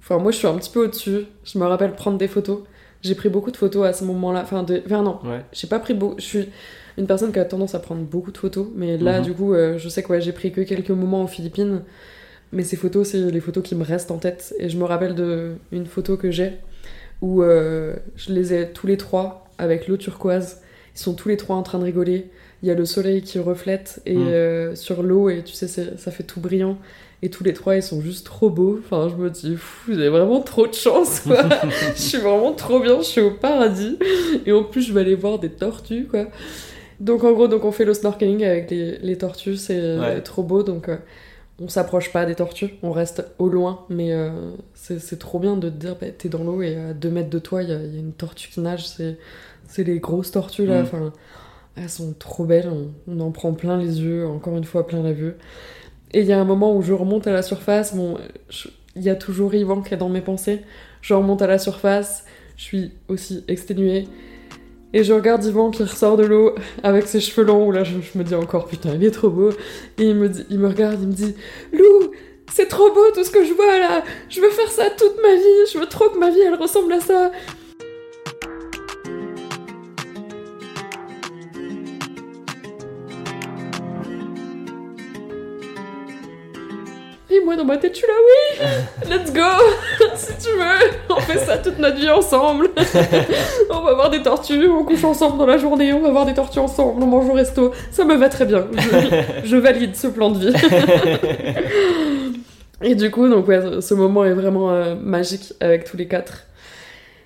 Enfin, 0.00 0.18
moi 0.18 0.32
je 0.32 0.38
suis 0.38 0.46
un 0.46 0.54
petit 0.54 0.70
peu 0.70 0.84
au-dessus. 0.84 1.26
Je 1.44 1.58
me 1.58 1.66
rappelle 1.66 1.92
prendre 1.92 2.16
des 2.16 2.28
photos. 2.28 2.60
J'ai 3.02 3.14
pris 3.14 3.28
beaucoup 3.28 3.50
de 3.50 3.56
photos 3.56 3.86
à 3.86 3.92
ce 3.92 4.04
moment-là. 4.04 4.40
Enfin, 4.42 4.62
de... 4.64 4.82
enfin 4.84 5.02
non, 5.02 5.18
Ouais. 5.24 5.40
j'ai 5.52 5.66
pas 5.68 5.78
pris 5.78 5.94
beaucoup. 5.94 6.16
Je 6.18 6.24
suis 6.24 6.48
une 6.96 7.06
personne 7.06 7.30
qui 7.32 7.38
a 7.38 7.44
tendance 7.44 7.74
à 7.74 7.78
prendre 7.78 8.02
beaucoup 8.02 8.32
de 8.32 8.38
photos, 8.38 8.66
mais 8.74 8.96
là 8.98 9.18
Mhm. 9.20 9.24
du 9.24 9.32
coup, 9.34 9.54
euh, 9.54 9.78
je 9.78 9.88
sais 9.88 10.02
que 10.02 10.08
ouais, 10.08 10.20
j'ai 10.20 10.32
pris 10.32 10.50
que 10.52 10.60
quelques 10.62 10.90
moments 10.90 11.22
aux 11.22 11.28
Philippines. 11.28 11.82
Mais 12.52 12.62
ces 12.64 12.76
photos, 12.76 13.08
c'est 13.10 13.18
les 13.30 13.40
photos 13.40 13.62
qui 13.62 13.74
me 13.74 13.84
restent 13.84 14.10
en 14.10 14.16
tête. 14.18 14.54
Et 14.58 14.68
je 14.68 14.76
me 14.78 14.84
rappelle 14.84 15.14
de 15.14 15.52
une 15.70 15.86
photo 15.86 16.16
que 16.16 16.30
j'ai 16.30 16.52
où 17.20 17.42
euh, 17.42 17.94
je 18.16 18.32
les 18.32 18.54
ai 18.54 18.70
tous 18.70 18.86
les 18.86 18.96
trois 18.96 19.46
avec 19.58 19.86
l'eau 19.86 19.96
turquoise. 19.96 20.60
Ils 20.96 20.98
sont 21.00 21.14
tous 21.14 21.28
les 21.28 21.36
trois 21.36 21.56
en 21.56 21.62
train 21.62 21.78
de 21.78 21.84
rigoler. 21.84 22.30
Il 22.62 22.68
y 22.68 22.72
a 22.72 22.74
le 22.74 22.84
soleil 22.86 23.22
qui 23.22 23.38
reflète 23.38 24.00
et 24.06 24.16
Mm. 24.16 24.26
euh, 24.28 24.74
sur 24.74 25.02
l'eau 25.04 25.28
et 25.28 25.42
tu 25.44 25.52
sais 25.54 25.68
ça 25.68 26.10
fait 26.10 26.24
tout 26.24 26.40
brillant. 26.40 26.78
Et 27.22 27.30
tous 27.30 27.42
les 27.42 27.52
trois 27.52 27.74
ils 27.76 27.82
sont 27.82 28.00
juste 28.00 28.24
trop 28.26 28.48
beaux. 28.50 28.78
Enfin 28.84 29.08
je 29.08 29.16
me 29.16 29.28
dis 29.30 29.56
vous 29.86 29.94
avez 29.94 30.08
vraiment 30.08 30.40
trop 30.40 30.66
de 30.66 30.74
chance 30.74 31.20
quoi. 31.20 31.36
je 31.96 32.00
suis 32.00 32.18
vraiment 32.18 32.52
trop 32.52 32.78
bien, 32.80 32.98
je 32.98 33.06
suis 33.06 33.20
au 33.20 33.32
paradis. 33.32 33.98
Et 34.46 34.52
en 34.52 34.62
plus 34.64 34.82
je 34.82 34.92
vais 34.92 35.00
aller 35.00 35.14
voir 35.16 35.38
des 35.38 35.50
tortues 35.50 36.06
quoi. 36.06 36.26
Donc 37.00 37.24
en 37.24 37.32
gros 37.32 37.48
donc 37.48 37.64
on 37.64 37.72
fait 37.72 37.84
le 37.84 37.94
snorkeling 37.94 38.44
avec 38.44 38.70
les, 38.70 38.98
les 38.98 39.18
tortues, 39.18 39.56
c'est 39.56 39.78
euh, 39.80 40.00
Ouais. 40.00 40.20
trop 40.22 40.42
beau 40.42 40.62
donc. 40.62 40.88
euh, 40.88 40.96
on 41.60 41.66
s'approche 41.68 42.12
pas 42.12 42.24
des 42.24 42.36
tortues, 42.36 42.74
on 42.84 42.92
reste 42.92 43.24
au 43.40 43.48
loin, 43.48 43.84
mais 43.88 44.12
euh, 44.12 44.30
c'est 44.74 45.18
trop 45.18 45.40
bien 45.40 45.56
de 45.56 45.68
te 45.68 45.74
dire, 45.74 45.96
bah, 46.00 46.06
t'es 46.16 46.28
dans 46.28 46.44
l'eau 46.44 46.62
et 46.62 46.76
à 46.76 46.92
2 46.94 47.10
mètres 47.10 47.30
de 47.30 47.40
toi, 47.40 47.64
il 47.64 47.70
y, 47.70 47.72
a 47.72 47.82
il 47.82 47.94
y 47.94 47.96
a 47.96 47.98
une 48.00 48.12
tortue 48.12 48.48
qui 48.48 48.60
nage, 48.60 48.86
c'est 48.86 49.16
les 49.84 49.98
grosses 49.98 50.30
tortues 50.30 50.66
là, 50.66 50.78
Mm. 50.78 50.82
enfin, 50.84 51.12
elles 51.76 51.88
sont 51.88 52.14
trop 52.16 52.44
belles, 52.44 52.68
on, 52.72 52.92
on 53.12 53.18
en 53.18 53.32
prend 53.32 53.54
plein 53.54 53.76
les 53.76 54.00
yeux, 54.00 54.24
encore 54.24 54.56
une 54.56 54.62
fois 54.62 54.86
plein 54.86 55.02
la 55.02 55.10
vue. 55.12 55.34
Et 56.12 56.20
il 56.20 56.26
y 56.26 56.32
a 56.32 56.40
un 56.40 56.44
moment 56.44 56.74
où 56.74 56.82
je 56.82 56.92
remonte 56.92 57.26
à 57.26 57.32
la 57.32 57.42
surface, 57.42 57.94
bon, 57.94 58.16
il 58.96 59.02
y 59.02 59.10
a 59.10 59.14
toujours 59.14 59.54
Yvan 59.54 59.82
qui 59.82 59.94
est 59.94 59.98
dans 59.98 60.08
mes 60.08 60.20
pensées, 60.20 60.62
je 61.02 61.14
remonte 61.14 61.42
à 61.42 61.46
la 61.46 61.58
surface, 61.58 62.24
je 62.56 62.64
suis 62.64 62.92
aussi 63.08 63.44
exténuée, 63.46 64.08
et 64.94 65.04
je 65.04 65.12
regarde 65.12 65.44
Yvan 65.44 65.70
qui 65.70 65.82
ressort 65.82 66.16
de 66.16 66.24
l'eau 66.24 66.54
avec 66.82 67.06
ses 67.06 67.20
cheveux 67.20 67.46
longs, 67.46 67.66
où 67.66 67.72
là 67.72 67.84
je, 67.84 68.00
je 68.00 68.18
me 68.18 68.24
dis 68.24 68.34
encore 68.34 68.66
putain 68.66 68.94
il 68.94 69.04
est 69.04 69.10
trop 69.10 69.28
beau, 69.28 69.50
et 69.50 70.04
il 70.04 70.14
me, 70.14 70.28
dit, 70.28 70.46
il 70.50 70.58
me 70.58 70.68
regarde, 70.68 70.98
il 71.02 71.08
me 71.08 71.12
dit 71.12 71.34
Lou, 71.72 72.12
c'est 72.50 72.68
trop 72.68 72.90
beau 72.92 73.10
tout 73.14 73.24
ce 73.24 73.30
que 73.30 73.44
je 73.44 73.52
vois 73.52 73.78
là, 73.78 74.02
je 74.30 74.40
veux 74.40 74.50
faire 74.50 74.70
ça 74.70 74.88
toute 74.96 75.20
ma 75.22 75.34
vie, 75.34 75.72
je 75.72 75.78
veux 75.78 75.86
trop 75.86 76.08
que 76.08 76.18
ma 76.18 76.30
vie 76.30 76.40
elle 76.40 76.54
ressemble 76.54 76.92
à 76.94 77.00
ça. 77.00 77.30
Moi 87.48 87.56
dans 87.56 87.64
ma 87.64 87.78
tête, 87.78 87.92
je 87.94 87.98
suis 88.00 88.06
là, 88.06 88.12
oui, 88.28 89.08
let's 89.08 89.32
go, 89.32 89.40
si 90.16 90.32
tu 90.36 90.50
veux, 90.54 90.90
on 91.08 91.18
fait 91.18 91.38
ça 91.38 91.56
toute 91.56 91.78
notre 91.78 91.96
vie 91.96 92.10
ensemble. 92.10 92.68
on 93.70 93.80
va 93.80 93.94
voir 93.94 94.10
des 94.10 94.20
tortues, 94.20 94.68
on 94.68 94.84
couche 94.84 95.02
ensemble 95.02 95.38
dans 95.38 95.46
la 95.46 95.56
journée, 95.56 95.94
on 95.94 96.02
va 96.02 96.10
voir 96.10 96.26
des 96.26 96.34
tortues 96.34 96.58
ensemble, 96.58 97.02
on 97.02 97.06
mange 97.06 97.26
au 97.26 97.32
resto, 97.32 97.72
ça 97.90 98.04
me 98.04 98.16
va 98.16 98.28
très 98.28 98.44
bien. 98.44 98.66
Je, 98.76 99.48
je 99.48 99.56
valide 99.56 99.96
ce 99.96 100.08
plan 100.08 100.30
de 100.30 100.50
vie. 100.50 100.52
Et 102.82 102.94
du 102.94 103.10
coup, 103.10 103.26
donc 103.28 103.48
ouais, 103.48 103.80
ce 103.80 103.94
moment 103.94 104.26
est 104.26 104.34
vraiment 104.34 104.70
euh, 104.70 104.94
magique 104.94 105.54
avec 105.60 105.84
tous 105.84 105.96
les 105.96 106.06
quatre. 106.06 106.44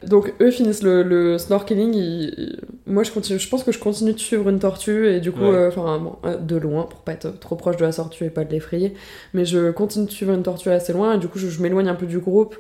Donc 0.07 0.35
eux 0.41 0.51
finissent 0.51 0.83
le, 0.83 1.03
le 1.03 1.39
snorkeling. 1.39 1.95
ils- 1.95 2.59
Moi, 2.87 3.03
je 3.05 3.11
continue. 3.13 3.39
Je 3.39 3.49
pense 3.49 3.63
que 3.65 3.73
je 3.73 3.79
continue 3.79 4.13
de 4.13 4.19
suivre 4.19 4.49
une 4.49 4.59
tortue 4.59 5.07
et 5.09 5.21
du 5.21 5.31
coup, 5.33 5.41
Ouais. 5.43 5.55
euh, 5.55 5.69
enfin 5.69 5.99
bon, 5.99 6.17
euh, 6.25 6.37
de 6.37 6.57
loin 6.57 6.83
pour 6.85 7.01
pas 7.01 7.13
être 7.13 7.39
trop 7.39 7.55
proche 7.57 7.77
de 7.77 7.85
la 7.85 7.93
tortue 7.93 8.25
et 8.25 8.31
pas 8.31 8.45
de 8.45 8.51
l'effrayer. 8.51 8.95
Mais 9.35 9.45
je 9.45 9.71
continue 9.71 10.07
de 10.07 10.11
suivre 10.11 10.33
une 10.33 10.43
tortue 10.43 10.71
assez 10.71 10.93
loin 10.93 11.15
et 11.15 11.19
du 11.19 11.29
coup, 11.29 11.39
je, 11.39 11.49
je 11.49 11.63
m'éloigne 11.63 11.89
un 11.89 11.95
peu 11.95 12.07
du 12.07 12.19
groupe. 12.19 12.57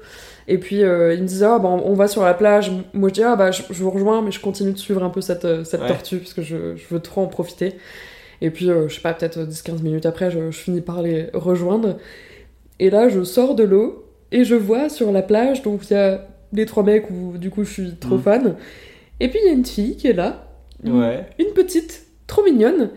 Et 0.48 0.58
puis 0.58 0.82
euh, 0.82 1.14
ils 1.14 1.22
me 1.22 1.26
disent 1.26 1.42
ah 1.44 1.58
bah 1.58 1.68
on 1.68 1.94
va 1.94 2.08
sur 2.08 2.22
la 2.24 2.34
plage. 2.34 2.72
Moi 2.94 3.08
je 3.10 3.14
dis 3.14 3.22
ah 3.22 3.36
bah 3.36 3.50
je, 3.52 3.62
je 3.70 3.82
vous 3.82 3.90
rejoins, 3.90 4.22
mais 4.22 4.32
je 4.32 4.40
continue 4.40 4.72
de 4.72 4.78
suivre 4.78 5.02
un 5.04 5.10
peu 5.10 5.20
cette 5.20 5.64
cette 5.64 5.80
Ouais. 5.82 5.88
tortue 5.88 6.18
parce 6.18 6.34
que 6.34 6.42
je, 6.42 6.74
je 6.76 6.82
veux 6.90 7.00
trop 7.00 7.20
en 7.22 7.26
profiter. 7.28 7.74
Et 8.40 8.50
puis 8.50 8.68
euh, 8.70 8.88
je 8.88 8.94
sais 8.96 9.00
pas 9.00 9.14
peut-être 9.14 9.38
10-15 9.38 9.82
minutes 9.82 10.04
après, 10.06 10.30
je, 10.32 10.50
je 10.50 10.56
finis 10.58 10.80
par 10.80 11.00
les 11.02 11.26
rejoindre. 11.32 11.96
Et 12.80 12.90
là, 12.90 13.08
je 13.08 13.22
sors 13.22 13.54
de 13.54 13.62
l'eau 13.62 14.04
et 14.32 14.42
je 14.44 14.56
vois 14.56 14.88
sur 14.88 15.12
la 15.12 15.22
plage, 15.22 15.62
donc 15.62 15.88
il 15.90 15.94
y 15.94 15.96
a 15.96 16.26
les 16.52 16.66
trois 16.66 16.82
mecs 16.82 17.10
où 17.10 17.36
du 17.38 17.50
coup 17.50 17.64
je 17.64 17.70
suis 17.72 17.94
trop 17.96 18.16
Mm. 18.16 18.22
fan. 18.22 18.56
Et 19.20 19.28
puis 19.28 19.38
il 19.42 19.46
y 19.46 19.50
a 19.50 19.52
une 19.52 19.64
fille 19.64 19.96
qui 19.96 20.08
est 20.08 20.12
là, 20.12 20.46
une, 20.84 21.00
Ouais. 21.00 21.26
une 21.38 21.52
petite, 21.54 22.06
trop 22.26 22.42
mignonne, 22.44 22.90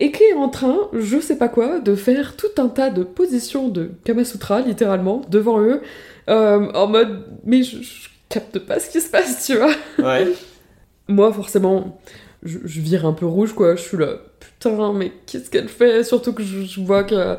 et 0.00 0.10
qui 0.12 0.22
est 0.24 0.32
en 0.34 0.48
train, 0.48 0.76
je 0.92 1.18
sais 1.20 1.36
pas 1.36 1.48
quoi, 1.48 1.80
de 1.80 1.94
faire 1.94 2.36
tout 2.36 2.48
un 2.58 2.68
tas 2.68 2.90
de 2.90 3.02
positions 3.02 3.68
de 3.68 3.90
Kamasutra, 4.04 4.60
littéralement, 4.60 5.22
devant 5.30 5.60
eux, 5.60 5.80
euh, 6.28 6.70
en 6.72 6.86
mode, 6.86 7.24
mais 7.44 7.62
je, 7.62 7.82
je 7.82 8.08
capte 8.28 8.58
pas 8.58 8.78
ce 8.80 8.90
qui 8.90 9.00
se 9.00 9.10
passe, 9.10 9.46
tu 9.46 9.56
vois. 9.56 9.72
Ouais. 9.98 10.28
Moi, 11.08 11.32
forcément, 11.32 11.98
je, 12.42 12.58
je 12.64 12.80
vire 12.80 13.06
un 13.06 13.12
peu 13.12 13.26
rouge, 13.26 13.52
quoi. 13.54 13.76
Je 13.76 13.82
suis 13.82 13.96
là, 13.96 14.14
putain, 14.40 14.92
mais 14.92 15.12
qu'est-ce 15.26 15.48
qu'elle 15.50 15.68
fait? 15.68 16.02
Surtout 16.04 16.32
que 16.32 16.42
je, 16.42 16.62
je 16.62 16.80
vois 16.80 17.04
que, 17.04 17.36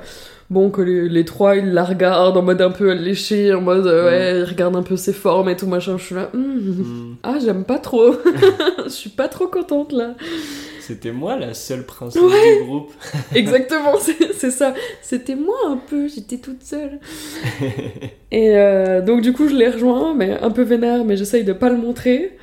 bon, 0.50 0.70
que 0.70 0.82
les, 0.82 1.10
les 1.10 1.26
trois, 1.26 1.56
ils 1.56 1.72
la 1.74 1.84
regardent 1.84 2.38
en 2.38 2.42
mode 2.42 2.62
un 2.62 2.72
peu 2.72 2.92
léché, 2.94 3.54
en 3.54 3.62
mode, 3.62 3.86
euh, 3.88 4.06
ouais, 4.06 4.40
ils 4.42 4.50
regardent 4.50 4.76
un 4.78 4.84
peu 4.84 4.96
ses 4.98 5.14
formes 5.14 5.50
et 5.50 5.56
tout, 5.56 5.68
machin. 5.68 5.98
Je 5.98 6.04
suis 6.04 6.16
là, 6.16 6.30
Hmm, 6.34 6.40
Hmm. 6.60 7.16
ah, 7.24 7.36
j'aime 7.44 7.64
pas 7.64 7.80
trop. 7.80 8.14
je 8.86 8.90
suis 8.90 9.10
pas 9.10 9.28
trop 9.28 9.48
contente, 9.48 9.92
là. 9.92 10.16
C'était 10.80 11.12
moi 11.12 11.38
la 11.38 11.54
seule 11.54 11.86
princesse 11.86 12.22
Ouais. 12.22 12.58
du 12.60 12.64
groupe. 12.64 12.94
Exactement, 13.36 13.96
c'est 14.00 14.32
c'est 14.34 14.52
ça. 14.52 14.74
C'était 15.02 15.36
moi 15.36 15.58
un 15.68 15.76
peu, 15.76 16.08
j'étais 16.08 16.38
toute 16.38 16.64
seule. 16.64 17.00
Et 18.32 18.56
euh, 18.58 19.02
donc 19.02 19.20
du 19.22 19.34
coup, 19.34 19.50
je 19.50 19.56
les 19.56 19.68
rejoins, 19.70 20.14
mais 20.16 20.38
un 20.40 20.50
peu 20.50 20.62
vénère, 20.62 21.04
mais 21.04 21.18
j'essaye 21.18 21.44
de 21.44 21.52
pas 21.54 21.70
le 21.70 21.78
montrer. 21.78 22.38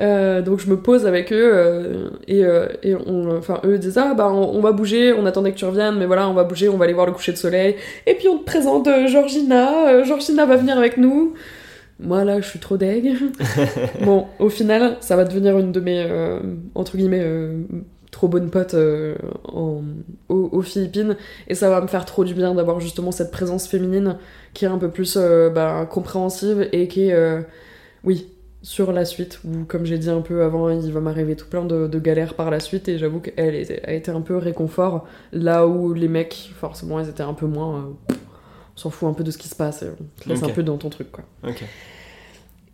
Euh, 0.00 0.42
donc 0.42 0.60
je 0.60 0.70
me 0.70 0.76
pose 0.76 1.06
avec 1.06 1.32
eux 1.32 1.50
euh, 1.52 2.10
et, 2.28 2.44
euh, 2.44 2.68
et 2.84 2.94
on, 2.94 3.36
enfin 3.36 3.60
eux 3.64 3.78
disent 3.78 3.98
ah 3.98 4.14
bah 4.14 4.28
on, 4.32 4.56
on 4.56 4.60
va 4.60 4.70
bouger, 4.70 5.12
on 5.12 5.26
attendait 5.26 5.50
que 5.50 5.58
tu 5.58 5.64
reviennes, 5.64 5.96
mais 5.98 6.06
voilà 6.06 6.28
on 6.28 6.34
va 6.34 6.44
bouger, 6.44 6.68
on 6.68 6.76
va 6.76 6.84
aller 6.84 6.94
voir 6.94 7.06
le 7.06 7.12
coucher 7.12 7.32
de 7.32 7.36
soleil. 7.36 7.74
Et 8.06 8.14
puis 8.14 8.28
on 8.28 8.38
te 8.38 8.44
présente 8.44 8.86
euh, 8.86 9.08
Georgina, 9.08 9.88
euh, 9.88 10.04
Georgina 10.04 10.46
va 10.46 10.54
venir 10.56 10.78
avec 10.78 10.98
nous. 10.98 11.34
Moi 12.00 12.22
là 12.24 12.40
je 12.40 12.48
suis 12.48 12.60
trop 12.60 12.76
deg. 12.76 13.12
bon 14.04 14.26
au 14.38 14.48
final 14.50 14.96
ça 15.00 15.16
va 15.16 15.24
devenir 15.24 15.58
une 15.58 15.72
de 15.72 15.80
mes 15.80 16.04
euh, 16.08 16.38
entre 16.76 16.96
guillemets 16.96 17.22
euh, 17.22 17.62
trop 18.12 18.28
bonnes 18.28 18.50
potes 18.50 18.74
euh, 18.74 19.16
en- 19.52 19.82
aux, 20.28 20.48
aux 20.52 20.62
Philippines 20.62 21.16
et 21.48 21.56
ça 21.56 21.70
va 21.70 21.80
me 21.80 21.88
faire 21.88 22.04
trop 22.04 22.22
du 22.24 22.34
bien 22.34 22.54
d'avoir 22.54 22.78
justement 22.78 23.10
cette 23.10 23.32
présence 23.32 23.66
féminine 23.66 24.16
qui 24.54 24.64
est 24.64 24.68
un 24.68 24.78
peu 24.78 24.90
plus 24.90 25.16
euh, 25.16 25.50
bah, 25.50 25.88
compréhensive 25.90 26.68
et 26.72 26.86
qui 26.86 27.08
est 27.08 27.12
euh, 27.14 27.40
oui 28.04 28.28
sur 28.62 28.90
la 28.92 29.04
suite 29.04 29.40
où 29.44 29.64
comme 29.64 29.84
j'ai 29.86 29.98
dit 29.98 30.10
un 30.10 30.20
peu 30.20 30.42
avant 30.42 30.68
il 30.70 30.90
va 30.92 31.00
m'arriver 31.00 31.36
tout 31.36 31.46
plein 31.46 31.64
de, 31.64 31.86
de 31.86 31.98
galères 31.98 32.34
par 32.34 32.50
la 32.50 32.58
suite 32.60 32.88
et 32.88 32.98
j'avoue 32.98 33.20
qu'elle 33.20 33.54
a 33.84 33.92
été 33.92 34.10
un 34.10 34.20
peu 34.20 34.36
réconfort 34.36 35.06
là 35.32 35.66
où 35.68 35.94
les 35.94 36.08
mecs 36.08 36.50
forcément 36.58 36.98
ils 36.98 37.08
étaient 37.08 37.22
un 37.22 37.34
peu 37.34 37.46
moins 37.46 37.76
euh, 38.10 38.14
on 38.76 38.78
s'en 38.80 38.90
fout 38.90 39.08
un 39.08 39.12
peu 39.12 39.22
de 39.24 39.30
ce 39.30 39.38
qui 39.38 39.48
se 39.48 39.54
passe 39.54 39.82
et 39.82 39.86
on 39.88 40.22
te 40.22 40.28
laisse 40.28 40.42
un 40.42 40.48
peu 40.48 40.62
dans 40.64 40.76
ton 40.76 40.88
truc 40.88 41.12
quoi 41.12 41.24
Ok. 41.46 41.62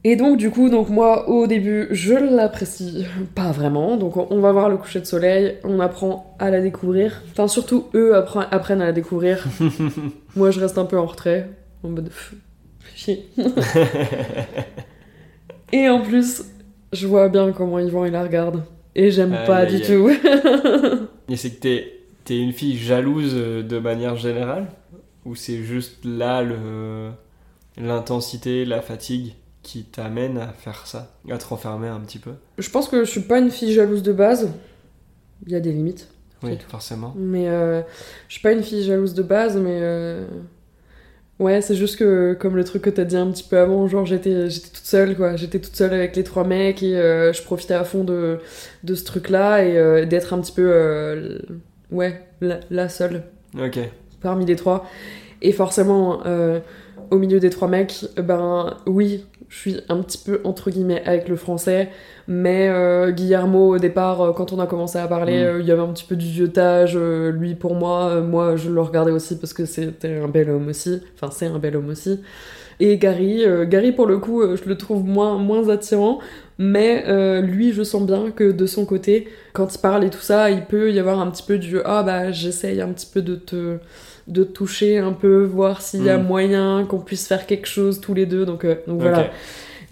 et 0.04 0.16
donc 0.16 0.38
du 0.38 0.50
coup, 0.50 0.68
donc 0.70 0.88
moi 0.88 1.28
au 1.28 1.46
début, 1.46 1.86
je 1.90 2.14
l'apprécie 2.14 3.06
pas 3.34 3.52
vraiment. 3.52 3.96
Donc 3.96 4.16
on 4.16 4.38
va 4.40 4.52
voir 4.52 4.68
le 4.68 4.76
coucher 4.76 5.00
de 5.00 5.06
soleil, 5.06 5.56
on 5.64 5.80
apprend 5.80 6.34
à 6.38 6.50
la 6.50 6.60
découvrir. 6.60 7.22
Enfin 7.30 7.46
surtout 7.48 7.86
eux 7.94 8.12
appre- 8.14 8.46
apprennent 8.50 8.82
à 8.82 8.86
la 8.86 8.92
découvrir. 8.92 9.44
moi 10.36 10.50
je 10.50 10.60
reste 10.60 10.76
un 10.78 10.84
peu 10.86 10.98
en 10.98 11.06
retrait, 11.06 11.48
en 11.82 11.88
mode 11.88 12.10
chier. 12.94 13.28
Et 15.72 15.88
en 15.88 16.00
plus, 16.02 16.44
je 16.92 17.06
vois 17.06 17.28
bien 17.28 17.52
comment 17.52 17.78
Yvan 17.78 18.04
il 18.04 18.12
la 18.12 18.22
regarde. 18.22 18.62
Et 18.94 19.10
j'aime 19.10 19.36
pas 19.46 19.66
du 19.66 19.80
tout. 19.80 20.08
Et 21.28 21.36
c'est 21.36 21.50
que 21.50 21.60
t'es, 21.60 22.00
t'es 22.24 22.38
une 22.38 22.52
fille 22.52 22.76
jalouse 22.76 23.32
euh, 23.34 23.62
de 23.62 23.78
manière 23.78 24.16
générale? 24.16 24.68
Ou 25.24 25.34
c'est 25.34 25.62
juste 25.62 26.04
là 26.04 26.42
le, 26.42 27.10
l'intensité, 27.76 28.64
la 28.64 28.82
fatigue 28.82 29.32
qui 29.62 29.84
t'amène 29.84 30.38
à 30.38 30.48
faire 30.48 30.86
ça? 30.86 31.16
À 31.30 31.38
te 31.38 31.46
renfermer 31.46 31.88
un 31.88 32.00
petit 32.00 32.18
peu? 32.18 32.32
Je 32.58 32.70
pense 32.70 32.88
que 32.88 33.04
je 33.04 33.10
suis 33.10 33.22
pas 33.22 33.38
une 33.38 33.50
fille 33.50 33.72
jalouse 33.72 34.02
de 34.02 34.12
base. 34.12 34.52
Il 35.46 35.52
y 35.52 35.56
a 35.56 35.60
des 35.60 35.72
limites. 35.72 36.08
Oui, 36.42 36.58
tout. 36.58 36.68
forcément. 36.68 37.14
Mais 37.16 37.48
euh, 37.48 37.82
je 38.28 38.34
suis 38.34 38.42
pas 38.42 38.52
une 38.52 38.62
fille 38.62 38.84
jalouse 38.84 39.14
de 39.14 39.22
base, 39.22 39.56
mais 39.56 39.78
euh, 39.80 40.26
ouais, 41.38 41.60
c'est 41.60 41.74
juste 41.74 41.96
que 41.98 42.34
comme 42.34 42.56
le 42.56 42.64
truc 42.64 42.82
que 42.82 42.90
t'as 42.90 43.04
dit 43.04 43.16
un 43.16 43.30
petit 43.30 43.44
peu 43.44 43.58
avant, 43.58 43.86
genre 43.86 44.06
j'étais 44.06 44.48
j'étais 44.50 44.68
toute 44.68 44.84
seule 44.86 45.16
quoi, 45.16 45.36
j'étais 45.36 45.58
toute 45.60 45.76
seule 45.76 45.92
avec 45.92 46.16
les 46.16 46.24
trois 46.24 46.44
mecs 46.44 46.82
et 46.82 46.96
euh, 46.96 47.32
je 47.32 47.42
profitais 47.42 47.74
à 47.74 47.84
fond 47.84 48.04
de 48.04 48.38
de 48.84 48.94
ce 48.94 49.04
truc-là 49.04 49.64
et 49.64 49.76
euh, 49.78 50.04
d'être 50.06 50.32
un 50.32 50.40
petit 50.40 50.52
peu 50.52 50.70
euh, 50.72 51.38
ouais 51.90 52.26
la, 52.40 52.60
la 52.70 52.88
seule 52.88 53.22
Ok. 53.60 53.78
parmi 54.20 54.46
les 54.46 54.56
trois. 54.56 54.86
Et 55.42 55.52
forcément, 55.52 56.22
au 57.10 57.18
milieu 57.18 57.38
des 57.38 57.50
trois 57.50 57.68
mecs, 57.68 58.06
ben 58.16 58.78
oui, 58.86 59.26
je 59.54 59.60
suis 59.60 59.76
un 59.88 59.98
petit 60.02 60.18
peu 60.18 60.40
entre 60.42 60.68
guillemets 60.70 61.00
avec 61.06 61.28
le 61.28 61.36
français, 61.36 61.90
mais 62.26 62.68
euh, 62.68 63.12
Guillermo, 63.12 63.76
au 63.76 63.78
départ, 63.78 64.20
euh, 64.20 64.32
quand 64.32 64.52
on 64.52 64.58
a 64.58 64.66
commencé 64.66 64.98
à 64.98 65.06
parler, 65.06 65.38
Mm. 65.44 65.46
euh, 65.46 65.60
il 65.60 65.66
y 65.66 65.70
avait 65.70 65.80
un 65.82 65.92
petit 65.92 66.04
peu 66.04 66.16
du 66.16 66.26
vieutage. 66.26 66.94
euh, 66.96 67.30
lui, 67.30 67.54
pour 67.54 67.74
moi, 67.76 68.20
moi, 68.20 68.56
je 68.56 68.68
le 68.70 68.80
regardais 68.80 69.12
aussi 69.12 69.38
parce 69.38 69.52
que 69.52 69.64
c'était 69.64 70.16
un 70.18 70.26
bel 70.28 70.50
homme 70.50 70.68
aussi. 70.68 71.00
Enfin, 71.14 71.30
c'est 71.32 71.46
un 71.46 71.58
bel 71.60 71.76
homme 71.76 71.88
aussi. 71.88 72.20
Et 72.80 72.98
Gary, 72.98 73.44
Gary 73.68 73.92
pour 73.92 74.06
le 74.06 74.18
coup, 74.18 74.42
je 74.56 74.68
le 74.68 74.76
trouve 74.76 75.04
moins, 75.04 75.38
moins 75.38 75.68
attirant, 75.68 76.18
mais 76.58 77.04
lui, 77.42 77.72
je 77.72 77.84
sens 77.84 78.04
bien 78.04 78.32
que 78.32 78.50
de 78.50 78.66
son 78.66 78.84
côté, 78.84 79.28
quand 79.52 79.72
il 79.72 79.78
parle 79.78 80.02
et 80.04 80.10
tout 80.10 80.18
ça, 80.20 80.50
il 80.50 80.64
peut 80.64 80.92
y 80.92 80.98
avoir 80.98 81.20
un 81.20 81.30
petit 81.30 81.44
peu 81.44 81.58
du 81.58 81.78
ah 81.84 82.02
bah 82.02 82.32
j'essaye 82.32 82.80
un 82.80 82.88
petit 82.92 83.06
peu 83.06 83.22
de 83.22 83.36
te 83.36 83.78
de 84.26 84.44
toucher 84.44 84.98
un 84.98 85.12
peu, 85.12 85.44
voir 85.44 85.82
s'il 85.82 86.04
y 86.04 86.10
a 86.10 86.18
Mm. 86.18 86.26
moyen 86.26 86.86
qu'on 86.88 86.98
puisse 87.00 87.26
faire 87.26 87.46
quelque 87.46 87.66
chose 87.68 88.00
tous 88.00 88.14
les 88.14 88.26
deux. 88.26 88.46
Donc, 88.46 88.64
euh, 88.64 88.76
donc 88.86 89.00
voilà, 89.00 89.30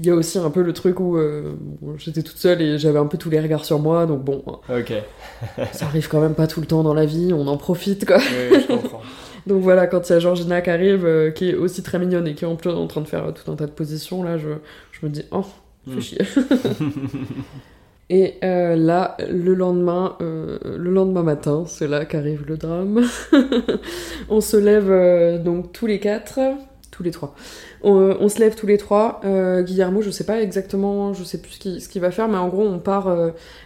il 0.01 0.07
y 0.07 0.11
a 0.11 0.15
aussi 0.15 0.39
un 0.39 0.51
peu 0.51 0.63
le 0.63 0.73
truc 0.73 1.01
où 1.01 1.17
euh, 1.17 1.53
bon, 1.81 1.95
j'étais 1.99 2.23
toute 2.23 2.39
seule 2.39 2.61
et 2.63 2.79
j'avais 2.79 2.99
un 2.99 3.07
peu 3.07 3.19
tous 3.19 3.31
les 3.31 3.41
regards 3.41 3.65
sur 3.65 3.79
moi, 3.79 4.07
donc 4.07 4.25
bon, 4.25 4.43
Ok. 4.69 4.93
ça 5.73 5.85
arrive 5.87 6.09
quand 6.09 6.21
même 6.21 6.35
pas 6.35 6.47
tout 6.47 6.61
le 6.61 6.67
temps 6.67 6.83
dans 6.83 6.95
la 6.95 7.05
vie, 7.07 7.33
on 7.35 7.47
en 7.47 7.57
profite 7.57 8.07
quoi. 8.07 8.19
Oui, 8.19 8.59
je 8.61 8.67
comprends. 8.67 9.03
Donc 9.45 9.61
voilà, 9.61 9.89
quand 9.89 10.09
il 10.09 10.13
y 10.13 10.15
a 10.15 10.19
Georgina 10.21 10.61
qui 10.61 10.71
arrive, 10.71 11.05
euh, 11.05 11.33
qui 11.33 11.51
est 11.51 11.55
aussi 11.57 11.83
très 11.83 11.99
mignonne 11.99 12.29
et 12.29 12.35
qui 12.35 12.45
est 12.45 12.47
en, 12.47 12.53
en 12.53 12.87
train 12.87 13.01
de 13.01 13.09
faire 13.09 13.35
tout 13.35 13.51
un 13.51 13.57
tas 13.57 13.67
de 13.67 13.73
positions, 13.73 14.23
là, 14.23 14.39
je, 14.39 14.47
je 14.93 15.05
me 15.05 15.11
dis, 15.11 15.25
oh, 15.33 15.43
fais 15.89 15.97
Mm. 15.97 16.01
chier. 16.01 16.19
Et 18.15 18.35
euh, 18.45 18.77
là, 18.77 19.17
le 19.31 19.55
lendemain, 19.55 20.17
euh, 20.21 20.59
le 20.77 20.91
lendemain 20.91 21.23
matin, 21.23 21.65
c'est 21.67 21.89
là 21.89 22.05
qu'arrive 22.05 22.45
le 22.47 22.59
drame. 22.59 23.01
on 24.29 24.43
se 24.43 24.59
lève 24.59 24.91
euh, 24.91 25.39
donc 25.39 25.73
tous 25.73 25.87
les 25.87 25.99
quatre, 25.99 26.39
tous 26.91 27.03
les 27.03 27.11
trois. 27.11 27.35
On, 27.83 28.15
on 28.21 28.29
se 28.29 28.39
lève 28.39 28.55
tous 28.55 28.67
les 28.67 28.77
trois. 28.77 29.23
Guillermo, 29.63 30.03
je 30.03 30.11
sais 30.11 30.25
pas 30.25 30.43
exactement, 30.43 31.15
je 31.15 31.25
sais 31.25 31.41
plus 31.41 31.53
ce 31.81 31.89
qu'il 31.89 32.03
va 32.03 32.11
faire, 32.11 32.29
mais 32.29 32.37
en 32.37 32.49
gros, 32.49 32.67
on 32.67 32.79
part, 32.81 33.09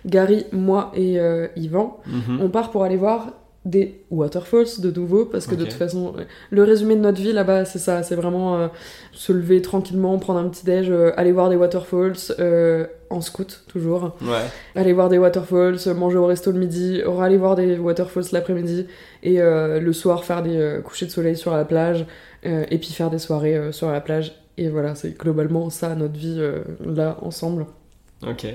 Gary, 0.07 0.47
moi 0.53 0.93
et 0.95 1.19
Yvan, 1.57 1.99
Mhm. 2.07 2.39
on 2.41 2.49
part 2.49 2.71
pour 2.71 2.85
aller 2.85 2.97
voir 2.97 3.33
des 3.67 4.01
waterfalls 4.11 4.81
de 4.81 4.91
nouveau 4.91 5.25
parce 5.27 5.47
que 5.47 5.55
de 5.57 5.65
toute 5.65 5.73
façon 5.75 6.15
le 6.51 6.63
résumé 6.63 6.95
de 6.97 7.01
notre 7.01 7.21
vie 7.21 7.33
là-bas 7.33 7.65
c'est 7.65 7.79
ça 7.81 8.03
c'est 8.05 8.15
vraiment 8.15 8.57
euh, 8.57 8.69
se 9.13 9.33
lever 9.33 9.61
tranquillement 9.61 10.17
prendre 10.19 10.39
un 10.39 10.49
petit 10.49 10.65
déj 10.65 10.89
euh, 10.89 11.11
aller 11.17 11.33
voir 11.33 11.51
des 11.51 11.57
waterfalls 11.57 12.15
euh, 12.39 12.87
en 13.11 13.21
scout 13.21 13.65
toujours 13.67 14.17
Ouais. 14.23 14.45
aller 14.77 14.93
voir 14.93 15.09
des 15.09 15.19
waterfalls 15.19 15.79
manger 15.97 16.17
au 16.17 16.27
resto 16.27 16.53
le 16.53 16.59
midi 16.61 17.03
aller 17.21 17.37
voir 17.37 17.57
des 17.57 17.77
waterfalls 17.77 18.27
l'après-midi 18.33 18.87
et 19.25 19.39
le 19.41 19.93
soir 19.93 20.25
faire 20.25 20.43
des 20.45 20.79
couchers 20.85 21.07
de 21.07 21.11
soleil 21.11 21.37
sur 21.37 21.53
la 21.53 21.64
plage 21.64 22.07
et 22.45 22.79
puis 22.79 22.93
faire 22.93 23.11
des 23.11 23.19
soirées 23.19 23.73
sur 23.73 23.91
la 23.91 24.01
plage 24.01 24.33
et 24.59 24.69
voilà 24.69 24.95
c'est 24.95 25.19
globalement 25.19 25.71
ça 25.71 25.95
notre 25.97 26.17
vie 26.17 26.41
là 26.85 27.19
ensemble 27.23 27.67
Ok. 28.27 28.47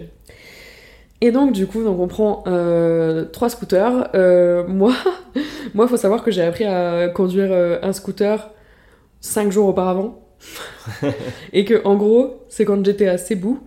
Et 1.21 1.31
donc 1.31 1.51
du 1.51 1.67
coup, 1.67 1.83
donc 1.83 1.99
on 1.99 2.07
prend 2.07 2.43
euh, 2.47 3.25
trois 3.25 3.49
scooters. 3.49 4.09
Euh, 4.15 4.65
moi, 4.67 4.93
moi, 5.73 5.87
faut 5.87 5.97
savoir 5.97 6.23
que 6.23 6.31
j'ai 6.31 6.41
appris 6.41 6.65
à 6.65 7.09
conduire 7.09 7.49
euh, 7.51 7.77
un 7.83 7.93
scooter 7.93 8.49
cinq 9.19 9.51
jours 9.51 9.67
auparavant. 9.67 10.19
et 11.53 11.65
que, 11.65 11.81
en 11.85 11.95
gros, 11.95 12.43
c'est 12.49 12.65
quand 12.65 12.83
j'étais 12.83 13.07
à 13.07 13.17
Cebu 13.17 13.57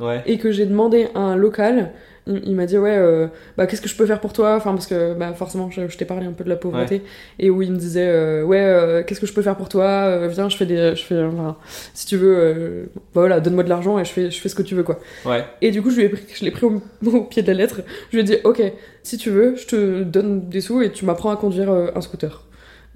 Ouais. 0.00 0.22
et 0.26 0.38
que 0.38 0.50
j'ai 0.50 0.66
demandé 0.66 1.06
à 1.14 1.20
un 1.20 1.36
local. 1.36 1.92
Il, 2.26 2.40
il 2.46 2.54
m'a 2.56 2.64
dit 2.64 2.78
ouais 2.78 2.96
euh, 2.96 3.26
bah 3.58 3.66
qu'est-ce 3.66 3.82
que 3.82 3.88
je 3.88 3.94
peux 3.96 4.06
faire 4.06 4.20
pour 4.20 4.32
toi? 4.32 4.56
Enfin 4.56 4.72
parce 4.72 4.86
que 4.86 5.12
bah 5.14 5.32
forcément 5.34 5.70
je, 5.70 5.88
je 5.88 5.96
t'ai 5.98 6.06
parlé 6.06 6.24
un 6.26 6.32
peu 6.32 6.42
de 6.42 6.48
la 6.48 6.56
pauvreté 6.56 7.02
et 7.38 7.50
où 7.50 7.60
il 7.60 7.70
me 7.70 7.76
disait 7.76 8.08
euh, 8.08 8.42
ouais 8.44 8.60
euh, 8.64 9.02
qu'est-ce 9.02 9.20
que 9.20 9.26
je 9.26 9.34
peux 9.34 9.42
faire 9.42 9.56
pour 9.56 9.68
toi? 9.68 10.26
Viens 10.28 10.48
je 10.48 10.56
fais 10.56 10.64
des 10.64 10.96
je 10.96 11.04
fais 11.04 11.22
enfin, 11.22 11.56
si 11.92 12.06
tu 12.06 12.16
veux 12.16 12.88
bah 13.14 13.20
voilà 13.20 13.40
donne-moi 13.40 13.62
de 13.62 13.68
l'argent 13.68 13.98
et 13.98 14.04
je 14.06 14.10
fais 14.10 14.30
je 14.30 14.40
fais 14.40 14.48
ce 14.48 14.54
que 14.54 14.62
tu 14.62 14.74
veux 14.74 14.84
quoi 14.84 14.98
Ouais. 15.26 15.44
et 15.60 15.70
du 15.70 15.82
coup, 15.82 15.90
je 15.90 15.96
lui 15.96 16.04
ai 16.04 16.08
pris, 16.08 16.22
je 16.34 16.44
l'ai 16.44 16.50
pris 16.50 16.64
au, 16.64 16.80
au 17.06 17.24
pied 17.24 17.42
de 17.42 17.48
la 17.48 17.54
lettre. 17.54 17.82
Je 18.10 18.16
lui 18.16 18.20
ai 18.22 18.24
dit, 18.24 18.36
ok, 18.44 18.62
si 19.02 19.18
tu 19.18 19.28
veux, 19.30 19.56
je 19.56 19.66
te 19.66 20.02
donne 20.02 20.48
des 20.48 20.60
sous 20.62 20.80
et 20.82 20.90
tu 20.92 21.04
m'apprends 21.04 21.30
à 21.30 21.36
conduire 21.36 21.70
un 21.70 22.00
scooter. 22.00 22.42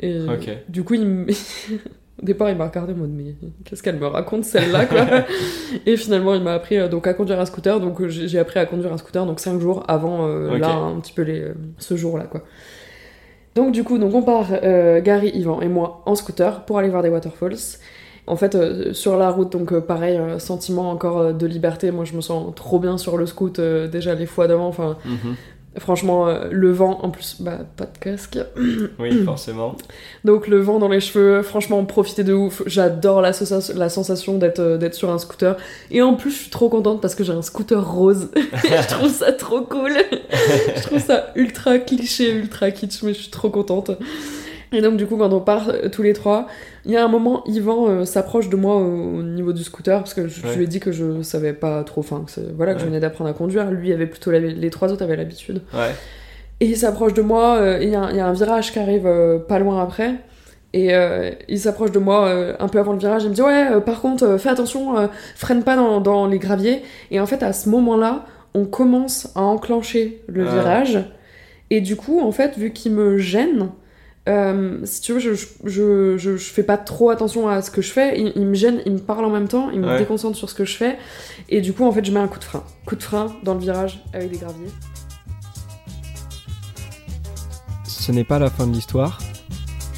Et 0.00 0.18
du 0.68 0.84
coup, 0.84 0.94
il 0.94 1.06
me- 1.06 1.26
au 2.20 2.24
départ, 2.24 2.50
il 2.50 2.56
m'a 2.56 2.66
regardé 2.66 2.92
en 2.92 2.96
mode, 2.96 3.10
mais 3.12 3.34
qu'est-ce 3.64 3.82
qu'elle 3.82 3.96
me 3.98 4.06
raconte 4.06 4.44
celle-là, 4.44 4.86
quoi 4.86 5.06
Et 5.86 5.96
finalement, 5.96 6.34
il 6.34 6.42
m'a 6.42 6.54
appris 6.54 6.76
euh, 6.78 6.88
donc 6.88 7.06
à 7.06 7.14
conduire 7.14 7.38
un 7.40 7.46
scooter. 7.46 7.80
Donc 7.80 8.00
euh, 8.00 8.08
j'ai 8.08 8.38
appris 8.38 8.58
à 8.58 8.66
conduire 8.66 8.92
un 8.92 8.98
scooter 8.98 9.24
donc 9.24 9.38
5 9.40 9.60
jours 9.60 9.84
avant 9.88 10.26
euh, 10.26 10.58
là 10.58 10.70
un 10.74 10.98
petit 11.00 11.12
peu 11.12 11.22
les, 11.22 11.40
euh, 11.40 11.54
ce 11.78 11.96
jour-là, 11.96 12.24
quoi. 12.24 12.42
Donc 13.54 13.72
du 13.72 13.82
coup, 13.84 13.98
donc 13.98 14.14
on 14.14 14.22
part, 14.22 14.50
Gary, 15.02 15.30
Yvan 15.34 15.60
et 15.60 15.68
moi, 15.68 16.02
en 16.06 16.14
scooter 16.14 16.64
pour 16.64 16.78
aller 16.78 16.88
voir 16.88 17.02
des 17.02 17.08
waterfalls. 17.08 17.56
En 18.28 18.36
fait, 18.36 18.92
sur 18.92 19.16
la 19.16 19.30
route, 19.30 19.50
donc 19.50 19.76
pareil, 19.80 20.20
sentiment 20.38 20.90
encore 20.90 21.34
de 21.34 21.46
liberté. 21.46 21.90
Moi, 21.90 22.04
je 22.04 22.14
me 22.14 22.20
sens 22.20 22.54
trop 22.54 22.78
bien 22.78 22.98
sur 22.98 23.16
le 23.16 23.26
scoot 23.26 23.58
déjà 23.58 24.14
les 24.14 24.26
fois 24.26 24.46
d'avant. 24.46 24.68
Enfin, 24.68 24.96
Mhm. 25.04 25.34
Franchement, 25.76 26.28
euh, 26.28 26.48
le 26.50 26.72
vent, 26.72 27.00
en 27.02 27.10
plus, 27.10 27.36
bah, 27.40 27.58
pas 27.76 27.84
de 27.84 27.98
casque. 27.98 28.38
Oui, 28.98 29.22
forcément. 29.24 29.76
Donc 30.24 30.48
le 30.48 30.58
vent 30.58 30.78
dans 30.78 30.88
les 30.88 31.00
cheveux, 31.00 31.42
franchement, 31.42 31.84
profiter 31.84 32.24
de 32.24 32.32
ouf. 32.32 32.62
J'adore 32.66 33.20
la, 33.20 33.32
la 33.74 33.88
sensation 33.88 34.38
d'être 34.38 34.58
euh, 34.58 34.78
d'être 34.78 34.94
sur 34.94 35.10
un 35.10 35.18
scooter. 35.18 35.56
Et 35.90 36.02
en 36.02 36.14
plus, 36.14 36.30
je 36.30 36.36
suis 36.36 36.50
trop 36.50 36.68
contente 36.68 37.00
parce 37.00 37.14
que 37.14 37.24
j'ai 37.24 37.32
un 37.32 37.42
scooter 37.42 37.86
rose. 37.86 38.30
je 38.36 38.88
trouve 38.88 39.10
ça 39.12 39.32
trop 39.32 39.62
cool. 39.62 39.92
je 40.76 40.82
trouve 40.82 41.00
ça 41.00 41.32
ultra 41.36 41.78
cliché, 41.78 42.32
ultra 42.32 42.70
kitsch, 42.70 43.02
mais 43.02 43.14
je 43.14 43.20
suis 43.20 43.30
trop 43.30 43.50
contente. 43.50 43.90
Et 44.72 44.82
donc 44.82 44.96
du 44.96 45.06
coup, 45.06 45.16
quand 45.16 45.32
on 45.32 45.40
part 45.40 45.70
euh, 45.70 45.88
tous 45.88 46.02
les 46.02 46.12
trois, 46.12 46.46
il 46.84 46.90
y 46.92 46.96
a 46.96 47.04
un 47.04 47.08
moment, 47.08 47.42
Yvan 47.46 47.88
euh, 47.88 48.04
s'approche 48.04 48.48
de 48.50 48.56
moi 48.56 48.76
au, 48.76 49.18
au 49.18 49.22
niveau 49.22 49.52
du 49.52 49.64
scooter 49.64 49.98
parce 49.98 50.12
que 50.14 50.28
je, 50.28 50.46
lui 50.56 50.64
ai 50.64 50.66
dit 50.66 50.78
que 50.80 50.92
je 50.92 51.22
savais 51.22 51.52
pas 51.54 51.82
trop, 51.84 52.00
enfin, 52.00 52.24
que, 52.26 52.40
voilà, 52.54 52.74
que 52.74 52.80
je 52.80 52.84
venais 52.86 53.00
d'apprendre 53.00 53.30
à 53.30 53.32
conduire. 53.32 53.70
Lui 53.70 53.92
avait 53.92 54.06
plutôt 54.06 54.30
la- 54.30 54.40
les 54.40 54.70
trois 54.70 54.92
autres 54.92 55.02
avaient 55.02 55.16
l'habitude. 55.16 55.62
Ouais. 55.72 55.94
Et 56.60 56.66
il 56.66 56.76
s'approche 56.76 57.14
de 57.14 57.22
moi, 57.22 57.56
euh, 57.56 57.78
et 57.80 57.84
il 57.84 57.90
y, 57.90 57.94
a 57.94 58.00
un- 58.02 58.10
il 58.10 58.16
y 58.16 58.20
a 58.20 58.26
un 58.26 58.32
virage 58.32 58.72
qui 58.72 58.78
arrive 58.78 59.06
euh, 59.06 59.38
pas 59.38 59.58
loin 59.58 59.82
après. 59.82 60.14
Et 60.74 60.94
euh, 60.94 61.30
il 61.48 61.58
s'approche 61.58 61.92
de 61.92 61.98
moi 61.98 62.26
euh, 62.26 62.52
un 62.58 62.68
peu 62.68 62.78
avant 62.78 62.92
le 62.92 62.98
virage, 62.98 63.22
il 63.24 63.30
me 63.30 63.34
dit 63.34 63.40
Ouais, 63.40 63.68
euh, 63.72 63.80
par 63.80 64.02
contre, 64.02 64.24
euh, 64.24 64.38
fais 64.38 64.50
attention, 64.50 64.98
euh, 64.98 65.06
freine 65.34 65.62
pas 65.62 65.76
dans, 65.76 66.00
dans 66.02 66.26
les 66.26 66.38
graviers. 66.38 66.82
Et 67.10 67.20
en 67.20 67.26
fait, 67.26 67.42
à 67.42 67.54
ce 67.54 67.70
moment-là, 67.70 68.26
on 68.54 68.66
commence 68.66 69.30
à 69.34 69.40
enclencher 69.40 70.20
le 70.26 70.46
Ah. 70.46 70.52
virage. 70.52 70.98
Et 71.70 71.80
du 71.80 71.96
coup, 71.96 72.20
en 72.20 72.32
fait, 72.32 72.58
vu 72.58 72.72
qu'il 72.72 72.92
me 72.92 73.16
gêne, 73.18 73.70
euh, 74.28 74.80
si 74.84 75.00
tu 75.00 75.14
veux, 75.14 75.18
je, 75.20 75.32
je, 75.34 76.16
je, 76.18 76.36
je- 76.36 76.36
fais 76.36 76.62
pas 76.62 76.76
trop 76.76 77.10
attention 77.10 77.48
à 77.48 77.62
ce 77.62 77.70
que 77.70 77.80
je 77.82 77.90
fais. 77.90 78.20
Il, 78.20 78.32
il 78.36 78.46
me 78.46 78.54
gêne, 78.54 78.82
il 78.86 78.92
me 78.92 78.98
parle 78.98 79.24
en 79.24 79.30
même 79.30 79.48
temps, 79.48 79.70
il 79.70 79.80
me 79.80 79.88
Ouais. 79.88 79.98
déconcentre 79.98 80.36
sur 80.36 80.48
ce 80.50 80.54
que 80.54 80.64
je 80.64 80.76
fais. 80.76 80.98
Et 81.48 81.60
du 81.60 81.72
coup, 81.72 81.84
en 81.84 81.92
fait, 81.92 82.04
je 82.04 82.12
mets 82.12 82.20
un 82.20 82.28
coup 82.28 82.38
de 82.38 82.44
frein. 82.44 82.62
Coup 82.86 82.96
de 82.96 83.02
frein 83.02 83.34
dans 83.42 83.54
le 83.54 83.60
virage 83.60 84.04
avec 84.12 84.30
des 84.30 84.38
graviers. 84.38 84.68
Ce 87.86 88.12
n'est 88.12 88.24
pas 88.24 88.38
la 88.38 88.50
fin 88.50 88.66
de 88.66 88.72
l'histoire, 88.72 89.18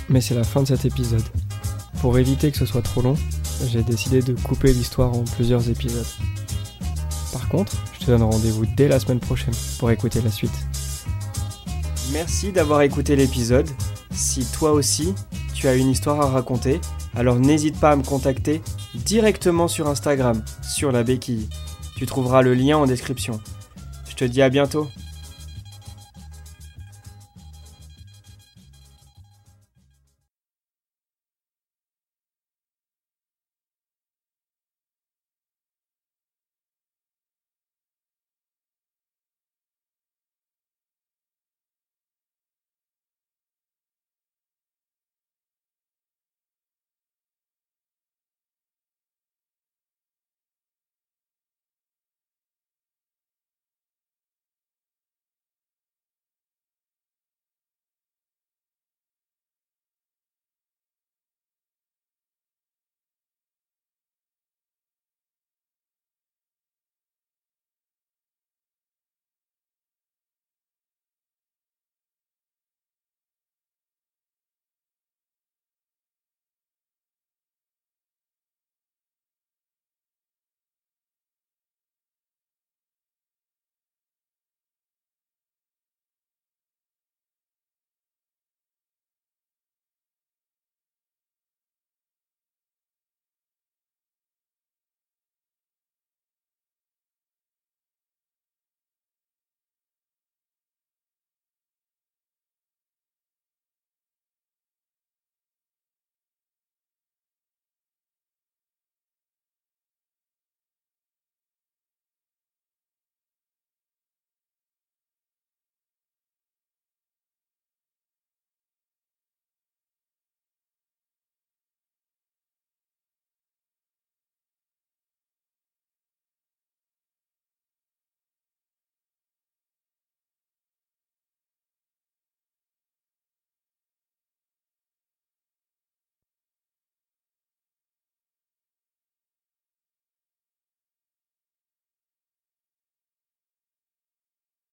mais 0.09 0.20
c'est 0.20 0.35
la 0.35 0.45
fin 0.45 0.62
de 0.62 0.66
cet 0.68 0.85
épisode. 0.85 1.22
Pour 2.01 2.18
éviter 2.18 2.51
que 2.51 2.57
ce 2.59 2.66
soit 2.66 2.83
trop 2.83 3.03
long, 3.03 3.14
j'ai 3.68 3.83
décidé 3.83 4.22
de 4.22 4.33
couper 4.41 4.72
l'histoire 4.72 5.12
en 5.12 5.22
plusieurs 5.37 5.68
épisodes. 5.68 6.07
Par 7.33 7.49
contre, 7.49 7.72
je 8.01 8.07
te 8.07 8.11
donne 8.11 8.22
rendez-vous 8.22 8.64
dès 8.76 8.89
la 8.89 8.99
semaine 8.99 9.20
prochaine 9.20 9.55
pour 9.78 9.91
écouter 9.91 10.20
la 10.22 10.31
suite. 10.31 10.51
Merci 12.12 12.51
d'avoir 12.51 12.83
écouté 12.83 13.14
l'épisode. 13.14 13.68
Si 14.11 14.45
toi 14.53 14.73
aussi, 14.73 15.15
tu 15.55 15.69
as 15.69 15.75
une 15.75 15.89
histoire 15.89 16.21
à 16.21 16.27
raconter, 16.27 16.81
alors 17.15 17.39
n'hésite 17.39 17.79
pas 17.79 17.91
à 17.91 17.97
me 17.97 18.03
contacter 18.03 18.63
directement 18.95 19.69
sur 19.69 19.89
Instagram, 19.89 20.43
sur 20.63 20.93
la 20.93 21.03
béquille. 21.03 21.49
Tu 21.97 22.07
trouveras 22.07 22.43
le 22.43 22.55
lien 22.55 22.79
en 22.79 22.87
description. 22.87 23.41
Je 24.09 24.15
te 24.15 24.25
dis 24.25 24.43
à 24.43 24.49
bientôt. 24.49 24.89